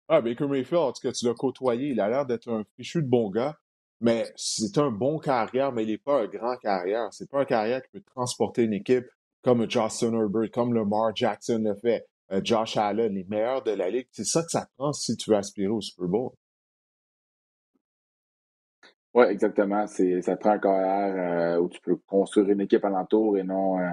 Ah, 0.07 0.21
Baker 0.21 0.47
Mayfield, 0.47 0.81
en 0.81 0.93
tout 0.93 1.01
cas, 1.01 1.11
tu 1.11 1.25
l'as 1.25 1.33
côtoyé. 1.33 1.89
Il 1.89 1.99
a 1.99 2.07
l'air 2.07 2.25
d'être 2.25 2.49
un 2.49 2.63
fichu 2.75 3.01
de 3.01 3.07
bon 3.07 3.29
gars, 3.29 3.57
mais 4.05 4.31
c'est 4.35 4.77
un 4.77 4.91
bon 4.91 5.17
carrière, 5.17 5.71
mais 5.71 5.81
il 5.83 5.89
n'est 5.89 5.97
pas 5.97 6.21
un 6.21 6.27
grand 6.27 6.55
carrière. 6.57 7.11
C'est 7.11 7.27
pas 7.27 7.41
un 7.41 7.45
carrière 7.45 7.81
qui 7.81 7.89
peut 7.89 8.03
transporter 8.13 8.61
une 8.61 8.73
équipe 8.73 9.07
comme 9.41 9.67
Justin 9.67 10.13
Herbert, 10.13 10.51
comme 10.53 10.75
Lamar 10.75 11.15
Jackson 11.15 11.63
le 11.65 11.73
fait. 11.73 12.05
Euh, 12.31 12.39
Josh 12.43 12.77
Allen, 12.77 13.15
les 13.15 13.23
meilleurs 13.23 13.63
de 13.63 13.71
la 13.71 13.89
ligue. 13.89 14.07
C'est 14.11 14.23
ça 14.23 14.43
que 14.43 14.51
ça 14.51 14.67
prend 14.77 14.93
si 14.93 15.17
tu 15.17 15.31
veux 15.31 15.35
aspirer 15.35 15.69
au 15.69 15.81
Super 15.81 16.07
Bowl. 16.07 16.29
Oui, 19.15 19.25
exactement. 19.25 19.87
ça 19.87 20.35
prend 20.35 20.51
un 20.51 20.59
carrière 20.59 21.55
euh, 21.57 21.61
où 21.61 21.69
tu 21.69 21.81
peux 21.81 21.95
construire 21.95 22.49
une 22.49 22.61
équipe 22.61 22.85
alentour 22.85 23.39
et 23.39 23.43
non. 23.43 23.79
Euh, 23.79 23.89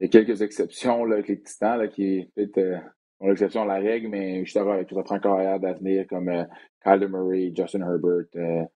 il 0.00 0.04
y 0.04 0.06
a 0.06 0.08
quelques 0.08 0.40
exceptions 0.40 1.04
là, 1.04 1.16
avec 1.16 1.28
les 1.28 1.42
Titans 1.42 1.78
là, 1.78 1.88
qui 1.88 2.30
peut-être 2.34 2.80
ont 3.20 3.28
l'exception 3.28 3.62
à 3.62 3.66
la 3.66 3.74
règle, 3.74 4.08
mais 4.08 4.42
je 4.46 4.50
suis 4.50 4.58
d'accord 4.58 4.72
avec 4.72 4.88
toi. 4.88 5.02
Ça 5.02 5.04
prend 5.04 5.16
un 5.16 5.20
carrière 5.20 5.60
d'avenir 5.60 6.06
comme 6.06 6.30
Kyler 6.82 7.08
Murray, 7.08 7.52
Justin 7.54 7.80
Herbert, 7.80 8.68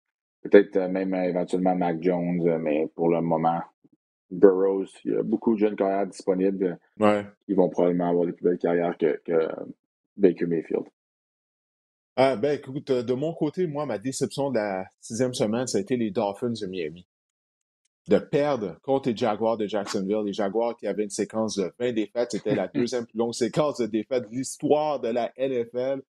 peut-être 0.43 0.77
même 0.77 1.15
éventuellement 1.15 1.75
Mac 1.75 2.03
Jones, 2.03 2.59
mais 2.59 2.87
pour 2.95 3.09
le 3.09 3.21
moment, 3.21 3.61
Burroughs. 4.33 4.89
Il 5.05 5.13
y 5.13 5.17
a 5.17 5.23
beaucoup 5.23 5.55
de 5.55 5.59
jeunes 5.59 5.77
carrières 5.77 6.07
disponibles 6.07 6.79
ouais. 6.99 7.25
qui 7.47 7.55
vont 7.55 7.69
probablement 7.69 8.09
avoir 8.09 8.27
des 8.27 8.33
plus 8.33 8.45
belles 8.45 8.59
carrières 8.59 8.97
que, 8.99 9.21
Baker 10.17 10.47
Mayfield. 10.47 10.85
Ah, 12.17 12.37
ben, 12.37 12.59
écoute, 12.59 12.91
euh, 12.91 13.03
de 13.03 13.15
mon 13.15 13.33
côté, 13.33 13.67
moi, 13.67 13.87
ma 13.87 13.99
déception 13.99 14.51
de 14.51 14.57
la 14.57 14.85
sixième 15.01 15.33
semaine, 15.33 15.67
ça 15.67 15.79
a 15.79 15.81
été 15.81 15.97
les 15.97 16.11
Dolphins 16.11 16.53
de 16.61 16.67
Miami. 16.67 17.07
De 18.09 18.19
perdre 18.19 18.79
contre 18.83 19.09
les 19.09 19.17
Jaguars 19.17 19.57
de 19.57 19.67
Jacksonville, 19.67 20.23
les 20.27 20.33
Jaguars 20.33 20.77
qui 20.77 20.87
avaient 20.87 21.05
une 21.05 21.11
séquence 21.11 21.57
de 21.57 21.73
20 21.79 21.93
défaites, 21.93 22.33
c'était 22.33 22.55
la 22.55 22.69
deuxième 22.75 23.07
plus 23.07 23.17
longue 23.17 23.33
séquence 23.33 23.79
de 23.79 23.87
défaites 23.87 24.29
de 24.29 24.35
l'histoire 24.35 25.01
de 25.01 25.09
la 25.09 25.33
NFL. 25.39 26.03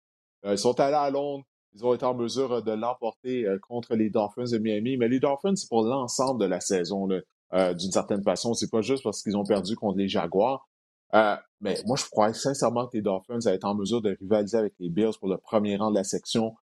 Euh, 0.45 0.53
ils 0.53 0.57
sont 0.57 0.77
allés 0.79 0.95
à 0.95 1.09
Londres, 1.09 1.45
ils 1.75 1.85
ont 1.85 1.93
été 1.93 2.05
en 2.05 2.13
mesure 2.13 2.61
de 2.63 2.71
l'emporter 2.71 3.47
contre 3.61 3.95
les 3.95 4.09
Dolphins 4.09 4.51
de 4.51 4.57
Miami. 4.57 4.97
Mais 4.97 5.07
les 5.07 5.19
Dolphins, 5.19 5.55
c'est 5.55 5.67
pour 5.67 5.83
l'ensemble 5.83 6.41
de 6.41 6.45
la 6.45 6.59
saison, 6.59 7.07
d'une 7.07 7.91
certaine 7.91 8.23
façon. 8.23 8.53
C'est 8.53 8.69
pas 8.69 8.81
juste 8.81 9.03
parce 9.03 9.21
qu'ils 9.23 9.35
ont 9.37 9.43
perdu 9.43 9.75
contre 9.75 9.97
les 9.97 10.07
Jaguars. 10.07 10.67
mais 11.13 11.77
moi, 11.85 11.97
je 11.97 12.05
crois 12.09 12.33
sincèrement 12.33 12.87
que 12.87 12.97
les 12.97 13.01
Dolphins 13.01 13.39
allaient 13.45 13.55
être 13.55 13.65
en 13.65 13.75
mesure 13.75 14.01
de 14.01 14.15
rivaliser 14.19 14.57
avec 14.57 14.73
les 14.79 14.89
Bills 14.89 15.17
pour 15.19 15.29
le 15.29 15.37
premier 15.37 15.77
rang 15.77 15.89
de 15.89 15.95
la 15.95 16.03
section. 16.03 16.55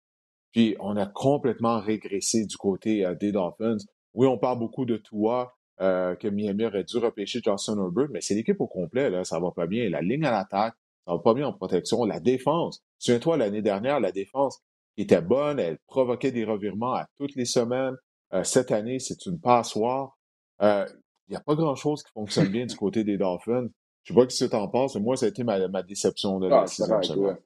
Puis 0.52 0.76
on 0.80 0.96
a 0.96 1.06
complètement 1.06 1.80
régressé 1.80 2.46
du 2.46 2.56
côté 2.56 3.04
des 3.20 3.32
Dolphins. 3.32 3.78
Oui, 4.14 4.26
on 4.26 4.38
parle 4.38 4.58
beaucoup 4.58 4.84
de 4.84 4.96
Tua, 4.96 5.54
euh, 5.80 6.14
que 6.14 6.28
Miami 6.28 6.66
aurait 6.66 6.84
dû 6.84 6.98
repêcher 6.98 7.40
Justin 7.42 7.78
Herbert, 7.78 8.08
mais 8.10 8.20
c'est 8.20 8.34
l'équipe 8.34 8.60
au 8.60 8.66
complet, 8.66 9.08
là, 9.08 9.24
ça 9.24 9.40
va 9.40 9.50
pas 9.50 9.66
bien. 9.66 9.88
La 9.88 10.02
ligne 10.02 10.26
à 10.26 10.30
l'attaque, 10.30 10.74
ça 11.06 11.14
va 11.14 11.18
pas 11.20 11.32
bien 11.32 11.46
en 11.46 11.54
protection. 11.54 12.04
La 12.04 12.20
défense, 12.20 12.82
souviens-toi, 12.98 13.38
l'année 13.38 13.62
dernière, 13.62 13.98
la 13.98 14.12
défense 14.12 14.60
était 15.02 15.20
bonne, 15.20 15.58
elle 15.58 15.78
provoquait 15.86 16.32
des 16.32 16.44
revirements 16.44 16.94
à 16.94 17.06
toutes 17.18 17.34
les 17.36 17.44
semaines. 17.44 17.96
Euh, 18.32 18.44
cette 18.44 18.70
année, 18.70 18.98
c'est 18.98 19.26
une 19.26 19.40
passoire. 19.40 20.18
Il 20.60 20.66
euh, 20.66 20.86
n'y 21.28 21.36
a 21.36 21.40
pas 21.40 21.54
grand-chose 21.54 22.02
qui 22.02 22.12
fonctionne 22.12 22.48
bien 22.48 22.66
du 22.66 22.76
côté 22.76 23.04
des 23.04 23.16
Dolphins. 23.16 23.68
Je 24.04 24.12
sais 24.12 24.18
pas 24.18 24.28
ce 24.28 24.44
que 24.44 24.50
tu 24.50 24.56
en 24.56 24.68
penses, 24.68 24.94
mais 24.94 25.02
moi, 25.02 25.16
ça 25.16 25.26
a 25.26 25.28
été 25.28 25.44
ma, 25.44 25.68
ma 25.68 25.82
déception 25.82 26.38
de 26.38 26.48
la 26.48 26.62
ah, 26.62 26.66
sixième 26.66 27.02
semaine. 27.02 27.36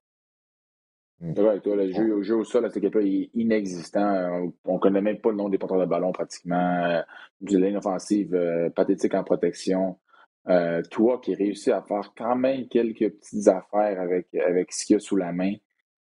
Mm. 1.20 1.38
Ouais, 1.38 1.60
toi, 1.60 1.76
le 1.76 1.92
jeu, 1.92 2.22
jeu 2.22 2.36
au 2.36 2.44
sol, 2.44 2.64
cette 2.68 2.76
équipe-là 2.76 3.02
est 3.02 3.30
inexistant. 3.34 4.52
On 4.64 4.74
ne 4.74 4.78
connaît 4.78 5.00
même 5.00 5.20
pas 5.20 5.30
le 5.30 5.36
nom 5.36 5.48
des 5.48 5.58
porteurs 5.58 5.80
de 5.80 5.86
ballon 5.86 6.12
pratiquement. 6.12 7.02
Du 7.40 7.60
ligne 7.60 7.76
offensive 7.76 8.34
euh, 8.34 8.70
pathétique 8.70 9.14
en 9.14 9.24
protection. 9.24 9.98
Euh, 10.46 10.82
toi 10.90 11.20
qui 11.22 11.34
réussit 11.34 11.72
à 11.72 11.80
faire 11.80 12.12
quand 12.14 12.36
même 12.36 12.68
quelques 12.68 13.10
petites 13.14 13.48
affaires 13.48 13.98
avec, 13.98 14.34
avec 14.34 14.72
ce 14.72 14.84
qu'il 14.84 14.94
y 14.94 14.96
a 14.96 15.00
sous 15.00 15.16
la 15.16 15.32
main. 15.32 15.54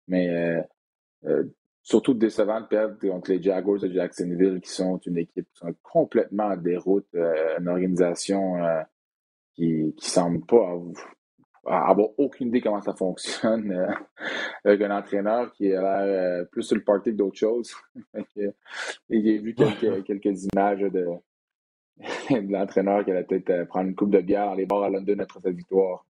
Mais 0.08 0.30
euh, 0.30 0.60
euh, 0.60 0.64
surtout 1.82 2.14
décevant 2.14 2.62
de 2.62 2.68
perdre 2.68 2.98
contre 3.00 3.32
les 3.32 3.42
Jaguars 3.42 3.80
de 3.80 3.92
Jacksonville, 3.92 4.62
qui 4.62 4.70
sont 4.70 4.98
une 5.00 5.18
équipe 5.18 5.48
qui 5.54 5.60
sont 5.60 5.76
complètement 5.82 6.46
en 6.46 6.58
déroute, 6.58 7.08
une 7.14 7.68
organisation 7.68 8.56
qui 9.54 9.94
ne 9.96 10.02
semble 10.02 10.46
pas 10.46 10.78
avoir 11.66 12.08
aucune 12.18 12.48
idée 12.48 12.62
comment 12.62 12.82
ça 12.82 12.94
fonctionne 12.94 13.72
euh, 13.72 13.94
avec 14.66 14.82
un 14.82 14.98
entraîneur 14.98 15.52
qui 15.54 15.74
a 15.74 15.82
l'air 15.82 16.42
euh, 16.42 16.46
plus 16.46 16.64
sur 16.64 16.76
le 16.76 16.84
party 16.84 17.12
que 17.12 17.18
d'autres 17.18 17.38
choses. 17.38 17.74
J'ai 19.10 19.38
vu 19.38 19.54
quelques, 19.54 20.04
quelques 20.04 20.46
images 20.54 20.82
de, 20.82 21.06
de 22.30 22.52
l'entraîneur 22.52 23.04
qui 23.06 23.12
allait 23.12 23.24
peut-être 23.24 23.50
euh, 23.52 23.66
prendre 23.66 23.90
une 23.90 23.96
coupe 23.96 24.12
de 24.12 24.22
bière 24.22 24.48
dans 24.48 24.56
les 24.56 24.66
bars 24.66 24.84
à 24.84 24.90
London 24.90 25.20
après 25.20 25.40
sa 25.40 25.52
victoire. 25.52 26.06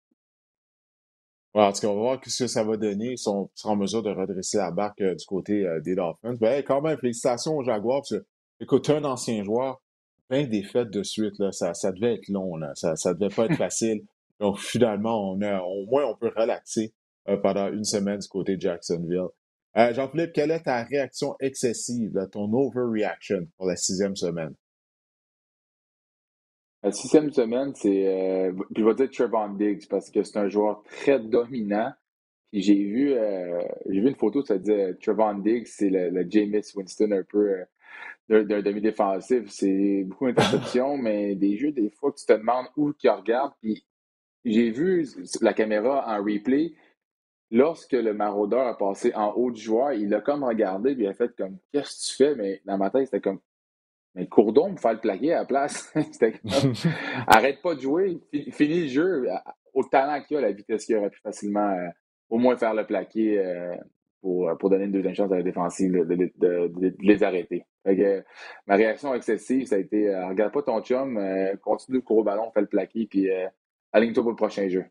Ouais, 1.56 1.62
en 1.62 1.72
tout 1.72 1.80
cas, 1.80 1.86
on 1.88 1.94
va 1.94 2.00
voir 2.02 2.20
ce 2.26 2.44
que 2.44 2.48
ça 2.48 2.62
va 2.62 2.76
donner. 2.76 3.12
Ils 3.12 3.18
sont, 3.18 3.48
en 3.64 3.76
mesure 3.76 4.02
de 4.02 4.10
redresser 4.10 4.58
la 4.58 4.70
barque 4.70 5.02
du 5.02 5.24
côté 5.24 5.66
des 5.82 5.94
Dolphins. 5.94 6.34
Ben, 6.38 6.62
quand 6.62 6.82
même, 6.82 6.98
félicitations 6.98 7.56
aux 7.56 7.64
Jaguars. 7.64 8.02
Parce 8.02 8.10
que, 8.10 8.26
écoute, 8.60 8.90
un 8.90 9.02
ancien 9.04 9.42
joueur, 9.42 9.80
20 10.28 10.48
défaites 10.48 10.90
de 10.90 11.02
suite, 11.02 11.38
là, 11.38 11.52
ça, 11.52 11.72
ça 11.72 11.92
devait 11.92 12.16
être 12.16 12.28
long. 12.28 12.56
Là. 12.56 12.72
Ça 12.74 12.92
ne 12.92 13.12
devait 13.14 13.34
pas 13.34 13.46
être 13.46 13.56
facile. 13.56 14.02
Donc, 14.38 14.58
finalement, 14.58 15.32
on 15.32 15.40
a, 15.40 15.62
au 15.62 15.86
moins, 15.86 16.04
on 16.04 16.14
peut 16.14 16.30
relaxer 16.36 16.92
euh, 17.28 17.38
pendant 17.38 17.72
une 17.72 17.84
semaine 17.84 18.18
du 18.18 18.28
côté 18.28 18.56
de 18.56 18.60
Jacksonville. 18.60 19.28
Euh, 19.78 19.94
Jean-Philippe, 19.94 20.34
quelle 20.34 20.50
est 20.50 20.64
ta 20.64 20.84
réaction 20.84 21.36
excessive, 21.40 22.12
ton 22.32 22.52
overreaction 22.52 23.46
pour 23.56 23.66
la 23.66 23.76
sixième 23.76 24.14
semaine? 24.14 24.54
La 26.86 26.92
sixième 26.92 27.32
semaine, 27.32 27.74
c'est. 27.74 28.06
Euh, 28.06 28.52
je 28.76 28.84
vais 28.84 28.94
dire 28.94 29.10
Trevon 29.10 29.48
Diggs 29.54 29.88
parce 29.90 30.08
que 30.08 30.22
c'est 30.22 30.38
un 30.38 30.48
joueur 30.48 30.84
très 30.84 31.18
dominant. 31.18 31.92
j'ai 32.52 32.74
vu, 32.76 33.12
j'ai 33.88 34.00
vu 34.00 34.08
une 34.08 34.14
photo, 34.14 34.44
ça 34.44 34.56
dit 34.56 34.70
Trevon 35.02 35.34
Diggs, 35.40 35.66
c'est 35.66 35.90
le, 35.90 36.10
le 36.10 36.30
Jameis 36.30 36.62
Winston 36.76 37.10
un 37.10 37.24
peu 37.24 37.56
d'un 38.28 38.62
demi-défensif. 38.62 39.48
C'est 39.48 40.04
beaucoup 40.04 40.26
d'interceptions, 40.26 40.96
mais 41.02 41.34
des 41.34 41.56
jeux, 41.56 41.72
des 41.72 41.90
fois, 41.90 42.12
tu 42.16 42.24
te 42.24 42.32
demandes 42.34 42.66
où 42.76 42.92
tu 42.92 43.08
regardes, 43.08 43.54
puis 43.60 43.84
j'ai 44.44 44.70
vu 44.70 45.08
la 45.40 45.54
caméra 45.54 46.04
en 46.06 46.22
replay. 46.22 46.72
Lorsque 47.50 47.94
le 47.94 48.14
maraudeur 48.14 48.64
a 48.64 48.78
passé 48.78 49.12
en 49.16 49.32
haut 49.32 49.50
du 49.50 49.60
joueur, 49.60 49.92
il 49.92 50.14
a 50.14 50.20
comme 50.20 50.44
regardé, 50.44 50.94
puis 50.94 51.02
il 51.02 51.08
a 51.08 51.14
fait 51.14 51.34
comme 51.36 51.58
Qu'est-ce 51.72 51.96
que 51.96 52.12
tu 52.12 52.16
fais? 52.16 52.34
Mais 52.36 52.62
dans 52.64 52.78
ma 52.78 52.90
tête, 52.90 53.06
c'était 53.06 53.20
comme 53.20 53.40
Mais 54.16 54.26
Courdon, 54.26 54.70
me 54.70 54.76
faire 54.76 54.94
le 54.94 55.00
plaquer 55.00 55.34
à 55.34 55.40
la 55.40 55.44
place. 55.44 55.94
Arrête 57.26 57.62
pas 57.62 57.74
de 57.74 57.80
jouer, 57.80 58.18
finis 58.50 58.82
le 58.82 58.88
jeu. 58.88 59.28
Au 59.72 59.84
talent 59.84 60.20
qu'il 60.22 60.38
a, 60.38 60.40
la 60.40 60.52
vitesse 60.52 60.86
qu'il 60.86 60.96
aurait 60.96 61.10
pu 61.10 61.20
facilement 61.20 61.70
euh, 61.70 61.88
au 62.30 62.38
moins 62.38 62.56
faire 62.56 62.74
le 62.74 62.86
plaquer 62.86 63.38
euh, 63.38 63.76
pour, 64.20 64.50
pour 64.58 64.70
donner 64.70 64.86
une 64.86 64.92
deuxième 64.92 65.14
chance 65.14 65.30
à 65.30 65.36
la 65.36 65.42
défensive 65.42 65.92
de, 65.92 66.94
les 67.00 67.22
arrêter. 67.22 67.66
ma 68.66 68.74
réaction 68.74 69.14
excessive, 69.14 69.66
ça 69.66 69.76
a 69.76 69.78
été 69.78 70.08
euh, 70.08 70.28
regarde 70.28 70.52
pas 70.52 70.62
ton 70.62 70.80
chum, 70.82 71.20
continue 71.62 71.98
de 71.98 72.02
courir 72.02 72.20
au 72.20 72.24
ballon, 72.24 72.50
fais 72.52 72.62
le 72.62 72.66
plaquer, 72.66 73.06
puis 73.06 73.28
aligne-toi 73.92 74.22
pour 74.22 74.32
le 74.32 74.36
prochain 74.36 74.68
jeu. 74.68 74.86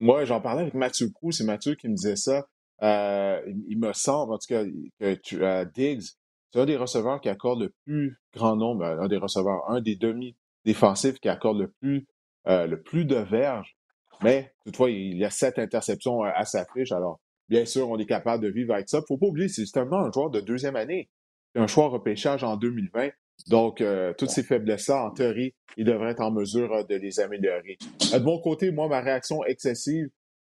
Moi, 0.00 0.24
j'en 0.24 0.40
parlais 0.40 0.62
avec 0.62 0.74
Mathieu 0.74 1.10
Prou, 1.10 1.32
c'est 1.32 1.44
Mathieu 1.44 1.74
qui 1.74 1.88
me 1.88 1.94
disait 1.94 2.16
ça. 2.16 2.46
Euh, 2.82 3.40
il 3.68 3.78
me 3.78 3.92
semble, 3.92 4.32
en 4.32 4.38
tout 4.38 4.46
cas, 4.48 4.64
que 5.00 5.14
tu, 5.14 5.42
euh, 5.42 5.64
Diggs, 5.64 6.04
c'est 6.52 6.60
un 6.60 6.66
des 6.66 6.76
receveurs 6.76 7.20
qui 7.20 7.28
accorde 7.28 7.60
le 7.60 7.74
plus 7.84 8.20
grand 8.34 8.56
nombre, 8.56 8.84
euh, 8.84 9.00
un 9.00 9.08
des 9.08 9.16
receveurs, 9.16 9.68
un 9.70 9.80
des 9.80 9.96
demi-défensifs 9.96 11.18
qui 11.20 11.28
accorde 11.28 11.58
le 11.58 11.68
plus, 11.80 12.06
le 12.46 12.76
plus 12.76 13.04
de 13.04 13.16
verges. 13.16 13.76
Mais 14.22 14.54
toutefois, 14.64 14.90
il 14.90 15.18
y 15.18 15.24
a 15.24 15.30
sept 15.30 15.58
interceptions 15.58 16.22
à 16.22 16.44
sa 16.44 16.64
fiche. 16.74 16.92
Alors, 16.92 17.20
bien 17.48 17.64
sûr, 17.66 17.90
on 17.90 17.98
est 17.98 18.06
capable 18.06 18.42
de 18.42 18.48
vivre 18.48 18.74
avec 18.74 18.88
ça. 18.88 19.00
Faut 19.06 19.18
pas 19.18 19.26
oublier, 19.26 19.48
c'est 19.48 19.62
justement 19.62 19.98
un 19.98 20.10
joueur 20.10 20.30
de 20.30 20.40
deuxième 20.40 20.76
année. 20.76 21.08
Un 21.54 21.66
choix 21.66 21.88
repêchage 21.88 22.42
en 22.44 22.56
2020. 22.56 23.10
Donc, 23.46 23.80
euh, 23.80 24.12
toutes 24.18 24.30
ces 24.30 24.42
faiblesses-là, 24.42 25.04
en 25.04 25.10
théorie, 25.10 25.54
il 25.76 25.84
devrait 25.84 26.10
être 26.10 26.20
en 26.20 26.30
mesure 26.30 26.72
euh, 26.72 26.82
de 26.82 26.96
les 26.96 27.20
améliorer. 27.20 27.78
Euh, 28.12 28.18
de 28.18 28.24
mon 28.24 28.40
côté, 28.40 28.72
moi, 28.72 28.88
ma 28.88 29.00
réaction 29.00 29.44
excessive, 29.44 30.08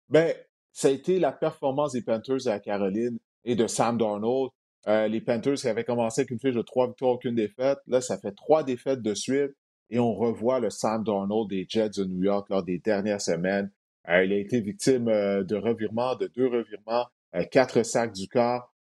ben, 0.09 0.35
ça 0.73 0.89
a 0.89 0.91
été 0.91 1.19
la 1.19 1.33
performance 1.33 1.93
des 1.93 2.03
Panthers 2.03 2.49
à 2.49 2.59
Caroline 2.59 3.19
et 3.45 3.55
de 3.55 3.67
Sam 3.67 3.99
Darnold. 3.99 4.51
Les 4.87 5.21
Panthers 5.21 5.55
qui 5.55 5.69
avaient 5.69 5.85
commencé 5.85 6.23
avec 6.23 6.31
une 6.31 6.39
fiche 6.39 6.55
de 6.55 6.63
trois 6.63 6.87
victoires, 6.87 7.13
aucune 7.13 7.35
défaite. 7.35 7.79
Là, 7.87 8.01
ça 8.01 8.19
fait 8.19 8.33
trois 8.33 8.63
défaites 8.63 9.03
de 9.03 9.15
suite 9.15 9.53
et 9.91 9.99
on 9.99 10.15
revoit 10.15 10.61
le 10.61 10.71
Sam 10.71 11.05
Darnold 11.05 11.51
des 11.51 11.67
Jets 11.69 11.91
de 11.91 12.05
New 12.05 12.23
York 12.23 12.49
lors 12.49 12.63
des 12.63 12.79
dernières 12.79 13.21
semaines. 13.21 13.71
il 14.09 14.33
a 14.33 14.37
été 14.37 14.61
victime 14.61 15.07
de 15.07 15.57
revirements, 15.57 16.15
de 16.17 16.29
deux 16.29 16.47
revirements, 16.47 17.07
quatre 17.51 17.83
sacs 17.83 18.13
du 18.13 18.29
corps. 18.29 18.73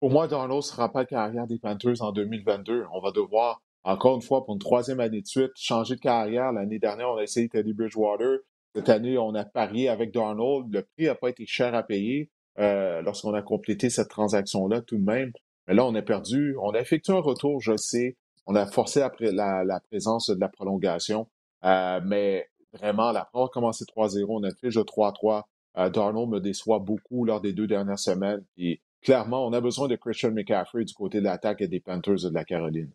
Pour 0.00 0.10
moi, 0.10 0.26
Darnold 0.26 0.58
ne 0.58 0.62
sera 0.62 0.92
pas 0.92 1.04
carrière 1.04 1.46
des 1.46 1.58
Panthers 1.58 2.02
en 2.02 2.10
2022. 2.10 2.86
On 2.92 3.00
va 3.00 3.12
devoir, 3.12 3.62
encore 3.84 4.16
une 4.16 4.22
fois, 4.22 4.44
pour 4.44 4.54
une 4.54 4.60
troisième 4.60 4.98
année 4.98 5.22
de 5.22 5.26
suite, 5.26 5.52
changer 5.54 5.94
de 5.94 6.00
carrière. 6.00 6.50
L'année 6.52 6.80
dernière, 6.80 7.10
on 7.10 7.18
a 7.18 7.22
essayé 7.22 7.48
Teddy 7.48 7.72
Bridgewater. 7.72 8.40
Cette 8.74 8.88
année, 8.88 9.16
on 9.16 9.34
a 9.34 9.44
parié 9.44 9.88
avec 9.88 10.12
Darnold. 10.12 10.74
Le 10.74 10.82
prix 10.82 11.06
n'a 11.06 11.14
pas 11.14 11.30
été 11.30 11.46
cher 11.46 11.72
à 11.74 11.84
payer 11.84 12.30
euh, 12.58 13.02
lorsqu'on 13.02 13.34
a 13.34 13.42
complété 13.42 13.90
cette 13.90 14.08
transaction-là 14.08 14.82
tout 14.82 14.98
de 14.98 15.04
même. 15.04 15.32
Mais 15.66 15.74
là, 15.74 15.84
on 15.84 15.94
a 15.94 16.02
perdu. 16.02 16.56
On 16.60 16.70
a 16.70 16.80
effectué 16.80 17.12
un 17.12 17.20
retour, 17.20 17.60
je 17.60 17.76
sais. 17.76 18.16
On 18.46 18.54
a 18.54 18.66
forcé 18.66 19.00
la, 19.20 19.64
la, 19.64 19.80
présence 19.80 20.30
de 20.30 20.40
la 20.40 20.48
prolongation. 20.48 21.28
Euh, 21.64 22.00
mais 22.04 22.48
vraiment, 22.72 23.12
la 23.12 23.28
on 23.34 23.46
a 23.46 23.48
commencé 23.48 23.84
3-0. 23.84 24.24
On 24.28 24.42
a 24.42 24.50
fait 24.54 24.70
jeu 24.70 24.82
3-3. 24.82 25.44
Euh, 25.78 25.88
Darnold 25.90 26.28
me 26.28 26.40
déçoit 26.40 26.80
beaucoup 26.80 27.24
lors 27.24 27.40
des 27.40 27.52
deux 27.52 27.66
dernières 27.66 27.98
semaines. 27.98 28.44
Et 28.56 28.80
clairement, 29.00 29.46
on 29.46 29.52
a 29.52 29.60
besoin 29.60 29.88
de 29.88 29.96
Christian 29.96 30.32
McCaffrey 30.32 30.84
du 30.84 30.94
côté 30.94 31.18
de 31.18 31.24
l'attaque 31.24 31.62
et 31.62 31.68
des 31.68 31.80
Panthers 31.80 32.24
de 32.24 32.34
la 32.34 32.44
Caroline. 32.44 32.90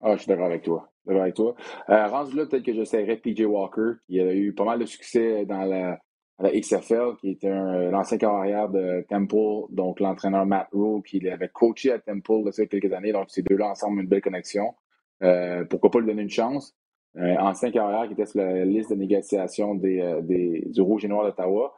Ah, 0.00 0.14
je 0.14 0.22
suis 0.22 0.28
d'accord 0.28 0.46
avec 0.46 0.62
toi. 0.62 0.90
D'accord 1.06 1.22
avec 1.22 1.34
toi. 1.34 1.54
Euh, 1.90 2.06
rendu 2.08 2.36
là, 2.36 2.46
peut-être 2.46 2.64
que 2.64 2.72
j'essaierai 2.72 3.16
PJ 3.16 3.42
Walker, 3.42 3.98
qui 4.06 4.20
a 4.20 4.32
eu 4.32 4.54
pas 4.54 4.64
mal 4.64 4.78
de 4.78 4.86
succès 4.86 5.44
dans 5.44 5.64
la, 5.64 5.98
XFL, 6.42 7.16
qui 7.20 7.30
était 7.30 7.48
euh, 7.48 7.90
l'ancien 7.90 8.18
carrière 8.18 8.68
de 8.68 9.04
Temple, 9.08 9.66
donc 9.70 9.98
l'entraîneur 10.00 10.46
Matt 10.46 10.68
Rule, 10.72 11.02
qui 11.02 11.28
avait 11.28 11.48
coaché 11.48 11.90
à 11.92 11.98
Temple 11.98 12.42
il 12.46 12.52
y 12.56 12.60
a 12.60 12.66
quelques 12.66 12.92
années. 12.92 13.12
Donc, 13.12 13.26
ces 13.28 13.42
deux-là 13.42 13.70
ensemble, 13.70 14.02
une 14.02 14.08
belle 14.08 14.22
connexion. 14.22 14.74
Euh, 15.22 15.64
pourquoi 15.64 15.90
pas 15.90 15.98
lui 15.98 16.06
donner 16.06 16.22
une 16.22 16.30
chance? 16.30 16.76
Euh, 17.16 17.36
ancien 17.38 17.72
carrière 17.72 18.06
qui 18.06 18.12
était 18.12 18.26
sur 18.26 18.40
la 18.40 18.64
liste 18.64 18.90
de 18.90 18.94
négociation 18.94 19.74
des, 19.74 20.00
euh, 20.00 20.20
des 20.20 20.62
du 20.66 20.80
Rouge 20.80 21.04
et 21.04 21.08
Noir 21.08 21.24
d'Ottawa. 21.24 21.74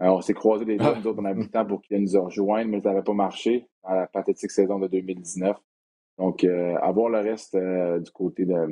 Euh, 0.00 0.06
on 0.06 0.20
s'est 0.20 0.34
croisés 0.34 0.64
des 0.64 0.76
deux, 0.76 0.94
nous 0.94 1.06
autres, 1.08 1.18
on 1.20 1.24
a 1.24 1.32
eu 1.32 1.36
le 1.36 1.48
temps 1.48 1.66
pour 1.66 1.80
qu'il 1.82 1.98
nous 2.00 2.22
rejoigne, 2.22 2.68
mais 2.68 2.80
ça 2.80 2.90
n'avait 2.90 3.02
pas 3.02 3.14
marché 3.14 3.66
dans 3.82 3.94
la 3.94 4.06
pathétique 4.06 4.50
saison 4.50 4.78
de 4.78 4.86
2019. 4.86 5.56
Donc, 6.18 6.44
euh, 6.44 6.76
avoir 6.76 7.08
le 7.08 7.18
reste 7.18 7.56
du 7.56 8.10
côté 8.12 8.44
de, 8.44 8.68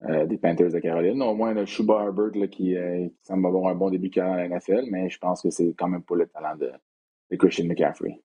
des 0.00 0.38
Panthers 0.38 0.70
de 0.70 0.78
Caroline. 0.78 1.20
Au 1.22 1.34
moins, 1.34 1.52
le 1.52 1.66
Shuba 1.66 2.04
Herbert 2.04 2.36
là, 2.36 2.46
qui, 2.46 2.76
semble 3.22 3.46
avoir 3.46 3.72
un 3.72 3.74
bon 3.74 3.90
début 3.90 4.08
de 4.08 4.14
carrière 4.14 4.34
à 4.34 4.46
la 4.46 4.48
NFL, 4.48 4.84
mais 4.90 5.08
je 5.10 5.18
pense 5.18 5.42
que 5.42 5.50
c'est 5.50 5.74
quand 5.76 5.88
même 5.88 6.02
pas 6.02 6.14
le 6.14 6.26
talent 6.26 6.56
de, 6.56 6.70
de 7.30 7.36
Christian 7.36 7.66
McCaffrey. 7.66 8.20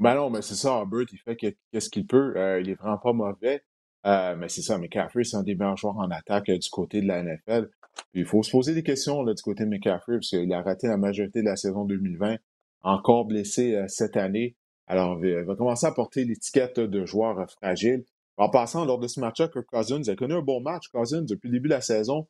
Ben 0.00 0.14
non, 0.14 0.30
mais 0.30 0.42
c'est 0.42 0.54
ça, 0.54 0.78
Herbert, 0.78 1.06
il 1.12 1.18
fait 1.18 1.36
qu'est-ce 1.36 1.90
qu'il 1.90 2.06
peut. 2.06 2.34
il 2.60 2.70
est 2.70 2.74
vraiment 2.74 2.98
pas 2.98 3.12
mauvais. 3.12 3.62
Euh, 4.06 4.36
mais 4.36 4.48
c'est 4.48 4.62
ça, 4.62 4.78
McCaffrey, 4.78 5.24
c'est 5.24 5.36
un 5.36 5.42
des 5.42 5.54
meilleurs 5.54 5.76
joueurs 5.76 5.98
en 5.98 6.10
attaque 6.10 6.48
euh, 6.48 6.58
du 6.58 6.70
côté 6.70 7.00
de 7.02 7.06
la 7.06 7.22
NFL. 7.22 7.68
il 8.14 8.24
faut 8.24 8.42
se 8.42 8.50
poser 8.50 8.74
des 8.74 8.82
questions 8.82 9.22
là, 9.22 9.34
du 9.34 9.42
côté 9.42 9.64
de 9.64 9.68
McCaffrey, 9.70 10.16
parce 10.16 10.30
qu'il 10.30 10.52
a 10.52 10.62
raté 10.62 10.86
la 10.86 10.96
majorité 10.96 11.40
de 11.40 11.46
la 11.46 11.56
saison 11.56 11.84
2020. 11.84 12.36
encore 12.82 13.24
blessé 13.26 13.84
cette 13.88 14.16
année. 14.16 14.56
Alors, 14.86 15.22
il 15.24 15.44
va 15.44 15.56
commencer 15.56 15.86
à 15.86 15.92
porter 15.92 16.24
l'étiquette 16.24 16.80
de 16.80 17.04
joueur 17.04 17.50
fragile. 17.50 18.04
En 18.38 18.48
passant, 18.48 18.84
lors 18.84 19.00
de 19.00 19.08
ce 19.08 19.18
match-là, 19.18 19.48
Kirk 19.48 19.66
Cousins 19.66 20.02
a 20.06 20.14
connu 20.14 20.34
un 20.34 20.42
bon 20.42 20.60
match. 20.60 20.88
Cousins, 20.88 21.22
depuis 21.22 21.48
le 21.48 21.54
début 21.54 21.68
de 21.68 21.74
la 21.74 21.80
saison, 21.80 22.28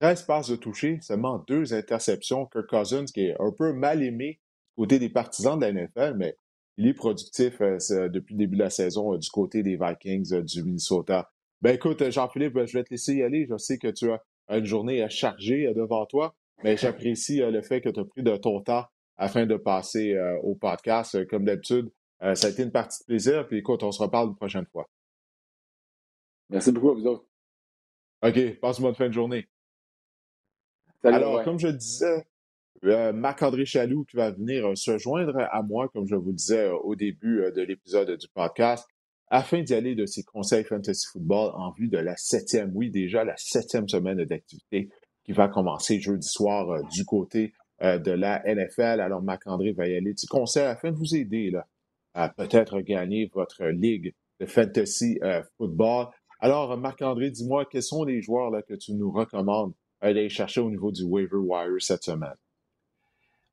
13 0.00 0.22
passes 0.24 0.48
de 0.50 0.56
toucher, 0.56 0.98
seulement 1.00 1.42
deux 1.48 1.72
interceptions. 1.72 2.44
Kirk 2.46 2.66
Cousins, 2.68 3.06
qui 3.06 3.22
est 3.22 3.36
un 3.40 3.50
peu 3.50 3.72
mal 3.72 4.02
aimé 4.02 4.38
côté 4.76 4.98
des 4.98 5.08
partisans 5.08 5.58
de 5.58 5.64
la 5.64 5.72
NFL, 5.72 6.16
mais 6.18 6.36
il 6.76 6.86
est 6.86 6.94
productif 6.94 7.62
euh, 7.62 8.08
depuis 8.10 8.34
le 8.34 8.40
début 8.40 8.56
de 8.56 8.62
la 8.62 8.68
saison 8.68 9.14
euh, 9.14 9.18
du 9.18 9.30
côté 9.30 9.62
des 9.62 9.78
Vikings 9.80 10.34
euh, 10.34 10.42
du 10.42 10.62
Minnesota. 10.62 11.30
Ben 11.62 11.74
écoute, 11.74 12.10
Jean-Philippe, 12.10 12.66
je 12.66 12.76
vais 12.76 12.84
te 12.84 12.90
laisser 12.90 13.14
y 13.14 13.22
aller. 13.22 13.46
Je 13.48 13.56
sais 13.56 13.78
que 13.78 13.88
tu 13.88 14.10
as 14.10 14.20
une 14.50 14.66
journée 14.66 15.08
chargée 15.08 15.72
devant 15.74 16.04
toi, 16.04 16.34
mais 16.62 16.76
j'apprécie 16.76 17.38
le 17.38 17.62
fait 17.62 17.80
que 17.80 17.88
tu 17.88 18.00
as 18.00 18.04
pris 18.04 18.22
de 18.22 18.36
ton 18.36 18.60
temps 18.60 18.84
afin 19.16 19.46
de 19.46 19.56
passer 19.56 20.14
au 20.42 20.54
podcast. 20.54 21.26
Comme 21.28 21.46
d'habitude, 21.46 21.90
ça 22.20 22.46
a 22.46 22.50
été 22.50 22.62
une 22.62 22.70
partie 22.70 23.00
de 23.00 23.06
plaisir. 23.06 23.48
Puis 23.48 23.56
écoute, 23.56 23.82
on 23.82 23.90
se 23.90 24.02
reparle 24.02 24.28
une 24.28 24.36
prochaine 24.36 24.66
fois. 24.70 24.86
Merci 26.50 26.72
beaucoup 26.72 26.90
à 26.90 26.94
vous 26.94 27.06
autres. 27.06 27.26
OK, 28.22 28.60
passe 28.60 28.78
une 28.78 28.84
bonne 28.84 28.94
fin 28.94 29.08
de 29.08 29.12
journée. 29.12 29.46
Alors, 31.04 31.44
comme 31.44 31.58
je 31.58 31.68
disais, 31.68 32.26
euh, 32.84 33.12
Marc-André 33.12 33.64
Chaloux 33.64 34.04
qui 34.04 34.16
va 34.16 34.30
venir 34.30 34.66
euh, 34.66 34.74
se 34.74 34.98
joindre 34.98 35.38
à 35.38 35.62
moi, 35.62 35.88
comme 35.88 36.06
je 36.06 36.14
vous 36.14 36.30
le 36.30 36.36
disais 36.36 36.66
euh, 36.66 36.76
au 36.76 36.94
début 36.94 37.42
de 37.54 37.62
l'épisode 37.62 38.16
du 38.16 38.28
podcast, 38.28 38.86
afin 39.28 39.62
d'y 39.62 39.74
aller 39.74 39.94
de 39.94 40.06
ses 40.06 40.22
conseils 40.22 40.64
fantasy 40.64 41.06
football 41.10 41.52
en 41.54 41.72
vue 41.72 41.88
de 41.88 41.98
la 41.98 42.16
septième, 42.16 42.70
oui, 42.74 42.90
déjà 42.90 43.24
la 43.24 43.36
septième 43.36 43.88
semaine 43.88 44.24
d'activité 44.24 44.88
qui 45.24 45.32
va 45.32 45.48
commencer 45.48 46.00
jeudi 46.00 46.28
soir 46.28 46.84
du 46.90 47.04
côté 47.04 47.52
de 47.80 48.12
la 48.12 48.40
NFL. 48.46 49.00
Alors, 49.00 49.22
Marc-André 49.22 49.72
va 49.72 49.88
y 49.88 49.96
aller 49.96 50.14
du 50.14 50.26
conseil 50.28 50.62
afin 50.62 50.92
de 50.92 50.96
vous 50.96 51.16
aider 51.16 51.50
là, 51.50 51.66
à 52.14 52.28
peut-être 52.28 52.80
gagner 52.80 53.28
votre 53.34 53.64
ligue 53.64 54.14
de 54.38 54.46
fantasy 54.46 55.18
football. 55.58 56.06
Alors, 56.38 56.76
Marc-André, 56.76 57.30
dis-moi, 57.30 57.64
quels 57.64 57.82
sont 57.82 58.04
les 58.04 58.20
joueurs 58.20 58.52
que 58.68 58.74
tu 58.74 58.92
nous 58.92 59.10
recommandes 59.10 59.72
aller 60.00 60.28
chercher 60.28 60.60
au 60.60 60.70
niveau 60.70 60.92
du 60.92 61.02
waiver 61.02 61.38
wire 61.38 61.80
cette 61.80 62.04
semaine? 62.04 62.36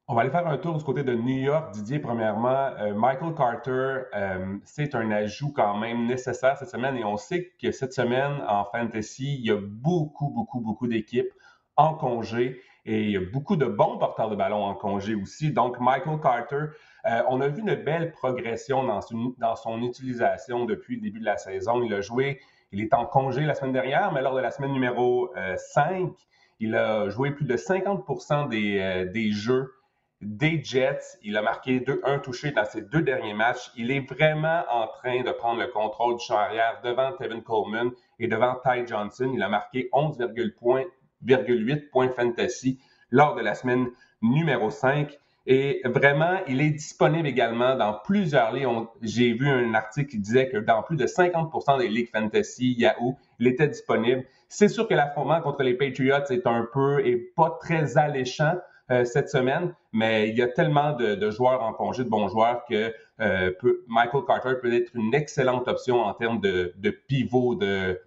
On 0.05 0.15
va 0.15 0.21
aller 0.21 0.31
faire 0.31 0.45
un 0.45 0.57
tour 0.57 0.77
du 0.77 0.83
côté 0.83 1.03
de 1.03 1.13
New 1.13 1.39
York. 1.39 1.71
Didier, 1.71 1.99
premièrement, 1.99 2.71
euh, 2.77 2.93
Michael 2.93 3.33
Carter, 3.35 4.01
euh, 4.13 4.57
c'est 4.65 4.95
un 4.95 5.09
ajout 5.11 5.53
quand 5.53 5.77
même 5.77 6.05
nécessaire 6.07 6.57
cette 6.57 6.67
semaine 6.69 6.97
et 6.97 7.05
on 7.05 7.15
sait 7.15 7.53
que 7.61 7.71
cette 7.71 7.93
semaine 7.93 8.43
en 8.49 8.65
fantasy, 8.65 9.35
il 9.39 9.45
y 9.45 9.51
a 9.51 9.57
beaucoup, 9.61 10.29
beaucoup, 10.29 10.59
beaucoup 10.59 10.87
d'équipes 10.87 11.31
en 11.77 11.93
congé 11.93 12.59
et 12.85 13.03
il 13.03 13.11
y 13.11 13.17
a 13.17 13.21
beaucoup 13.21 13.55
de 13.55 13.65
bons 13.65 13.97
porteurs 13.97 14.29
de 14.29 14.35
ballon 14.35 14.65
en 14.65 14.75
congé 14.75 15.15
aussi. 15.15 15.53
Donc, 15.53 15.79
Michael 15.79 16.19
Carter, 16.19 16.65
euh, 17.05 17.21
on 17.29 17.39
a 17.39 17.47
vu 17.47 17.61
une 17.61 17.75
belle 17.75 18.11
progression 18.11 18.83
dans 18.83 19.55
son 19.55 19.81
utilisation 19.83 20.65
depuis 20.65 20.97
le 20.97 21.01
début 21.01 21.21
de 21.21 21.25
la 21.25 21.37
saison. 21.37 21.81
Il 21.81 21.93
a 21.93 22.01
joué, 22.01 22.41
il 22.73 22.81
est 22.81 22.93
en 22.93 23.05
congé 23.05 23.41
la 23.41 23.53
semaine 23.53 23.71
dernière, 23.71 24.11
mais 24.11 24.21
lors 24.21 24.35
de 24.35 24.41
la 24.41 24.51
semaine 24.51 24.73
numéro 24.73 25.31
5, 25.55 26.11
il 26.59 26.75
a 26.75 27.09
joué 27.09 27.31
plus 27.31 27.45
de 27.45 27.55
50% 27.55 28.49
des, 28.49 28.79
euh, 28.79 29.05
des 29.05 29.31
jeux 29.31 29.73
des 30.21 30.63
Jets. 30.63 31.17
Il 31.21 31.37
a 31.37 31.41
marqué 31.41 31.79
deux, 31.81 32.01
un 32.05 32.19
touché 32.19 32.51
dans 32.51 32.65
ses 32.65 32.81
deux 32.81 33.01
derniers 33.01 33.33
matchs. 33.33 33.71
Il 33.75 33.91
est 33.91 33.99
vraiment 33.99 34.63
en 34.69 34.87
train 34.87 35.21
de 35.21 35.31
prendre 35.31 35.59
le 35.59 35.67
contrôle 35.67 36.17
du 36.17 36.23
champ 36.23 36.37
arrière 36.37 36.79
devant 36.83 37.11
Tevin 37.13 37.41
Coleman 37.41 37.91
et 38.19 38.27
devant 38.27 38.55
Ty 38.63 38.87
Johnson. 38.87 39.31
Il 39.33 39.43
a 39.43 39.49
marqué 39.49 39.89
11,8 39.91 41.89
points 41.89 42.09
fantasy 42.09 42.79
lors 43.11 43.35
de 43.35 43.41
la 43.41 43.53
semaine 43.53 43.89
numéro 44.21 44.69
5. 44.69 45.19
Et 45.45 45.81
vraiment, 45.83 46.37
il 46.47 46.61
est 46.61 46.69
disponible 46.69 47.27
également 47.27 47.75
dans 47.75 47.93
plusieurs 48.05 48.53
ligues. 48.53 48.67
J'ai 49.01 49.33
vu 49.33 49.49
un 49.49 49.73
article 49.73 50.11
qui 50.11 50.19
disait 50.19 50.47
que 50.49 50.57
dans 50.57 50.83
plus 50.83 50.95
de 50.95 51.05
50% 51.05 51.79
des 51.79 51.89
ligues 51.89 52.09
fantasy 52.11 52.75
Yahoo, 52.77 53.17
il 53.39 53.47
était 53.47 53.67
disponible. 53.67 54.23
C'est 54.47 54.69
sûr 54.69 54.87
que 54.87 54.93
l'affrontement 54.93 55.41
contre 55.41 55.63
les 55.63 55.73
Patriots 55.73 56.29
est 56.29 56.47
un 56.47 56.65
peu 56.71 57.05
et 57.05 57.17
pas 57.17 57.57
très 57.59 57.97
alléchant 57.97 58.55
euh, 58.91 59.03
cette 59.03 59.29
semaine, 59.29 59.73
mais 59.91 60.29
il 60.29 60.37
y 60.37 60.41
a 60.41 60.47
tellement 60.47 60.93
de, 60.93 61.29
joueurs 61.29 61.61
en 61.61 61.73
congé, 61.73 62.03
de 62.03 62.09
bons 62.09 62.29
joueurs, 62.29 62.63
que 62.65 62.93
euh, 63.19 63.51
Michael 63.87 64.23
Carter 64.25 64.53
peut 64.61 64.73
être 64.73 64.95
une 64.95 65.13
excellente 65.13 65.67
option 65.67 66.01
en 66.01 66.13
termes 66.13 66.39
de, 66.39 66.73
pivot 67.07 67.55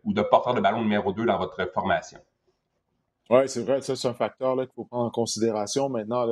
ou 0.04 0.12
de 0.12 0.22
porteur 0.22 0.54
de 0.54 0.60
ballon 0.60 0.80
numéro 0.82 1.12
2 1.12 1.26
dans 1.26 1.38
votre 1.38 1.70
formation. 1.72 2.18
Oui, 3.28 3.48
c'est 3.48 3.62
vrai, 3.62 3.80
ça 3.82 3.96
c'est 3.96 4.08
un 4.08 4.14
facteur 4.14 4.56
qu'il 4.56 4.68
faut 4.74 4.84
prendre 4.84 5.06
en 5.06 5.10
considération. 5.10 5.88
Maintenant, 5.88 6.26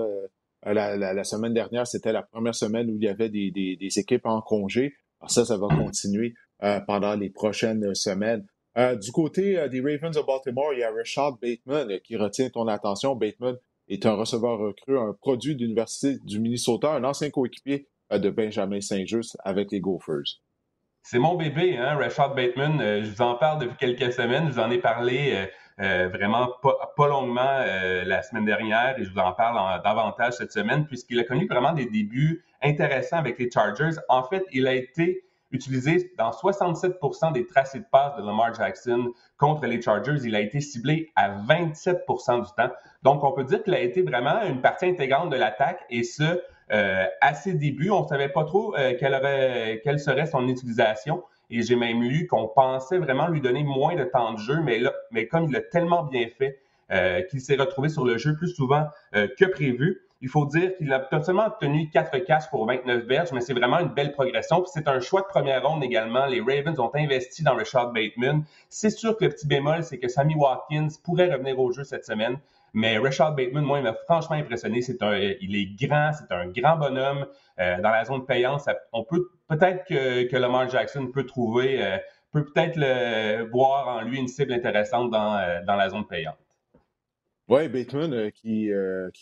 la, 0.72 1.24
semaine 1.24 1.52
dernière, 1.52 1.86
c'était 1.86 2.12
la 2.12 2.22
première 2.22 2.54
semaine 2.54 2.90
où 2.90 2.96
il 2.96 3.04
y 3.04 3.08
avait 3.08 3.28
des, 3.28 3.88
équipes 3.96 4.26
en 4.26 4.40
congé. 4.40 4.94
Alors 5.20 5.30
ça, 5.30 5.44
ça 5.44 5.56
va 5.56 5.68
continuer 5.68 6.34
euh, 6.62 6.80
pendant 6.80 7.14
les 7.14 7.30
prochaines 7.30 7.94
semaines. 7.94 8.46
Euh, 8.76 8.96
du 8.96 9.12
côté 9.12 9.68
des 9.68 9.80
Ravens 9.80 10.16
de 10.16 10.22
Baltimore, 10.22 10.72
il 10.72 10.80
y 10.80 10.82
a 10.82 10.90
Richard 10.90 11.38
Bateman 11.38 12.00
qui 12.00 12.16
retient 12.16 12.48
ton 12.50 12.66
attention. 12.66 13.14
Bateman 13.14 13.56
est 13.88 14.04
un 14.06 14.14
receveur 14.14 14.58
recru, 14.58 14.98
un 14.98 15.12
produit 15.12 15.54
de 15.54 15.62
l'Université 15.62 16.18
du 16.24 16.40
Minnesota, 16.40 16.92
un 16.92 17.04
ancien 17.04 17.30
coéquipier 17.30 17.88
de 18.10 18.30
Benjamin 18.30 18.80
Saint-Just 18.80 19.36
avec 19.44 19.70
les 19.70 19.80
Gophers. 19.80 20.40
C'est 21.02 21.18
mon 21.18 21.36
bébé, 21.36 21.76
hein, 21.76 21.96
Rashad 21.96 22.34
Bateman. 22.34 22.78
je 23.02 23.10
vous 23.10 23.22
en 23.22 23.34
parle 23.34 23.60
depuis 23.60 23.76
quelques 23.76 24.12
semaines. 24.12 24.48
Je 24.48 24.54
vous 24.54 24.60
en 24.60 24.70
ai 24.70 24.78
parlé 24.78 25.46
euh, 25.81 26.09
vraiment 26.09 26.51
pas, 26.62 27.09
longuement 27.09 27.41
euh, 27.43 28.05
la 28.05 28.22
semaine 28.22 28.45
dernière 28.45 28.97
et 28.97 29.05
je 29.05 29.11
vous 29.11 29.18
en 29.18 29.33
parle 29.33 29.83
davantage 29.83 30.35
cette 30.35 30.53
semaine 30.53 30.87
puisqu'il 30.87 31.18
a 31.18 31.25
connu 31.25 31.49
vraiment 31.49 31.72
des 31.72 31.87
débuts 31.87 32.45
intéressants 32.62 33.16
avec 33.16 33.41
les 33.41 33.51
Chargers. 33.51 33.99
En 34.09 34.22
fait, 34.22 34.45
il 34.53 34.68
a 34.68 34.75
été 34.75 35.25
utilisé 35.51 36.12
dans 36.16 36.31
67% 36.31 37.33
des 37.33 37.45
tracés 37.47 37.81
de 37.81 37.87
passe 37.91 38.14
de 38.16 38.22
Lamar 38.22 38.55
Jackson 38.55 39.12
contre 39.37 39.66
les 39.66 39.83
Chargers. 39.83 40.18
Il 40.22 40.37
a 40.37 40.41
été 40.41 40.61
ciblé 40.61 41.11
à 41.16 41.31
27% 41.31 42.45
du 42.45 42.53
temps. 42.57 42.72
Donc, 43.03 43.25
on 43.25 43.33
peut 43.33 43.45
dire 43.45 43.62
qu'il 43.64 43.75
a 43.75 43.81
été 43.81 44.03
vraiment 44.03 44.43
une 44.43 44.61
partie 44.61 44.87
intégrante 44.87 45.31
de 45.31 45.37
l'attaque 45.37 45.81
et 45.91 46.05
ce, 46.05 46.41
euh, 46.72 47.05
à 47.20 47.35
ses 47.35 47.55
débuts, 47.55 47.91
on 47.91 48.03
ne 48.03 48.09
savait 48.09 48.29
pas 48.29 48.45
trop 48.45 48.77
quelle, 49.01 49.81
quelle 49.83 49.99
serait 49.99 50.27
son 50.27 50.47
utilisation. 50.47 51.25
Et 51.51 51.62
j'ai 51.62 51.76
même 51.76 52.03
lu 52.03 52.26
qu'on 52.26 52.49
pensait 52.49 52.99
vraiment 52.99 53.28
lui 53.28 53.40
donner 53.40 53.62
moins 53.62 53.95
de 53.95 54.05
temps 54.05 54.32
de 54.32 54.38
jeu, 54.38 54.61
mais, 54.62 54.78
là, 54.78 54.92
mais 55.11 55.26
comme 55.26 55.45
il 55.45 55.53
l'a 55.53 55.61
tellement 55.61 56.03
bien 56.03 56.26
fait, 56.38 56.59
euh, 56.90 57.22
qu'il 57.22 57.40
s'est 57.40 57.57
retrouvé 57.57 57.88
sur 57.88 58.05
le 58.05 58.18
jeu 58.18 58.36
plus 58.36 58.49
souvent 58.49 58.86
euh, 59.14 59.26
que 59.38 59.47
prévu. 59.47 60.03
Il 60.20 60.28
faut 60.28 60.45
dire 60.45 60.76
qu'il 60.76 60.92
a 60.92 61.09
seulement 61.22 61.47
obtenu 61.47 61.88
4 61.88 62.18
caches 62.18 62.49
pour 62.51 62.66
29 62.66 63.07
berges, 63.07 63.32
mais 63.32 63.40
c'est 63.40 63.55
vraiment 63.55 63.78
une 63.78 63.88
belle 63.88 64.12
progression. 64.12 64.61
Puis 64.61 64.70
c'est 64.72 64.86
un 64.86 65.01
choix 65.01 65.22
de 65.22 65.26
première 65.26 65.66
ronde 65.66 65.82
également. 65.82 66.26
Les 66.26 66.40
Ravens 66.40 66.78
ont 66.78 66.90
investi 66.95 67.42
dans 67.42 67.55
Richard 67.55 67.92
Bateman. 67.92 68.45
C'est 68.68 68.90
sûr 68.90 69.16
que 69.16 69.24
le 69.24 69.30
petit 69.30 69.47
bémol, 69.47 69.82
c'est 69.82 69.99
que 69.99 70.09
Sammy 70.09 70.34
Watkins 70.34 70.88
pourrait 71.03 71.32
revenir 71.32 71.59
au 71.59 71.72
jeu 71.72 71.84
cette 71.84 72.05
semaine. 72.05 72.38
Mais 72.75 72.99
Richard 72.99 73.37
Bateman, 73.37 73.64
moi, 73.64 73.79
il 73.79 73.85
m'a 73.85 73.95
franchement 73.95 74.35
impressionné. 74.35 74.83
C'est 74.83 75.01
un, 75.03 75.16
il 75.16 75.55
est 75.55 75.87
grand, 75.87 76.11
c'est 76.12 76.35
un 76.35 76.49
grand 76.49 76.77
bonhomme. 76.77 77.25
Euh, 77.61 77.81
dans 77.81 77.91
la 77.91 78.05
zone 78.05 78.27
payante, 78.27 78.62
on 78.93 79.05
peut 79.05 79.29
peut-être 79.49 79.85
que, 79.87 80.37
Lamar 80.37 80.68
Jackson 80.68 81.07
peut 81.07 81.25
trouver, 81.25 81.81
euh, 81.81 81.99
peut 82.33 82.45
peut-être 82.45 82.75
le, 82.77 83.49
voir 83.49 83.87
en 83.87 84.03
lui 84.03 84.18
une 84.18 84.27
cible 84.27 84.53
intéressante 84.53 85.12
dans, 85.12 85.37
euh, 85.37 85.61
dans 85.64 85.77
la 85.77 85.89
zone 85.89 86.05
payante. 86.05 86.37
Oui, 87.47 87.68
Bateman 87.68 88.33
qui, 88.33 88.70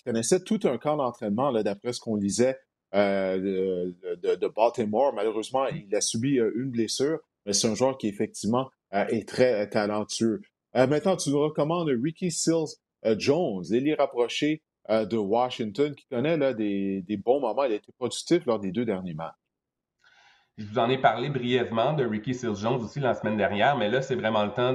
connaissait 0.05 0.43
tout 0.43 0.61
un 0.65 0.79
camp 0.79 0.97
d'entraînement, 0.97 1.53
d'après 1.63 1.93
ce 1.93 2.01
qu'on 2.01 2.17
lisait 2.17 2.57
de, 2.95 3.95
de, 4.37 4.49
Baltimore. 4.49 5.13
Malheureusement, 5.13 5.67
il 5.67 5.95
a 5.95 6.01
subi 6.01 6.37
une 6.37 6.71
blessure, 6.71 7.19
mais 7.45 7.53
c'est 7.53 7.69
un 7.69 7.75
joueur 7.75 7.99
qui 7.99 8.07
effectivement 8.07 8.71
est 8.93 9.29
très 9.29 9.69
talentueux. 9.69 10.41
maintenant, 10.73 11.17
tu 11.17 11.31
nous 11.31 11.41
recommandes 11.41 11.91
Ricky 12.01 12.31
Sills 12.31 12.77
Jones, 13.19 13.65
est 13.71 13.95
rapproché 13.95 14.63
euh, 14.91 15.05
de 15.05 15.17
Washington, 15.17 15.95
qui 15.95 16.07
connaît 16.07 16.37
là, 16.37 16.53
des, 16.53 17.05
bons 17.25 17.41
moments. 17.41 17.65
Il 17.65 17.73
a 17.73 17.77
été 17.77 17.93
productif 17.93 18.45
lors 18.47 18.59
des 18.59 18.73
deux 18.73 18.85
derniers 18.85 19.15
matchs. 19.15 19.35
Je 20.59 20.67
vous 20.67 20.79
en 20.79 20.91
ai 20.91 20.99
parlé 20.99 21.31
brièvement 21.31 21.95
de 21.95 22.05
Ricky 22.05 22.35
Seals 22.35 22.57
Jones 22.57 22.83
aussi 22.83 23.01
la 23.01 23.15
semaine 23.15 23.37
dernière, 23.37 23.77
mais 23.79 23.89
là, 23.89 24.03
c'est 24.03 24.17
vraiment 24.17 24.45
le 24.45 24.53
temps 24.53 24.75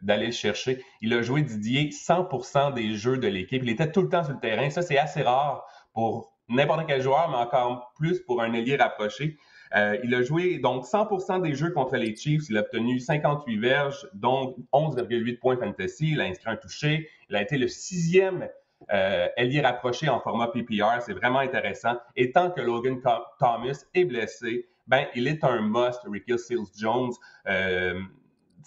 d'aller 0.00 0.26
le 0.26 0.32
chercher. 0.32 0.82
Il 1.02 1.12
a 1.12 1.22
joué 1.22 1.42
Didier 1.42 1.90
100% 1.90 2.72
des 2.72 2.94
jeux 2.94 3.18
de 3.18 3.28
l'équipe. 3.28 3.62
Il 3.62 3.68
était 3.68 3.92
tout 3.92 4.02
le 4.02 4.08
temps 4.08 4.24
sur 4.24 4.32
le 4.32 4.40
terrain. 4.40 4.70
Ça, 4.70 4.80
c'est 4.80 4.96
assez 4.96 5.22
rare 5.22 5.66
pour 5.92 6.32
n'importe 6.48 6.86
quel 6.86 7.02
joueur, 7.02 7.28
mais 7.30 7.36
encore 7.36 7.92
plus 7.96 8.20
pour 8.20 8.40
un 8.40 8.52
ailier 8.54 8.76
rapproché. 8.76 9.36
Euh, 9.76 9.98
il 10.02 10.14
a 10.14 10.22
joué 10.22 10.58
donc 10.58 10.84
100% 10.84 11.42
des 11.42 11.54
jeux 11.54 11.70
contre 11.70 11.96
les 11.96 12.14
Chiefs. 12.14 12.48
Il 12.48 12.56
a 12.56 12.60
obtenu 12.60 12.98
58 12.98 13.58
verges, 13.58 14.08
donc 14.14 14.56
11,8 14.72 15.38
points 15.38 15.56
fantasy. 15.56 16.12
Il 16.12 16.20
a 16.20 16.24
inscrit 16.24 16.50
un 16.50 16.56
touché. 16.56 17.08
Il 17.28 17.36
a 17.36 17.42
été 17.42 17.58
le 17.58 17.68
sixième 17.68 18.48
euh, 18.92 19.28
rapproché 19.62 20.08
en 20.08 20.20
format 20.20 20.48
PPR. 20.48 21.00
C'est 21.00 21.14
vraiment 21.14 21.40
intéressant. 21.40 21.96
Et 22.16 22.32
tant 22.32 22.50
que 22.50 22.60
Logan 22.60 23.00
Thomas 23.38 23.84
est 23.94 24.04
blessé, 24.04 24.68
ben, 24.86 25.06
il 25.14 25.28
est 25.28 25.44
un 25.44 25.60
must, 25.60 26.00
Ricky 26.10 26.38
Seals 26.38 26.72
Jones. 26.78 27.12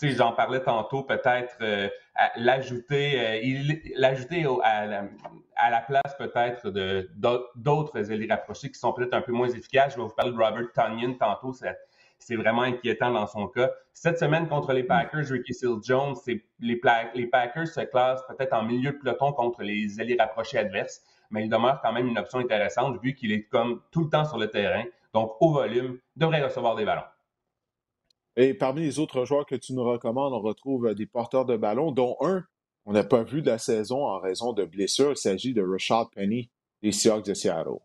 Euh, 0.04 0.14
j'en 0.16 0.32
parlais 0.34 0.62
tantôt, 0.62 1.04
peut-être 1.04 1.56
euh, 1.62 1.88
l'ajouter, 2.36 3.42
euh, 3.44 3.74
l'ajouter 3.96 4.46
à, 4.64 5.70
la 5.70 5.82
place 5.82 6.16
peut-être 6.18 6.70
de 6.70 7.10
d'autres 7.56 8.12
ailiers 8.12 8.28
rapprochés 8.30 8.70
qui 8.70 8.80
sont 8.80 8.94
peut-être 8.94 9.14
un 9.14 9.22
peu 9.22 9.32
moins 9.32 9.50
efficaces. 9.50 9.94
Je 9.94 9.98
vais 9.98 10.04
vous 10.04 10.10
parler 10.10 10.32
de 10.32 10.38
Robert 10.38 10.72
Tunyon 10.74 11.16
tantôt. 11.16 11.54
C'est 12.20 12.36
vraiment 12.36 12.62
inquiétant 12.62 13.12
dans 13.12 13.26
son 13.26 13.48
cas. 13.48 13.72
Cette 13.94 14.20
semaine 14.20 14.48
contre 14.48 14.74
les 14.74 14.84
Packers, 14.84 15.26
Ricky 15.30 15.54
Seal 15.54 15.78
Jones, 15.84 16.16
les, 16.28 16.80
les 17.16 17.28
Packers 17.28 17.68
se 17.68 17.82
classent 17.82 18.24
peut-être 18.28 18.54
en 18.54 18.64
milieu 18.64 18.92
de 18.92 18.98
peloton 18.98 19.34
contre 19.34 19.64
les 19.64 20.00
ailiers 20.00 20.18
rapprochés 20.20 20.60
adverses, 20.60 21.02
mais 21.32 21.44
il 21.44 21.50
demeure 21.50 21.82
quand 21.82 21.92
même 21.92 22.08
une 22.08 22.20
option 22.20 22.40
intéressante 22.40 23.02
vu 23.02 23.16
qu'il 23.16 23.32
est 23.32 23.44
comme 23.44 23.82
tout 23.92 24.04
le 24.04 24.10
temps 24.10 24.26
sur 24.26 24.38
le 24.38 24.50
terrain. 24.50 24.84
Donc, 25.14 25.36
au 25.42 25.52
volume, 25.52 25.98
devrait 26.16 26.44
recevoir 26.44 26.76
des 26.76 26.86
ballons. 26.86 27.02
Et 28.38 28.54
parmi 28.54 28.82
les 28.82 29.00
autres 29.00 29.26
joueurs 29.26 29.46
que 29.46 29.56
tu 29.56 29.74
nous 29.74 29.84
recommandes, 29.84 30.34
on 30.34 30.40
retrouve 30.40 30.88
euh, 30.88 30.94
des 30.94 31.06
porteurs 31.06 31.46
de 31.46 31.58
ballon, 31.58 31.92
dont 31.92 32.16
un 32.22 32.44
on 32.86 32.94
n'a 32.94 33.04
pas 33.04 33.24
vu 33.24 33.42
de 33.42 33.48
la 33.48 33.58
saison 33.58 34.06
en 34.06 34.20
raison 34.20 34.54
de 34.54 34.66
blessures. 34.66 35.12
Il 35.12 35.18
s'agit 35.18 35.54
de 35.54 35.62
Rashad 35.62 36.08
Penny 36.16 36.50
des 36.82 36.92
Seahawks 36.92 37.26
de 37.26 37.34
Seattle. 37.34 37.80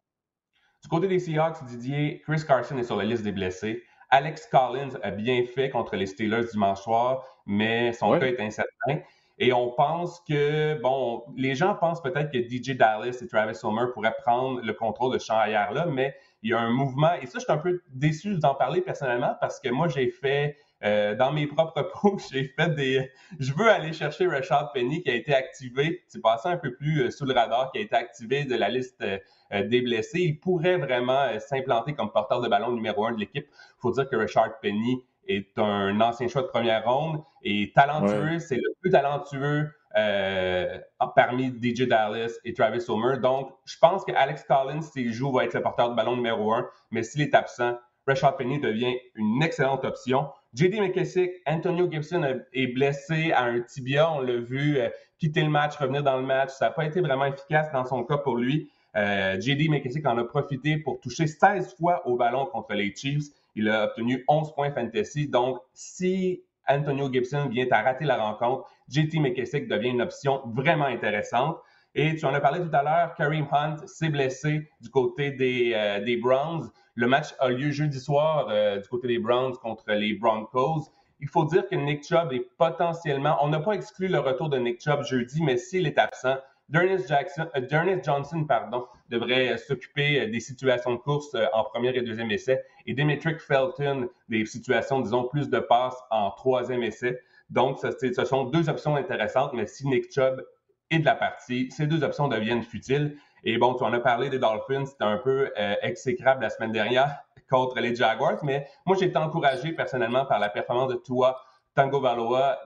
Du 0.83 0.89
côté 0.89 1.09
des 1.09 1.19
Seahawks, 1.19 1.65
Didier, 1.65 2.23
Chris 2.25 2.43
Carson 2.47 2.79
est 2.79 2.85
sur 2.85 2.97
la 2.97 3.05
liste 3.05 3.23
des 3.23 3.33
blessés. 3.33 3.83
Alex 4.11 4.47
Collins 4.47 4.97
a 5.03 5.11
bien 5.11 5.45
fait 5.45 5.69
contre 5.69 5.97
les 5.97 6.07
Steelers 6.07 6.45
dimanche 6.53 6.81
soir, 6.81 7.25
mais 7.45 7.93
son 7.93 8.19
cas 8.19 8.27
est 8.27 8.41
incertain. 8.41 9.01
Et 9.39 9.53
on 9.53 9.71
pense 9.73 10.21
que, 10.27 10.81
bon, 10.81 11.25
les 11.37 11.55
gens 11.55 11.75
pensent 11.75 12.01
peut-être 12.01 12.31
que 12.31 12.39
DJ 12.39 12.77
Dallas 12.77 13.19
et 13.21 13.27
Travis 13.27 13.59
Homer 13.65 13.87
pourraient 13.93 14.15
prendre 14.23 14.63
le 14.63 14.73
contrôle 14.73 15.13
de 15.13 15.19
ce 15.19 15.27
champ 15.27 15.45
là 15.45 15.87
mais 15.87 16.15
il 16.47 16.51
y 16.51 16.53
a 16.53 16.61
un 16.61 16.71
mouvement, 16.71 17.13
et 17.21 17.27
ça, 17.27 17.41
je 17.41 17.45
suis 17.45 17.53
un 17.53 17.59
peu 17.59 17.83
déçu 17.93 18.39
d'en 18.39 18.55
parler 18.55 18.81
personnellement 18.81 19.35
parce 19.41 19.59
que 19.59 19.69
moi, 19.69 19.89
j'ai 19.89 20.09
fait, 20.11 20.57
euh, 20.85 21.17
dans 21.17 21.33
mes 21.33 21.49
propres 21.49 21.91
posts, 22.01 22.33
j'ai 22.33 22.45
fait 22.45 22.73
des. 22.77 23.11
Je 23.41 23.53
veux 23.53 23.69
aller 23.69 23.93
chercher 23.93 24.29
Rashad 24.29 24.69
Penny 24.73 25.03
qui 25.03 25.11
a 25.11 25.15
été 25.17 25.35
activé, 25.35 26.05
c'est 26.07 26.23
passé 26.23 26.49
un 26.49 26.57
peu 26.57 26.73
plus 26.73 27.03
euh, 27.03 27.11
sous 27.11 27.25
le 27.25 27.35
radar, 27.35 27.73
qui 27.73 27.79
a 27.79 27.81
été 27.81 27.97
activé 27.97 28.45
de 28.45 28.55
la 28.55 28.69
liste 28.69 29.03
euh, 29.03 29.19
des 29.65 29.81
blessés. 29.81 30.21
Il 30.21 30.39
pourrait 30.39 30.77
vraiment 30.77 31.27
s'implanter 31.41 31.95
comme 31.95 32.13
porteur 32.13 32.41
de 32.41 32.49
ballon 32.49 32.71
numéro 32.71 33.05
un 33.07 33.13
de 33.13 33.19
l'équipe. 33.19 33.49
Il 33.49 33.81
faut 33.81 33.91
dire 33.91 34.09
que 34.09 34.15
Rashad 34.15 34.53
Penny 34.63 35.03
est 35.27 35.59
un 35.59 36.01
ancien 36.01 36.29
choix 36.29 36.43
de 36.43 36.47
première 36.47 36.85
ronde 36.85 37.25
et 37.43 37.73
talentueux. 37.75 38.39
C'est 38.39 38.55
le 38.55 38.73
plus 38.81 38.93
talentueux 38.93 39.69
euh, 39.97 40.79
parmi 41.15 41.47
DJ 41.47 41.83
Dallas 41.89 42.33
et 42.45 42.53
Travis 42.53 42.85
Homer. 42.89 43.19
Donc, 43.19 43.53
je 43.65 43.77
pense 43.79 44.05
que 44.05 44.13
Alex 44.13 44.45
Collins, 44.45 44.83
s'il 44.83 45.13
joue, 45.13 45.33
va 45.33 45.45
être 45.45 45.55
le 45.55 45.63
porteur 45.63 45.91
de 45.91 45.95
ballon 45.95 46.17
numéro 46.17 46.53
un. 46.53 46.69
Mais 46.91 47.03
s'il 47.03 47.23
est 47.23 47.35
absent, 47.35 47.79
Rashad 48.07 48.37
Penny 48.37 48.61
devient 48.61 48.95
une 49.15 49.43
excellente 49.43 49.85
option. 49.85 50.29
JD 50.55 50.81
McKissick, 50.81 51.31
Antonio 51.47 51.91
Gibson 51.91 52.41
est 52.53 52.67
blessé 52.69 53.33
à 53.33 53.45
un 53.45 53.61
tibia. 53.61 54.11
On 54.13 54.21
l'a 54.21 54.37
vu 54.37 54.79
euh, 54.79 54.89
quitter 55.19 55.43
le 55.43 55.51
match, 55.51 55.77
revenir 55.77 56.03
dans 56.03 56.17
le 56.17 56.27
match. 56.27 56.51
Ça 56.51 56.67
n'a 56.67 56.71
pas 56.73 56.85
été 56.85 57.01
vraiment 57.01 57.27
efficace 57.27 57.71
dans 57.73 57.85
son 57.85 58.05
cas 58.05 58.19
pour 58.19 58.37
lui. 58.37 58.71
Euh, 58.97 59.39
JD 59.41 59.69
McKissick 59.69 60.07
en 60.07 60.17
a 60.19 60.25
profité 60.25 60.79
pour 60.79 61.01
toucher 61.01 61.27
16 61.27 61.77
fois 61.77 62.07
au 62.07 62.17
ballon 62.17 62.47
contre 62.47 62.75
les 62.75 62.95
Chiefs. 62.95 63.25
Il 63.55 63.69
a 63.69 63.85
obtenu 63.85 64.25
11 64.29 64.55
points 64.55 64.71
fantasy. 64.71 65.29
Donc, 65.29 65.59
si 65.75 66.43
Antonio 66.69 67.13
Gibson 67.13 67.49
vient 67.49 67.67
à 67.71 67.83
rater 67.83 68.05
la 68.05 68.17
rencontre, 68.17 68.69
JT 68.89 69.19
McKissick 69.21 69.69
devient 69.69 69.91
une 69.91 70.03
option 70.03 70.43
vraiment 70.47 70.87
intéressante. 70.87 71.59
Et 71.95 72.15
tu 72.15 72.27
en 72.27 72.35
as 72.35 72.41
parlé 72.41 72.61
tout 72.61 72.75
à 72.77 72.83
l'heure, 72.83 73.15
Kareem 73.15 73.47
Hunt 73.51 73.77
s'est 73.87 74.11
blessé 74.11 74.69
du 74.83 74.91
côté 74.91 75.31
des, 75.31 75.73
euh, 75.75 76.21
Browns. 76.21 76.71
Le 76.95 77.07
match 77.07 77.35
a 77.39 77.49
lieu 77.49 77.71
jeudi 77.71 77.99
soir 77.99 78.49
euh, 78.51 78.79
du 78.79 78.89
côté 78.89 79.09
des 79.09 79.19
Browns 79.19 79.55
contre 79.57 79.91
les 79.93 80.13
Broncos. 80.13 80.93
Il 81.21 81.29
faut 81.29 81.45
dire 81.47 81.67
que 81.67 81.75
Nick 81.75 82.07
Chubb 82.07 82.33
est 82.33 82.47
potentiellement, 82.59 83.39
on 83.41 83.49
n'a 83.49 83.61
pas 83.61 83.73
exclu 83.73 84.09
le 84.09 84.19
retour 84.19 84.51
de 84.51 84.59
Nick 84.59 84.83
Chubb 84.83 85.05
jeudi, 85.05 85.43
mais 85.43 85.57
s'il 85.57 85.87
est 85.87 85.99
absent, 85.99 86.37
Dernis, 86.69 87.05
euh, 87.11 87.99
Johnson 88.05 88.45
pardon, 88.45 88.87
devrait 89.09 89.53
euh, 89.53 89.57
s'occuper 89.57 90.21
euh, 90.21 90.31
des 90.31 90.41
situations 90.41 90.93
de 90.93 90.99
course 90.99 91.37
en 91.53 91.65
premier 91.65 91.97
et 91.97 92.03
deuxième 92.03 92.31
essai 92.31 92.63
et 92.87 92.95
Dimitri 92.95 93.39
Felton 93.39 94.09
des 94.29 94.45
situations, 94.47 95.01
disons, 95.01 95.25
plus 95.25 95.49
de 95.49 95.59
passes 95.59 95.99
en 96.11 96.31
troisième 96.31 96.83
essai. 96.83 97.21
Donc, 97.51 97.79
ce, 97.79 98.25
sont 98.25 98.45
deux 98.45 98.69
options 98.69 98.97
intéressantes, 98.97 99.53
mais 99.53 99.67
si 99.67 99.87
Nick 99.87 100.13
Chubb 100.13 100.45
est 100.91 100.99
de 100.99 101.05
la 101.05 101.15
partie, 101.15 101.71
ces 101.71 101.87
deux 101.87 102.03
options 102.03 102.29
deviennent 102.29 102.63
futiles. 102.63 103.17
Et 103.45 103.59
bon, 103.59 103.75
tu 103.75 103.85
en 103.85 103.93
as 103.93 104.01
parlé 104.01 104.31
des 104.31 104.41
Dolphins, 104.41 104.87
c'était 104.87 105.05
un 105.05 105.19
peu 105.19 105.53
exécrable 105.83 106.43
la 106.43 106.51
semaine 106.51 106.73
dernière 106.73 107.21
contre 107.51 107.79
les 107.79 107.95
Jaguars, 107.95 108.43
mais 108.43 108.67
moi, 108.85 108.97
j'ai 108.99 109.07
été 109.07 109.17
encouragé 109.17 109.73
personnellement 109.73 110.25
par 110.27 110.41
la 110.41 110.49
performance 110.49 110.93
de 110.93 110.97
Tua 110.97 111.37
Tango 111.77 112.01
Valoa 112.01 112.59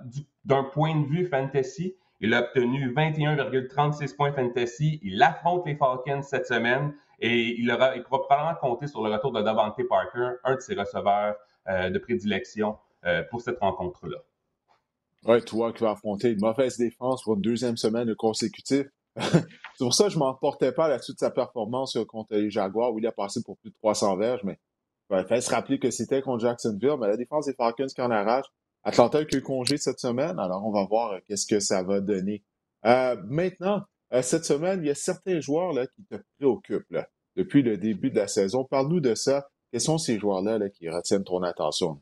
d'un 0.44 0.64
point 0.64 0.98
de 0.98 1.06
vue 1.06 1.26
fantasy. 1.26 1.94
Il 2.20 2.34
a 2.34 2.40
obtenu 2.40 2.92
21,36 2.92 4.14
points 4.14 4.32
fantasy. 4.32 5.00
Il 5.02 5.22
affronte 5.22 5.66
les 5.66 5.74
Falcons 5.74 6.22
cette 6.22 6.46
semaine 6.46 6.94
et 7.18 7.58
il, 7.58 7.66
pourra 8.06 8.22
probablement 8.26 8.54
compter 8.60 8.86
sur 8.86 9.02
le 9.02 9.12
retour 9.12 9.32
de 9.32 9.42
Davante 9.42 9.76
Parker, 9.88 10.32
un 10.44 10.56
de 10.56 10.60
ses 10.60 10.74
receveurs 10.74 11.34
euh, 11.68 11.90
de 11.90 11.98
prédilection 11.98 12.76
euh, 13.06 13.22
pour 13.30 13.40
cette 13.40 13.58
rencontre-là. 13.58 14.18
Oui, 15.26 15.42
toi 15.42 15.72
qui 15.72 15.82
vas 15.82 15.92
affronter 15.92 16.30
une 16.30 16.40
mauvaise 16.40 16.78
défense 16.78 17.22
pour 17.22 17.34
une 17.34 17.42
deuxième 17.42 17.76
semaine 17.76 18.14
consécutive. 18.14 18.90
C'est 19.16 19.44
pour 19.78 19.94
ça 19.94 20.04
que 20.04 20.10
je 20.10 20.16
ne 20.16 20.20
m'en 20.20 20.34
portais 20.34 20.72
pas 20.72 20.88
là-dessus 20.88 21.12
de 21.12 21.18
sa 21.18 21.30
performance 21.30 21.98
contre 22.08 22.34
les 22.34 22.50
Jaguars 22.50 22.92
où 22.92 22.98
il 22.98 23.06
a 23.06 23.12
passé 23.12 23.42
pour 23.42 23.58
plus 23.58 23.70
de 23.70 23.74
300 23.76 24.16
verges, 24.16 24.40
mais 24.44 24.58
il 25.10 25.24
fallait 25.24 25.40
se 25.40 25.50
rappeler 25.50 25.78
que 25.78 25.90
c'était 25.90 26.22
contre 26.22 26.40
Jacksonville, 26.40 26.96
mais 27.00 27.08
la 27.08 27.16
défense 27.16 27.46
des 27.46 27.54
Falcons 27.54 27.86
qui 27.86 28.00
en 28.00 28.10
arrache. 28.10 28.46
Atlanta 28.84 29.18
a 29.18 29.22
eu 29.22 29.42
congé 29.42 29.76
cette 29.76 30.00
semaine, 30.00 30.38
alors 30.38 30.66
on 30.66 30.70
va 30.70 30.84
voir 30.84 31.12
euh, 31.12 31.18
qu'est-ce 31.26 31.46
que 31.46 31.60
ça 31.60 31.82
va 31.82 32.00
donner. 32.00 32.42
Euh, 32.86 33.16
maintenant, 33.26 33.82
euh, 34.12 34.22
cette 34.22 34.44
semaine, 34.44 34.80
il 34.82 34.86
y 34.86 34.90
a 34.90 34.94
certains 34.94 35.40
joueurs 35.40 35.72
là, 35.72 35.86
qui 35.86 36.04
te 36.04 36.16
préoccupent 36.38 36.98
depuis 37.36 37.62
le 37.62 37.76
début 37.76 38.10
de 38.10 38.16
la 38.16 38.28
saison. 38.28 38.64
Parle-nous 38.64 39.00
de 39.00 39.14
ça. 39.14 39.48
Quels 39.70 39.80
sont 39.80 39.98
ces 39.98 40.18
joueurs-là 40.18 40.58
là, 40.58 40.68
qui 40.70 40.88
retiennent 40.88 41.24
ton 41.24 41.42
attention? 41.42 42.00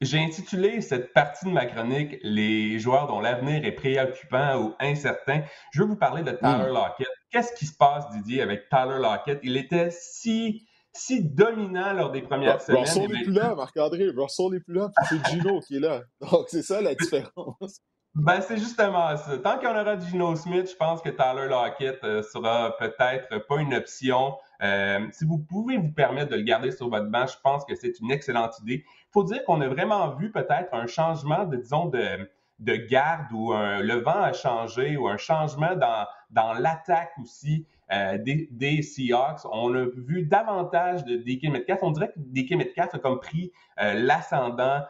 J'ai 0.00 0.18
intitulé 0.18 0.80
cette 0.80 1.12
partie 1.12 1.44
de 1.44 1.50
ma 1.50 1.66
chronique 1.66 2.18
Les 2.22 2.78
joueurs 2.78 3.08
dont 3.08 3.20
l'avenir 3.20 3.64
est 3.64 3.72
préoccupant 3.72 4.62
ou 4.62 4.74
incertain. 4.78 5.42
Je 5.72 5.82
veux 5.82 5.88
vous 5.88 5.96
parler 5.96 6.22
de 6.22 6.30
Tyler 6.30 6.70
hmm. 6.70 6.74
Lockett. 6.74 7.08
Qu'est-ce 7.30 7.52
qui 7.54 7.66
se 7.66 7.76
passe, 7.76 8.08
Didier, 8.10 8.40
avec 8.40 8.68
Tyler 8.68 8.98
Lockett? 9.00 9.40
Il 9.42 9.56
était 9.56 9.90
si 9.90 10.67
si 10.98 11.22
dominant 11.22 11.92
lors 11.92 12.10
des 12.10 12.22
premières 12.22 12.60
semaines. 12.60 12.82
Russell 12.82 13.08
n'est 13.08 13.22
plus 13.22 13.32
là, 13.32 13.54
Marc-André. 13.54 14.08
Russell 14.16 14.50
n'est 14.52 14.60
plus 14.60 14.74
là, 14.74 14.90
puis 14.94 15.06
c'est 15.08 15.30
Gino 15.30 15.60
qui 15.60 15.76
est 15.76 15.80
là. 15.80 16.02
Donc, 16.20 16.46
c'est 16.48 16.62
ça 16.62 16.80
la 16.80 16.94
différence. 16.94 17.80
Ben, 18.14 18.40
c'est 18.40 18.56
justement 18.56 19.16
ça. 19.16 19.38
Tant 19.38 19.58
qu'on 19.58 19.78
aura 19.78 19.98
Gino 19.98 20.34
Smith, 20.34 20.68
je 20.68 20.76
pense 20.76 21.00
que 21.00 21.10
Tyler 21.10 21.48
Lockett 21.48 22.02
euh, 22.02 22.22
sera 22.22 22.76
peut-être 22.78 23.46
pas 23.46 23.60
une 23.60 23.74
option. 23.74 24.34
Euh, 24.60 25.06
si 25.12 25.24
vous 25.24 25.38
pouvez 25.38 25.76
vous 25.76 25.92
permettre 25.92 26.30
de 26.32 26.36
le 26.36 26.42
garder 26.42 26.72
sur 26.72 26.88
votre 26.88 27.06
banc, 27.06 27.26
je 27.26 27.36
pense 27.44 27.64
que 27.64 27.76
c'est 27.76 28.00
une 28.00 28.10
excellente 28.10 28.58
idée. 28.60 28.84
Il 28.84 29.12
faut 29.12 29.22
dire 29.22 29.44
qu'on 29.44 29.60
a 29.60 29.68
vraiment 29.68 30.16
vu 30.16 30.32
peut-être 30.32 30.72
un 30.72 30.86
changement 30.86 31.44
de, 31.44 31.58
disons, 31.58 31.86
de, 31.86 32.28
de 32.58 32.74
garde 32.74 33.30
ou 33.32 33.52
le 33.52 33.94
vent 34.00 34.20
a 34.20 34.32
changé 34.32 34.96
ou 34.96 35.08
un 35.08 35.16
changement 35.16 35.76
dans, 35.76 36.06
dans 36.30 36.52
l'attaque 36.54 37.12
aussi 37.22 37.66
euh, 37.90 38.18
des, 38.18 38.48
des, 38.50 38.82
Seahawks. 38.82 39.46
On 39.50 39.74
a 39.74 39.86
vu 39.96 40.22
davantage 40.22 41.04
de 41.04 41.16
DK 41.16 41.50
Metcalf. 41.50 41.78
On 41.82 41.90
dirait 41.90 42.08
que 42.08 42.18
DK 42.18 42.56
Metcalf 42.56 42.94
a 42.94 42.98
comme 42.98 43.18
pris 43.18 43.50
euh, 43.80 43.94
l'ascendant. 43.94 44.82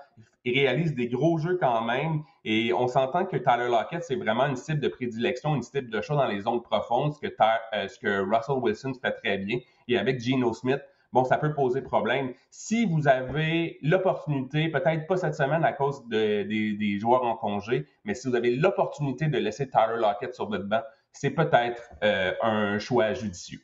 Il 0.44 0.58
réalise 0.58 0.94
des 0.94 1.06
gros 1.06 1.38
jeux 1.38 1.56
quand 1.60 1.82
même. 1.82 2.22
Et 2.44 2.72
on 2.72 2.88
s'entend 2.88 3.24
que 3.24 3.36
Tyler 3.36 3.68
Lockett, 3.68 4.02
c'est 4.02 4.16
vraiment 4.16 4.46
une 4.46 4.56
cible 4.56 4.80
de 4.80 4.88
prédilection, 4.88 5.54
une 5.54 5.62
cible 5.62 5.90
de 5.90 6.00
choix 6.00 6.16
dans 6.16 6.26
les 6.26 6.40
zones 6.40 6.62
profondes, 6.62 7.14
ce 7.14 7.20
que, 7.20 7.26
euh, 7.28 7.86
ce 7.86 7.98
que 8.00 8.20
Russell 8.20 8.56
Wilson 8.56 8.94
fait 9.00 9.12
très 9.12 9.38
bien. 9.38 9.58
Et 9.86 9.96
avec 9.96 10.20
Geno 10.20 10.52
Smith, 10.52 10.80
bon, 11.12 11.24
ça 11.24 11.38
peut 11.38 11.54
poser 11.54 11.82
problème. 11.82 12.32
Si 12.50 12.86
vous 12.86 13.08
avez 13.08 13.78
l'opportunité, 13.82 14.68
peut-être 14.68 15.06
pas 15.06 15.16
cette 15.16 15.34
semaine 15.34 15.64
à 15.64 15.72
cause 15.72 16.06
des 16.08 16.98
joueurs 17.00 17.24
en 17.24 17.36
congé, 17.36 17.86
mais 18.04 18.14
si 18.14 18.28
vous 18.28 18.34
avez 18.34 18.54
l'opportunité 18.54 19.28
de 19.28 19.38
laisser 19.38 19.68
Tyler 19.68 19.98
Lockett 19.98 20.34
sur 20.34 20.48
votre 20.48 20.64
banc, 20.64 20.82
c'est 21.12 21.30
peut-être 21.30 21.90
euh, 22.02 22.32
un 22.42 22.78
choix 22.78 23.12
judicieux. 23.12 23.60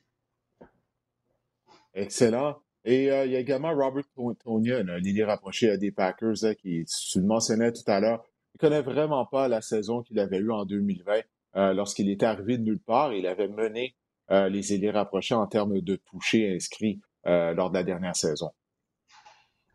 Excellent. 1.95 2.57
Et 2.84 3.11
euh, 3.11 3.24
il 3.24 3.32
y 3.32 3.36
a 3.36 3.38
également 3.38 3.72
Robert 3.72 4.05
Tonian, 4.45 4.88
un 4.88 4.99
lié 4.99 5.24
rapproché 5.24 5.76
des 5.78 5.92
Packers, 5.92 6.57
qui, 6.61 6.84
tu 6.84 7.20
le 7.20 7.26
mentionnais 7.26 7.72
tout 7.72 7.88
à 7.88 8.01
l'heure, 8.01 8.24
il 8.55 8.57
ne 8.64 8.68
connaît 8.68 8.82
vraiment 8.82 9.24
pas 9.24 9.49
la 9.49 9.61
saison 9.61 10.03
qu'il 10.03 10.18
avait 10.18 10.38
eue 10.38 10.51
en 10.51 10.64
2020 10.64 11.20
euh, 11.57 11.72
lorsqu'il 11.72 12.11
était 12.11 12.26
arrivé 12.26 12.59
de 12.59 12.62
nulle 12.62 12.80
part. 12.80 13.12
Il 13.14 13.26
avait 13.26 13.49
mené 13.49 13.95
les 14.30 14.72
ailiers 14.72 14.90
rapprochés 14.90 15.34
en 15.34 15.47
termes 15.47 15.82
de 15.82 15.97
touchés 15.97 16.55
inscrits 16.55 16.99
euh, 17.27 17.55
lors 17.55 17.70
de 17.70 17.75
la 17.75 17.83
dernière 17.83 18.16
saison. 18.16 18.51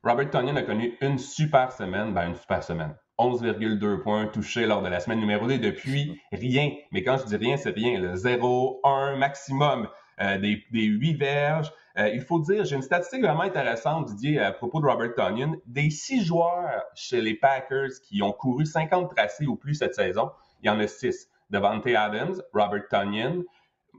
Robert 0.03 0.29
Tonyan 0.29 0.55
a 0.55 0.63
connu 0.63 0.97
une 1.01 1.17
super 1.17 1.71
semaine, 1.71 2.13
ben 2.13 2.29
une 2.29 2.35
super 2.35 2.63
semaine. 2.63 2.95
11,2 3.17 4.01
points 4.01 4.27
touchés 4.27 4.65
lors 4.65 4.81
de 4.81 4.87
la 4.87 5.01
semaine 5.01 5.19
numéro 5.19 5.45
2 5.45 5.57
depuis 5.57 6.21
rien. 6.31 6.71
Mais 6.93 7.03
quand 7.03 7.17
je 7.17 7.25
dis 7.25 7.35
rien, 7.35 7.57
c'est 7.57 7.71
rien. 7.71 7.99
Le 7.99 8.15
0, 8.15 8.79
1 8.85 9.17
maximum. 9.17 9.89
Euh, 10.21 10.37
des, 10.37 10.63
des 10.71 10.83
8 10.83 11.13
verges, 11.15 11.71
Euh, 11.97 12.07
il 12.09 12.21
faut 12.21 12.39
dire, 12.39 12.63
j'ai 12.65 12.75
une 12.75 12.81
statistique 12.81 13.21
vraiment 13.21 13.41
intéressante, 13.41 14.05
Didier, 14.07 14.39
à 14.39 14.51
propos 14.51 14.79
de 14.79 14.85
Robert 14.85 15.15
Tonyan. 15.15 15.55
Des 15.65 15.89
six 15.89 16.23
joueurs 16.23 16.83
chez 16.95 17.19
les 17.19 17.33
Packers 17.35 17.89
qui 18.03 18.21
ont 18.21 18.31
couru 18.31 18.65
50 18.65 19.13
tracés 19.15 19.47
ou 19.47 19.55
plus 19.55 19.75
cette 19.75 19.95
saison, 19.95 20.31
il 20.61 20.67
y 20.67 20.69
en 20.69 20.79
a 20.79 20.87
six. 20.87 21.27
Devante 21.49 21.87
Adams, 21.87 22.41
Robert 22.53 22.87
Tonyan, 22.89 23.43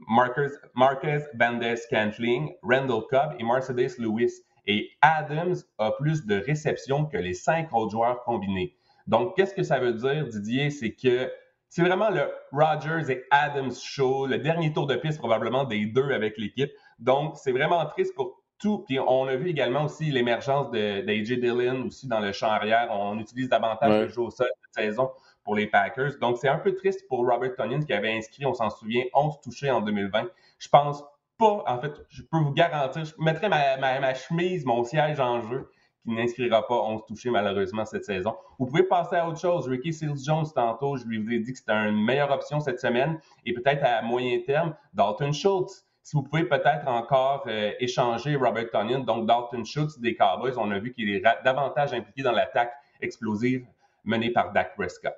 Marcus, 0.07 0.51
Marcus 0.73 1.21
Vandes-Cantling, 1.35 2.53
Randall 2.63 3.03
Cobb 3.09 3.35
et 3.39 3.43
Mercedes 3.43 3.97
Lewis. 3.99 4.33
Et 4.67 4.89
Adams 5.01 5.55
a 5.79 5.91
plus 5.91 6.25
de 6.25 6.35
réceptions 6.35 7.05
que 7.05 7.17
les 7.17 7.33
cinq 7.33 7.73
autres 7.73 7.91
joueurs 7.91 8.23
combinés. 8.23 8.75
Donc, 9.07 9.35
qu'est-ce 9.35 9.53
que 9.53 9.63
ça 9.63 9.79
veut 9.79 9.93
dire, 9.93 10.27
Didier? 10.27 10.69
C'est 10.69 10.93
que 10.93 11.31
c'est 11.67 11.81
vraiment 11.81 12.09
le 12.09 12.29
Rogers 12.51 13.11
et 13.11 13.23
Adams 13.31 13.73
show, 13.73 14.27
le 14.27 14.37
dernier 14.37 14.71
tour 14.73 14.87
de 14.87 14.95
piste 14.95 15.17
probablement 15.17 15.63
des 15.63 15.85
deux 15.85 16.11
avec 16.11 16.37
l'équipe. 16.37 16.69
Donc, 16.99 17.37
c'est 17.37 17.51
vraiment 17.51 17.83
triste 17.85 18.13
pour 18.13 18.43
tout. 18.59 18.83
Puis 18.87 18.99
on 18.99 19.25
a 19.25 19.35
vu 19.35 19.49
également 19.49 19.85
aussi 19.85 20.11
l'émergence 20.11 20.69
d'AJ 20.69 21.39
Dillon 21.39 21.87
aussi 21.87 22.07
dans 22.07 22.19
le 22.19 22.31
champ 22.31 22.49
arrière. 22.49 22.89
On 22.91 23.17
utilise 23.19 23.49
davantage 23.49 24.01
le 24.01 24.07
jeu 24.09 24.21
au 24.21 24.29
sol 24.29 24.47
cette 24.61 24.85
saison 24.85 25.09
les 25.55 25.67
Packers. 25.67 26.17
Donc, 26.19 26.37
c'est 26.37 26.49
un 26.49 26.57
peu 26.57 26.75
triste 26.75 27.07
pour 27.07 27.19
Robert 27.27 27.55
Tonyan 27.55 27.81
qui 27.81 27.93
avait 27.93 28.11
inscrit, 28.11 28.45
on 28.45 28.53
s'en 28.53 28.69
souvient, 28.69 29.03
11 29.13 29.41
touchés 29.41 29.71
en 29.71 29.81
2020. 29.81 30.25
Je 30.59 30.69
pense 30.69 31.03
pas, 31.37 31.63
en 31.67 31.79
fait, 31.79 31.93
je 32.09 32.21
peux 32.21 32.37
vous 32.37 32.53
garantir, 32.53 33.03
je 33.03 33.13
mettrais 33.17 33.49
ma, 33.49 34.13
chemise, 34.13 34.65
mon 34.65 34.83
siège 34.83 35.19
en 35.19 35.41
jeu, 35.41 35.69
qui 36.03 36.11
n'inscrira 36.11 36.67
pas 36.67 36.75
11 36.75 37.01
touchés 37.07 37.29
malheureusement 37.29 37.85
cette 37.85 38.05
saison. 38.05 38.35
Vous 38.59 38.65
pouvez 38.67 38.83
passer 38.83 39.15
à 39.15 39.27
autre 39.27 39.39
chose. 39.39 39.67
Ricky 39.67 39.93
Seals-Jones, 39.93 40.47
tantôt, 40.53 40.97
je 40.97 41.05
lui 41.05 41.35
ai 41.35 41.39
dit 41.39 41.51
que 41.51 41.57
c'était 41.57 41.73
une 41.73 42.03
meilleure 42.03 42.31
option 42.31 42.59
cette 42.59 42.79
semaine 42.79 43.19
et 43.45 43.53
peut-être 43.53 43.83
à 43.83 44.01
moyen 44.01 44.39
terme, 44.45 44.75
Dalton 44.93 45.31
Schultz. 45.31 45.85
Si 46.03 46.15
vous 46.15 46.23
pouvez 46.23 46.45
peut-être 46.45 46.87
encore 46.87 47.43
euh, 47.47 47.73
échanger 47.79 48.35
Robert 48.35 48.71
Tonyan, 48.71 49.01
donc 49.01 49.27
Dalton 49.27 49.63
Schultz 49.63 49.99
des 49.99 50.15
Cowboys, 50.15 50.53
on 50.57 50.71
a 50.71 50.79
vu 50.79 50.93
qu'il 50.93 51.09
est 51.09 51.21
davantage 51.43 51.93
impliqué 51.93 52.23
dans 52.23 52.31
l'attaque 52.31 52.73
explosive 53.01 53.65
menée 54.03 54.31
par 54.31 54.51
Dak 54.51 54.75
Prescott. 54.75 55.13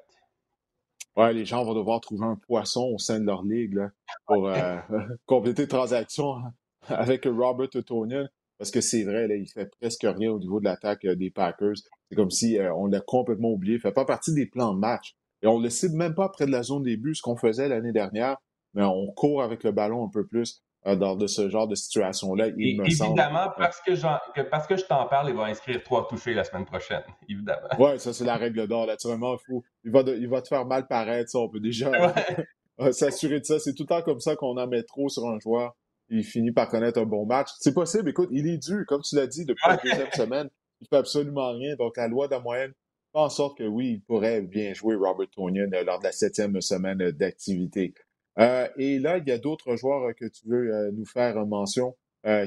Ouais, 1.15 1.33
les 1.33 1.45
gens 1.45 1.63
vont 1.63 1.75
devoir 1.75 2.01
trouver 2.01 2.25
un 2.25 2.35
poisson 2.35 2.91
au 2.93 2.97
sein 2.97 3.19
de 3.19 3.25
leur 3.25 3.43
ligue 3.43 3.79
pour 4.25 4.47
euh, 4.47 4.77
compléter 5.25 5.67
transaction 5.67 6.37
avec 6.87 7.25
Robert 7.25 7.69
Tonian. 7.85 8.27
Parce 8.57 8.71
que 8.71 8.81
c'est 8.81 9.03
vrai, 9.03 9.27
là, 9.27 9.35
il 9.35 9.47
fait 9.47 9.69
presque 9.79 10.03
rien 10.03 10.31
au 10.31 10.39
niveau 10.39 10.59
de 10.59 10.65
l'attaque 10.65 11.05
euh, 11.05 11.15
des 11.15 11.29
Packers. 11.29 11.75
C'est 12.09 12.15
comme 12.15 12.31
si 12.31 12.57
euh, 12.57 12.73
on 12.75 12.87
l'a 12.87 13.01
complètement 13.01 13.51
oublié. 13.51 13.75
Il 13.75 13.81
fait 13.81 13.91
pas 13.91 14.05
partie 14.05 14.33
des 14.33 14.45
plans 14.45 14.73
de 14.73 14.79
match. 14.79 15.15
Et 15.41 15.47
on 15.47 15.59
ne 15.59 15.63
le 15.65 15.69
cible 15.69 15.95
même 15.95 16.15
pas 16.15 16.29
près 16.29 16.45
de 16.45 16.51
la 16.51 16.63
zone 16.63 16.83
début, 16.83 17.13
ce 17.13 17.21
qu'on 17.21 17.35
faisait 17.35 17.67
l'année 17.67 17.91
dernière. 17.91 18.37
Mais 18.73 18.83
on 18.83 19.07
court 19.11 19.43
avec 19.43 19.63
le 19.63 19.71
ballon 19.71 20.05
un 20.05 20.09
peu 20.09 20.25
plus. 20.25 20.63
Euh, 20.85 20.97
dans 20.97 21.15
de 21.15 21.27
ce 21.27 21.49
genre 21.49 21.67
de 21.67 21.75
situation-là, 21.75 22.47
il 22.57 22.77
me 22.77 22.85
Évidemment, 22.85 23.47
parce, 23.57 23.79
que 23.81 24.41
parce 24.41 24.67
que 24.67 24.75
je 24.75 24.83
t'en 24.83 25.07
parle, 25.07 25.29
il 25.29 25.35
va 25.35 25.45
inscrire 25.45 25.81
trois 25.81 26.05
touchés 26.07 26.33
la 26.33 26.43
semaine 26.43 26.65
prochaine, 26.65 27.03
évidemment. 27.29 27.69
Oui, 27.79 27.97
ça, 27.99 28.11
c'est 28.11 28.25
la 28.25 28.35
règle 28.35 28.67
d'or. 28.67 28.85
Naturellement, 28.85 29.37
fou. 29.37 29.63
Il 29.85 29.91
va, 29.91 30.01
il 30.01 30.27
va 30.27 30.41
te 30.41 30.49
faire 30.49 30.65
mal 30.65 30.85
paraître, 30.87 31.29
ça, 31.29 31.39
on 31.39 31.47
peut 31.47 31.61
déjà 31.61 31.89
euh, 32.81 32.91
s'assurer 32.91 33.39
de 33.39 33.45
ça. 33.45 33.59
C'est 33.59 33.73
tout 33.73 33.83
le 33.83 33.87
temps 33.87 34.01
comme 34.01 34.19
ça 34.19 34.35
qu'on 34.35 34.57
en 34.57 34.67
met 34.67 34.83
trop 34.83 35.07
sur 35.07 35.25
un 35.25 35.39
joueur. 35.39 35.73
Il 36.09 36.25
finit 36.25 36.51
par 36.51 36.67
connaître 36.67 36.99
un 36.99 37.05
bon 37.05 37.25
match. 37.25 37.47
C'est 37.59 37.73
possible, 37.73 38.09
écoute, 38.09 38.29
il 38.31 38.45
est 38.47 38.57
dû, 38.57 38.85
comme 38.85 39.01
tu 39.03 39.15
l'as 39.15 39.27
dit, 39.27 39.45
depuis 39.45 39.63
la 39.65 39.77
deuxième 39.77 40.11
semaine. 40.13 40.49
Il 40.81 40.87
fait 40.89 40.97
absolument 40.97 41.53
rien. 41.53 41.75
Donc, 41.77 41.95
la 41.95 42.09
loi 42.09 42.27
de 42.27 42.33
la 42.33 42.41
moyenne 42.41 42.73
fait 43.13 43.19
en 43.19 43.29
sorte 43.29 43.57
que 43.57 43.63
oui, 43.63 43.91
il 43.91 44.01
pourrait 44.01 44.41
bien 44.41 44.73
jouer 44.73 44.95
Robert 44.95 45.29
Tonian 45.33 45.71
euh, 45.73 45.83
lors 45.85 45.99
de 45.99 46.03
la 46.03 46.11
septième 46.11 46.59
semaine 46.59 46.97
d'activité. 47.11 47.93
Euh, 48.39 48.67
et 48.77 48.99
là, 48.99 49.17
il 49.17 49.27
y 49.27 49.31
a 49.31 49.37
d'autres 49.37 49.75
joueurs 49.75 50.09
euh, 50.09 50.13
que 50.13 50.25
tu 50.25 50.47
veux 50.47 50.73
euh, 50.73 50.91
nous 50.91 51.05
faire 51.05 51.45
mention 51.45 51.95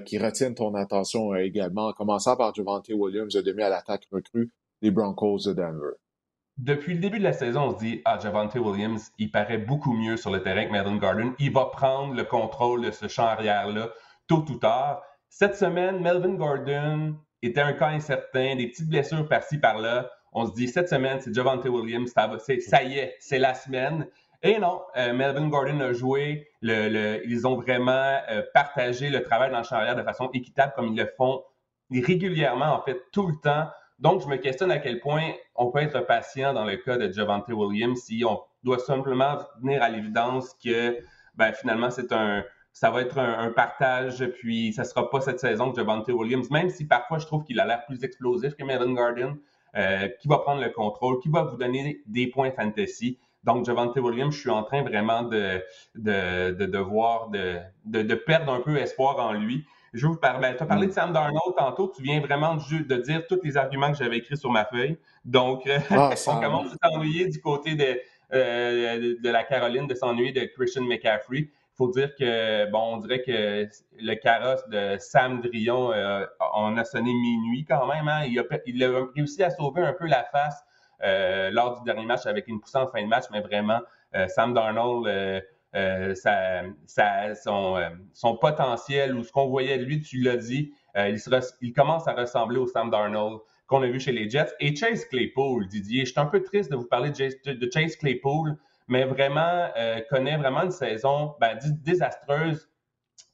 qui 0.06 0.16
retiennent 0.16 0.54
ton 0.54 0.74
attention 0.74 1.34
également, 1.34 1.88
en 1.88 1.92
commençant 1.92 2.34
par 2.34 2.54
Javante 2.54 2.88
Williams, 2.88 3.34
demi 3.34 3.62
à 3.62 3.68
l'attaque 3.68 4.06
recrue 4.10 4.50
des 4.80 4.90
Broncos 4.90 5.40
de 5.44 5.52
Denver. 5.52 5.92
Depuis 6.56 6.94
le 6.94 7.00
début 7.00 7.18
de 7.18 7.24
la 7.24 7.34
saison, 7.34 7.64
on 7.64 7.78
se 7.78 7.84
dit 7.84 8.00
Ah, 8.06 8.18
Javante 8.18 8.54
Williams, 8.54 9.12
il 9.18 9.30
paraît 9.30 9.58
beaucoup 9.58 9.92
mieux 9.92 10.16
sur 10.16 10.30
le 10.30 10.42
terrain 10.42 10.64
que 10.64 10.72
Melvin 10.72 10.96
Garden. 10.96 11.34
Il 11.38 11.52
va 11.52 11.66
prendre 11.66 12.14
le 12.14 12.24
contrôle 12.24 12.86
de 12.86 12.90
ce 12.90 13.06
champ 13.06 13.26
arrière-là 13.26 13.90
tôt 14.28 14.46
ou 14.48 14.54
tard. 14.54 15.02
Cette 15.28 15.56
semaine, 15.56 16.00
Melvin 16.00 16.36
Gordon 16.36 17.16
était 17.42 17.60
un 17.60 17.74
cas 17.74 17.88
incertain, 17.88 18.56
des 18.56 18.68
petites 18.68 18.88
blessures 18.88 19.28
par-ci 19.28 19.58
par-là. 19.58 20.10
On 20.32 20.46
se 20.46 20.54
dit 20.54 20.68
cette 20.68 20.88
semaine, 20.88 21.20
c'est 21.20 21.34
Javante 21.34 21.66
Williams, 21.66 22.10
ça 22.14 22.82
y 22.82 22.98
est, 22.98 23.14
c'est 23.20 23.38
la 23.38 23.52
semaine. 23.52 24.06
Et 24.42 24.58
non, 24.58 24.82
euh, 24.96 25.12
Melvin 25.12 25.48
Gordon 25.48 25.80
a 25.80 25.92
joué. 25.92 26.48
ils 26.62 27.46
ont 27.46 27.56
vraiment 27.56 28.18
euh, 28.30 28.42
partagé 28.54 29.08
le 29.10 29.22
travail 29.22 29.50
dans 29.50 29.58
le 29.58 29.64
champ 29.64 29.76
arrière 29.76 29.96
de 29.96 30.02
façon 30.02 30.30
équitable, 30.32 30.72
comme 30.76 30.88
ils 30.88 30.96
le 30.96 31.10
font 31.16 31.42
régulièrement, 31.90 32.74
en 32.74 32.82
fait, 32.82 33.00
tout 33.12 33.26
le 33.26 33.34
temps. 33.42 33.68
Donc, 33.98 34.20
je 34.22 34.26
me 34.26 34.36
questionne 34.36 34.70
à 34.70 34.78
quel 34.78 35.00
point 35.00 35.32
on 35.54 35.70
peut 35.70 35.80
être 35.80 36.00
patient 36.00 36.52
dans 36.52 36.64
le 36.64 36.76
cas 36.76 36.98
de 36.98 37.10
Javante 37.10 37.48
Williams 37.48 37.98
si 37.98 38.24
on 38.24 38.40
doit 38.62 38.78
simplement 38.78 39.38
venir 39.62 39.82
à 39.82 39.88
l'évidence 39.88 40.54
que 40.62 40.98
ben, 41.34 41.52
finalement, 41.52 41.88
un, 42.10 42.44
ça 42.72 42.90
va 42.90 43.00
être 43.00 43.18
un, 43.18 43.50
partage, 43.52 44.26
puis 44.38 44.72
ça 44.72 44.82
ne 44.82 44.86
sera 44.86 45.08
pas 45.08 45.20
cette 45.20 45.40
saison 45.40 45.70
que 45.70 45.76
Javante 45.76 46.08
Williams, 46.08 46.50
même 46.50 46.68
si 46.68 46.86
parfois 46.86 47.18
je 47.18 47.26
trouve 47.26 47.44
qu'il 47.44 47.58
a 47.58 47.64
l'air 47.64 47.86
plus 47.86 48.04
explosif 48.04 48.54
que 48.54 48.64
Melvin 48.64 48.92
Gordon, 48.92 49.38
euh, 49.76 50.08
qui 50.20 50.28
va 50.28 50.38
prendre 50.38 50.62
le 50.62 50.70
contrôle, 50.70 51.18
qui 51.20 51.28
va 51.28 51.42
vous 51.42 51.56
donner 51.56 52.02
des 52.06 52.26
points 52.26 52.50
fantasy. 52.50 53.18
Donc, 53.46 53.64
Javante 53.64 53.96
Williams, 53.96 54.34
je 54.34 54.40
suis 54.40 54.50
en 54.50 54.64
train 54.64 54.82
vraiment 54.82 55.22
de, 55.22 55.62
de, 55.94 56.50
de, 56.50 56.66
de, 56.66 58.02
de, 58.02 58.14
perdre 58.16 58.52
un 58.52 58.60
peu 58.60 58.76
espoir 58.76 59.18
en 59.20 59.32
lui. 59.32 59.64
Je 59.92 60.06
vous 60.08 60.16
parler. 60.16 60.54
Tu 60.56 60.64
as 60.64 60.66
parlé 60.66 60.88
de 60.88 60.92
Sam 60.92 61.12
Darnold 61.12 61.54
tantôt. 61.56 61.92
Tu 61.96 62.02
viens 62.02 62.20
vraiment 62.20 62.56
de, 62.56 62.82
de 62.82 62.96
dire 62.96 63.24
tous 63.28 63.38
les 63.44 63.56
arguments 63.56 63.92
que 63.92 63.98
j'avais 63.98 64.18
écrits 64.18 64.36
sur 64.36 64.50
ma 64.50 64.64
feuille. 64.64 64.98
Donc, 65.24 65.62
ah, 65.90 66.10
on 66.26 66.40
commence 66.40 66.72
à 66.82 66.90
s'ennuyer 66.90 67.28
du 67.28 67.40
côté 67.40 67.76
de, 67.76 68.00
euh, 68.34 69.14
de 69.22 69.30
la 69.30 69.44
Caroline, 69.44 69.86
de 69.86 69.94
s'ennuyer 69.94 70.32
de 70.32 70.44
Christian 70.46 70.82
McCaffrey. 70.82 71.38
Il 71.38 71.76
faut 71.76 71.88
dire 71.88 72.16
que, 72.16 72.68
bon, 72.70 72.94
on 72.94 72.96
dirait 72.96 73.22
que 73.22 73.68
le 74.00 74.14
carrosse 74.16 74.66
de 74.68 74.96
Sam 74.98 75.40
Drion, 75.40 75.92
euh, 75.92 76.26
on 76.54 76.76
a 76.76 76.84
sonné 76.84 77.12
minuit 77.12 77.64
quand 77.64 77.86
même. 77.86 78.08
Hein. 78.08 78.24
Il, 78.26 78.40
a, 78.40 78.42
il 78.66 78.82
a 78.82 79.06
réussi 79.14 79.44
à 79.44 79.50
sauver 79.50 79.82
un 79.82 79.92
peu 79.92 80.06
la 80.06 80.24
face 80.24 80.64
euh, 80.64 80.75
lors 81.02 81.78
du 81.78 81.84
dernier 81.84 82.06
match 82.06 82.26
avec 82.26 82.48
une 82.48 82.60
poussée 82.60 82.78
en 82.78 82.86
fin 82.86 83.02
de 83.02 83.08
match, 83.08 83.24
mais 83.30 83.40
vraiment, 83.40 83.80
euh, 84.14 84.28
Sam 84.28 84.54
Darnold, 84.54 85.06
euh, 85.74 86.14
son, 88.14 88.36
potentiel 88.36 89.14
ou 89.14 89.22
ce 89.22 89.32
qu'on 89.32 89.46
voyait 89.48 89.78
de 89.78 89.84
lui, 89.84 90.00
tu 90.00 90.22
l'as 90.22 90.36
dit, 90.36 90.72
il, 91.60 91.72
commence 91.74 92.08
à 92.08 92.14
ressembler 92.14 92.58
au 92.58 92.66
Sam 92.66 92.90
Darnold 92.90 93.40
qu'on 93.66 93.82
a 93.82 93.86
vu 93.86 94.00
chez 94.00 94.12
les 94.12 94.30
Jets. 94.30 94.54
Et 94.60 94.74
Chase 94.74 95.04
Claypool, 95.06 95.66
Didier, 95.66 96.06
je 96.06 96.12
suis 96.12 96.20
un 96.20 96.26
peu 96.26 96.42
triste 96.42 96.70
de 96.70 96.76
vous 96.76 96.86
parler 96.86 97.10
de, 97.10 97.70
Chase 97.72 97.96
Claypool, 97.96 98.56
mais 98.88 99.04
vraiment 99.04 99.68
connaît 100.08 100.36
vraiment 100.36 100.62
une 100.62 100.70
saison 100.70 101.34
ben, 101.40 101.58
désastreuse 101.82 102.70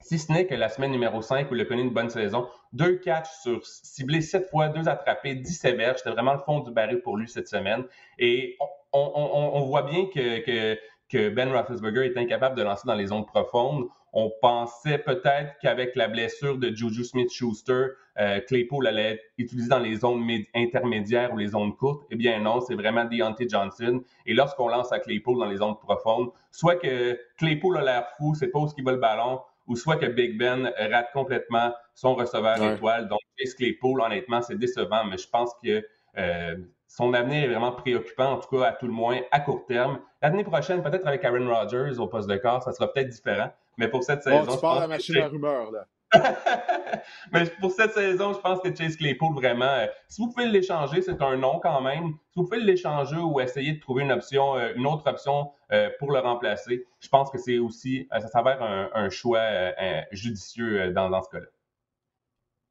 si 0.02 0.18
ce 0.18 0.32
n'est 0.32 0.46
que 0.46 0.54
la 0.54 0.68
semaine 0.68 0.90
numéro 0.90 1.22
5 1.22 1.50
où 1.50 1.54
il 1.54 1.60
a 1.60 1.64
connu 1.64 1.82
une 1.82 1.90
bonne 1.90 2.10
saison, 2.10 2.48
deux 2.72 2.96
catchs 2.96 3.30
sur 3.42 3.64
ciblés 3.64 4.20
sept 4.20 4.48
fois, 4.50 4.68
deux 4.68 4.88
attrapés, 4.88 5.34
dix 5.34 5.54
sévères. 5.54 5.98
C'était 5.98 6.10
vraiment 6.10 6.32
le 6.32 6.40
fond 6.40 6.60
du 6.60 6.72
baril 6.72 7.00
pour 7.00 7.16
lui 7.16 7.28
cette 7.28 7.48
semaine. 7.48 7.84
Et 8.18 8.56
on, 8.92 9.60
voit 9.62 9.82
bien 9.82 10.06
que, 10.06 10.76
que, 11.08 11.28
Ben 11.30 11.50
Roethlisberger 11.50 12.06
est 12.06 12.16
incapable 12.16 12.56
de 12.56 12.62
lancer 12.62 12.86
dans 12.86 12.94
les 12.94 13.06
zones 13.06 13.26
profondes. 13.26 13.86
On 14.14 14.30
pensait 14.42 14.98
peut-être 14.98 15.54
qu'avec 15.62 15.96
la 15.96 16.08
blessure 16.08 16.58
de 16.58 16.74
Juju 16.74 17.04
Smith-Schuster, 17.04 17.86
euh, 18.18 18.40
Claypool 18.46 18.86
allait 18.86 19.12
être 19.12 19.22
utilisé 19.38 19.68
dans 19.68 19.78
les 19.78 19.96
zones 19.96 20.28
intermédiaires 20.54 21.32
ou 21.32 21.38
les 21.38 21.48
zones 21.48 21.74
courtes. 21.74 22.04
Eh 22.10 22.16
bien 22.16 22.38
non, 22.40 22.60
c'est 22.60 22.74
vraiment 22.74 23.06
Deontay 23.06 23.48
Johnson. 23.48 24.02
Et 24.26 24.34
lorsqu'on 24.34 24.68
lance 24.68 24.92
à 24.92 24.98
Claypool 24.98 25.38
dans 25.38 25.46
les 25.46 25.56
zones 25.56 25.78
profondes, 25.78 26.30
soit 26.50 26.76
que 26.76 27.18
Claypool 27.38 27.78
a 27.78 27.82
l'air 27.82 28.08
fou, 28.18 28.34
c'est 28.34 28.48
pas 28.48 28.58
où 28.58 28.66
qu'il 28.66 28.84
va 28.84 28.92
le 28.92 28.98
ballon, 28.98 29.40
ou 29.72 29.76
soit 29.76 29.96
que 29.96 30.04
Big 30.04 30.36
Ben 30.36 30.70
rate 30.76 31.10
complètement 31.14 31.72
son 31.94 32.14
receveur 32.14 32.62
étoile. 32.62 33.08
Donc, 33.08 33.20
Chase 33.38 33.54
Claypool, 33.54 34.02
honnêtement, 34.02 34.42
c'est 34.42 34.58
décevant, 34.58 35.04
mais 35.04 35.16
je 35.16 35.26
pense 35.26 35.54
que 35.64 35.82
euh, 36.18 36.56
son 36.88 37.14
avenir 37.14 37.44
est 37.44 37.48
vraiment 37.48 37.72
préoccupant, 37.72 38.32
en 38.32 38.38
tout 38.38 38.54
cas, 38.54 38.66
à 38.66 38.72
tout 38.72 38.86
le 38.86 38.92
moins, 38.92 39.20
à 39.30 39.40
court 39.40 39.64
terme. 39.64 39.98
L'année 40.20 40.44
prochaine, 40.44 40.82
peut-être 40.82 41.06
avec 41.06 41.24
Aaron 41.24 41.48
Rodgers 41.48 41.98
au 41.98 42.06
poste 42.06 42.28
de 42.28 42.36
corps, 42.36 42.62
ça 42.62 42.72
sera 42.72 42.92
peut-être 42.92 43.08
différent. 43.08 43.50
Mais 43.78 43.88
pour 43.88 44.04
cette 44.04 44.22
saison. 44.22 44.44
tu 44.46 44.60
parles 44.60 44.80
la 44.80 44.88
machine 44.88 45.16
à 45.16 45.28
rumeur, 45.28 45.70
là. 45.70 45.86
Mais 47.32 47.46
pour 47.60 47.70
cette 47.70 47.92
saison, 47.92 48.32
je 48.32 48.38
pense 48.38 48.60
que 48.60 48.74
Chase 48.74 48.96
Claypool, 48.96 49.34
vraiment, 49.34 49.64
euh, 49.64 49.86
si 50.08 50.20
vous 50.20 50.30
pouvez 50.30 50.46
l'échanger, 50.46 51.02
c'est 51.02 51.20
un 51.22 51.36
nom 51.36 51.60
quand 51.60 51.80
même. 51.80 52.14
Si 52.30 52.38
vous 52.38 52.44
pouvez 52.44 52.60
l'échanger 52.60 53.16
ou 53.16 53.40
essayer 53.40 53.72
de 53.72 53.80
trouver 53.80 54.02
une 54.02 54.12
option, 54.12 54.56
euh, 54.56 54.72
une 54.76 54.86
autre 54.86 55.08
option 55.08 55.50
euh, 55.72 55.90
pour 55.98 56.12
le 56.12 56.18
remplacer, 56.18 56.86
je 57.00 57.08
pense 57.08 57.30
que 57.30 57.38
c'est 57.38 57.58
aussi, 57.58 58.06
ça 58.10 58.26
s'avère 58.28 58.62
un, 58.62 59.10
choix 59.10 59.72
judicieux 60.12 60.92
dans, 60.92 61.22
ce 61.22 61.28
cas-là. 61.30 61.46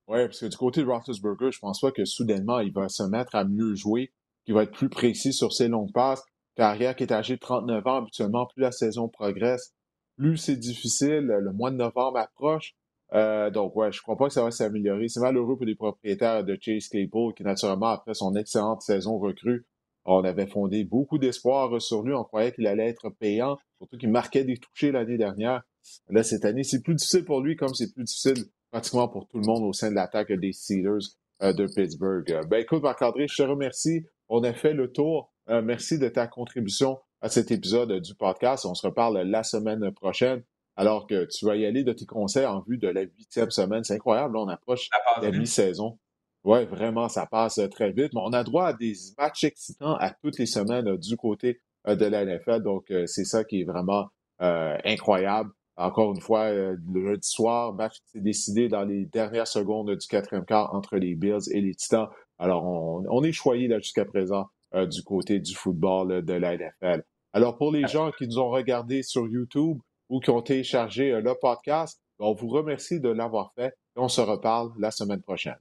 Oui, 0.08 0.26
parce 0.26 0.39
que 0.39 0.46
du 0.46 0.58
côté 0.58 0.82
de 0.82 0.88
Roethlisberger, 0.88 1.52
je 1.52 1.60
pense 1.60 1.80
pas 1.80 1.92
que 1.92 2.06
soudainement, 2.06 2.60
il 2.60 2.74
va 2.74 2.89
se 2.89 3.04
mettre 3.04 3.36
à 3.36 3.44
mieux 3.44 3.76
jouer, 3.76 4.12
qu'il 4.46 4.56
va 4.56 4.64
être 4.64 4.72
plus 4.72 4.89
précis 4.89 5.34
sur 5.34 5.54
ses 5.54 5.68
longues 5.68 5.94
passes. 5.94 6.24
Carrière 6.56 6.96
qui 6.96 7.04
est 7.04 7.14
âgé 7.14 7.36
de 7.36 7.39
39 7.39 7.88
ans, 7.88 7.96
habituellement, 7.98 8.46
plus 8.46 8.62
la 8.62 8.72
saison 8.72 9.08
progresse, 9.08 9.74
plus 10.18 10.38
c'est 10.38 10.58
difficile, 10.58 11.26
le 11.26 11.52
mois 11.54 11.72
de 11.72 11.78
novembre 11.78 12.18
approche. 12.18 12.76
Donc, 13.12 13.76
ouais, 13.76 13.91
je 13.91 14.01
crois 14.01 14.18
pas 14.18 14.28
que 14.28 14.34
ça 14.34 14.43
va 14.43 14.51
s'améliorer. 14.51 15.07
C'est 15.07 15.20
malheureux 15.20 15.57
pour 15.57 15.66
les 15.66 15.76
propriétaires 15.76 16.43
de 16.43 16.57
Chase 16.59 16.88
Claypool, 16.88 17.34
qui, 17.34 17.43
naturellement, 17.43 17.89
après 17.89 18.14
son 18.14 18.36
excellente 18.36 18.82
saison 18.82 19.20
recrue, 19.20 19.66
on 20.05 20.24
avait 20.24 20.47
fondé 20.47 20.84
beaucoup 20.84 21.18
d'espoir 21.18 21.82
sur 21.82 22.03
lui. 22.03 22.14
On 22.14 22.24
croyait 22.24 22.51
qu'il 22.51 22.68
allait 22.68 22.88
être 22.88 23.09
payant, 23.09 23.57
surtout 23.78 23.97
qu'il 23.97 24.09
marquait 24.09 24.43
des 24.43 24.57
touchés 24.57 24.91
l'année 24.91 25.18
dernière. 25.18 25.62
Là, 26.09 26.24
cette 26.24 26.45
année, 26.45 26.64
c'est 26.64 26.82
plus 26.82 26.95
difficile 26.95 27.26
pour 27.26 27.41
lui, 27.41 27.55
comme 27.55 27.74
c'est 27.74 27.93
plus 27.93 28.03
difficile 28.03 28.45
pratiquement 28.72 29.07
pour 29.07 29.28
tout 29.28 29.38
le 29.38 29.45
monde 29.45 29.64
au 29.64 29.74
sein 29.74 29.89
de 29.89 29.95
l'attaque 29.95 30.32
des 30.32 30.53
Steelers 30.53 31.16
euh, 31.43 31.53
de 31.53 31.68
Pittsburgh. 31.68 32.32
Euh, 32.32 32.43
ben, 32.43 32.62
écoute, 32.62 32.82
Marc-André, 32.82 33.28
je 33.28 33.36
te 33.36 33.43
remercie. 33.43 34.05
On 34.30 34.43
a 34.43 34.53
fait 34.53 34.74
le 34.74 34.91
tour. 34.91 35.34
Euh, 35.49 35.62
merci 35.62 35.99
de 35.99 36.07
ta 36.07 36.28
contribution 36.28 36.99
à 37.20 37.30
cet 37.30 37.51
épisode 37.51 37.91
du 37.99 38.16
podcast. 38.16 38.66
On 38.66 38.74
se 38.74 38.88
reparle 38.88 39.22
la 39.22 39.43
semaine 39.43 39.91
prochaine. 39.91 40.43
Alors 40.76 41.05
que 41.07 41.26
tu 41.26 41.45
vas 41.45 41.55
y 41.55 41.65
aller 41.65 41.84
de 41.84 41.93
tes 41.93 42.05
conseils 42.05 42.45
en 42.45 42.61
vue 42.61 42.78
de 42.78 42.88
la 42.88 43.01
huitième 43.01 43.51
semaine. 43.51 43.84
C'est 43.84 43.95
incroyable. 43.95 44.38
on 44.38 44.47
approche 44.47 44.89
la 45.22 45.32
mi-saison. 45.32 45.99
Oui, 46.43 46.65
vraiment, 46.65 47.07
ça 47.07 47.26
passe 47.28 47.59
très 47.72 47.91
vite. 47.91 48.13
Mais 48.13 48.22
on 48.24 48.34
a 48.34 48.43
droit 48.43 48.67
à 48.67 48.74
des 48.74 48.93
matchs 49.17 49.43
excitants 49.43 49.95
à 49.95 50.11
toutes 50.11 50.39
les 50.39 50.45
semaines 50.45 50.97
du 50.97 51.17
côté 51.17 51.59
de 51.86 52.05
la 52.05 52.26
NFL. 52.26 52.63
Donc, 52.63 52.91
c'est 53.05 53.26
ça 53.26 53.43
qui 53.43 53.61
est 53.61 53.65
vraiment 53.65 54.09
incroyable. 54.39 55.51
Encore 55.78 56.13
une 56.13 56.22
fois, 56.22 56.43
euh, 56.45 56.76
le 56.93 57.11
lundi 57.11 57.28
soir, 57.28 57.74
match 57.74 57.97
s'est 58.05 58.19
décidé 58.19 58.67
dans 58.67 58.84
les 58.84 59.05
dernières 59.05 59.47
secondes 59.47 59.89
du 59.89 60.07
quatrième 60.07 60.45
quart 60.45 60.74
entre 60.76 60.97
les 60.97 61.15
Bills 61.15 61.49
et 61.51 61.61
les 61.61 61.74
Titans. 61.74 62.07
Alors, 62.38 62.65
on, 62.65 63.24
est 63.24 63.32
choyé 63.32 63.67
là 63.67 63.80
jusqu'à 63.80 64.05
présent 64.05 64.47
euh, 64.76 64.86
du 64.86 65.01
côté 65.03 65.39
du 65.39 65.55
football 65.55 66.24
de 66.24 66.34
la 66.34 66.57
NFL. 66.57 67.03
Alors, 67.34 67.57
pour 67.57 67.72
les 67.72 67.88
gens 67.88 68.11
qui 68.11 68.28
nous 68.28 68.39
ont 68.39 68.49
regardés 68.49 69.01
sur 69.01 69.28
YouTube 69.28 69.80
ou 70.12 70.20
qui 70.20 70.30
ont 70.30 70.41
téléchargé 70.41 71.12
euh, 71.12 71.22
le 71.22 71.34
podcast, 71.34 71.99
on 72.20 72.34
vous 72.34 72.49
remercie 72.49 72.99
de 72.99 73.09
l'avoir 73.09 73.53
fait 73.55 73.70
et 73.95 73.99
on 73.99 74.09
se 74.09 74.22
reparle 74.22 74.72
la 74.78 74.91
semaine 74.91 75.22
prochaine. 75.22 75.57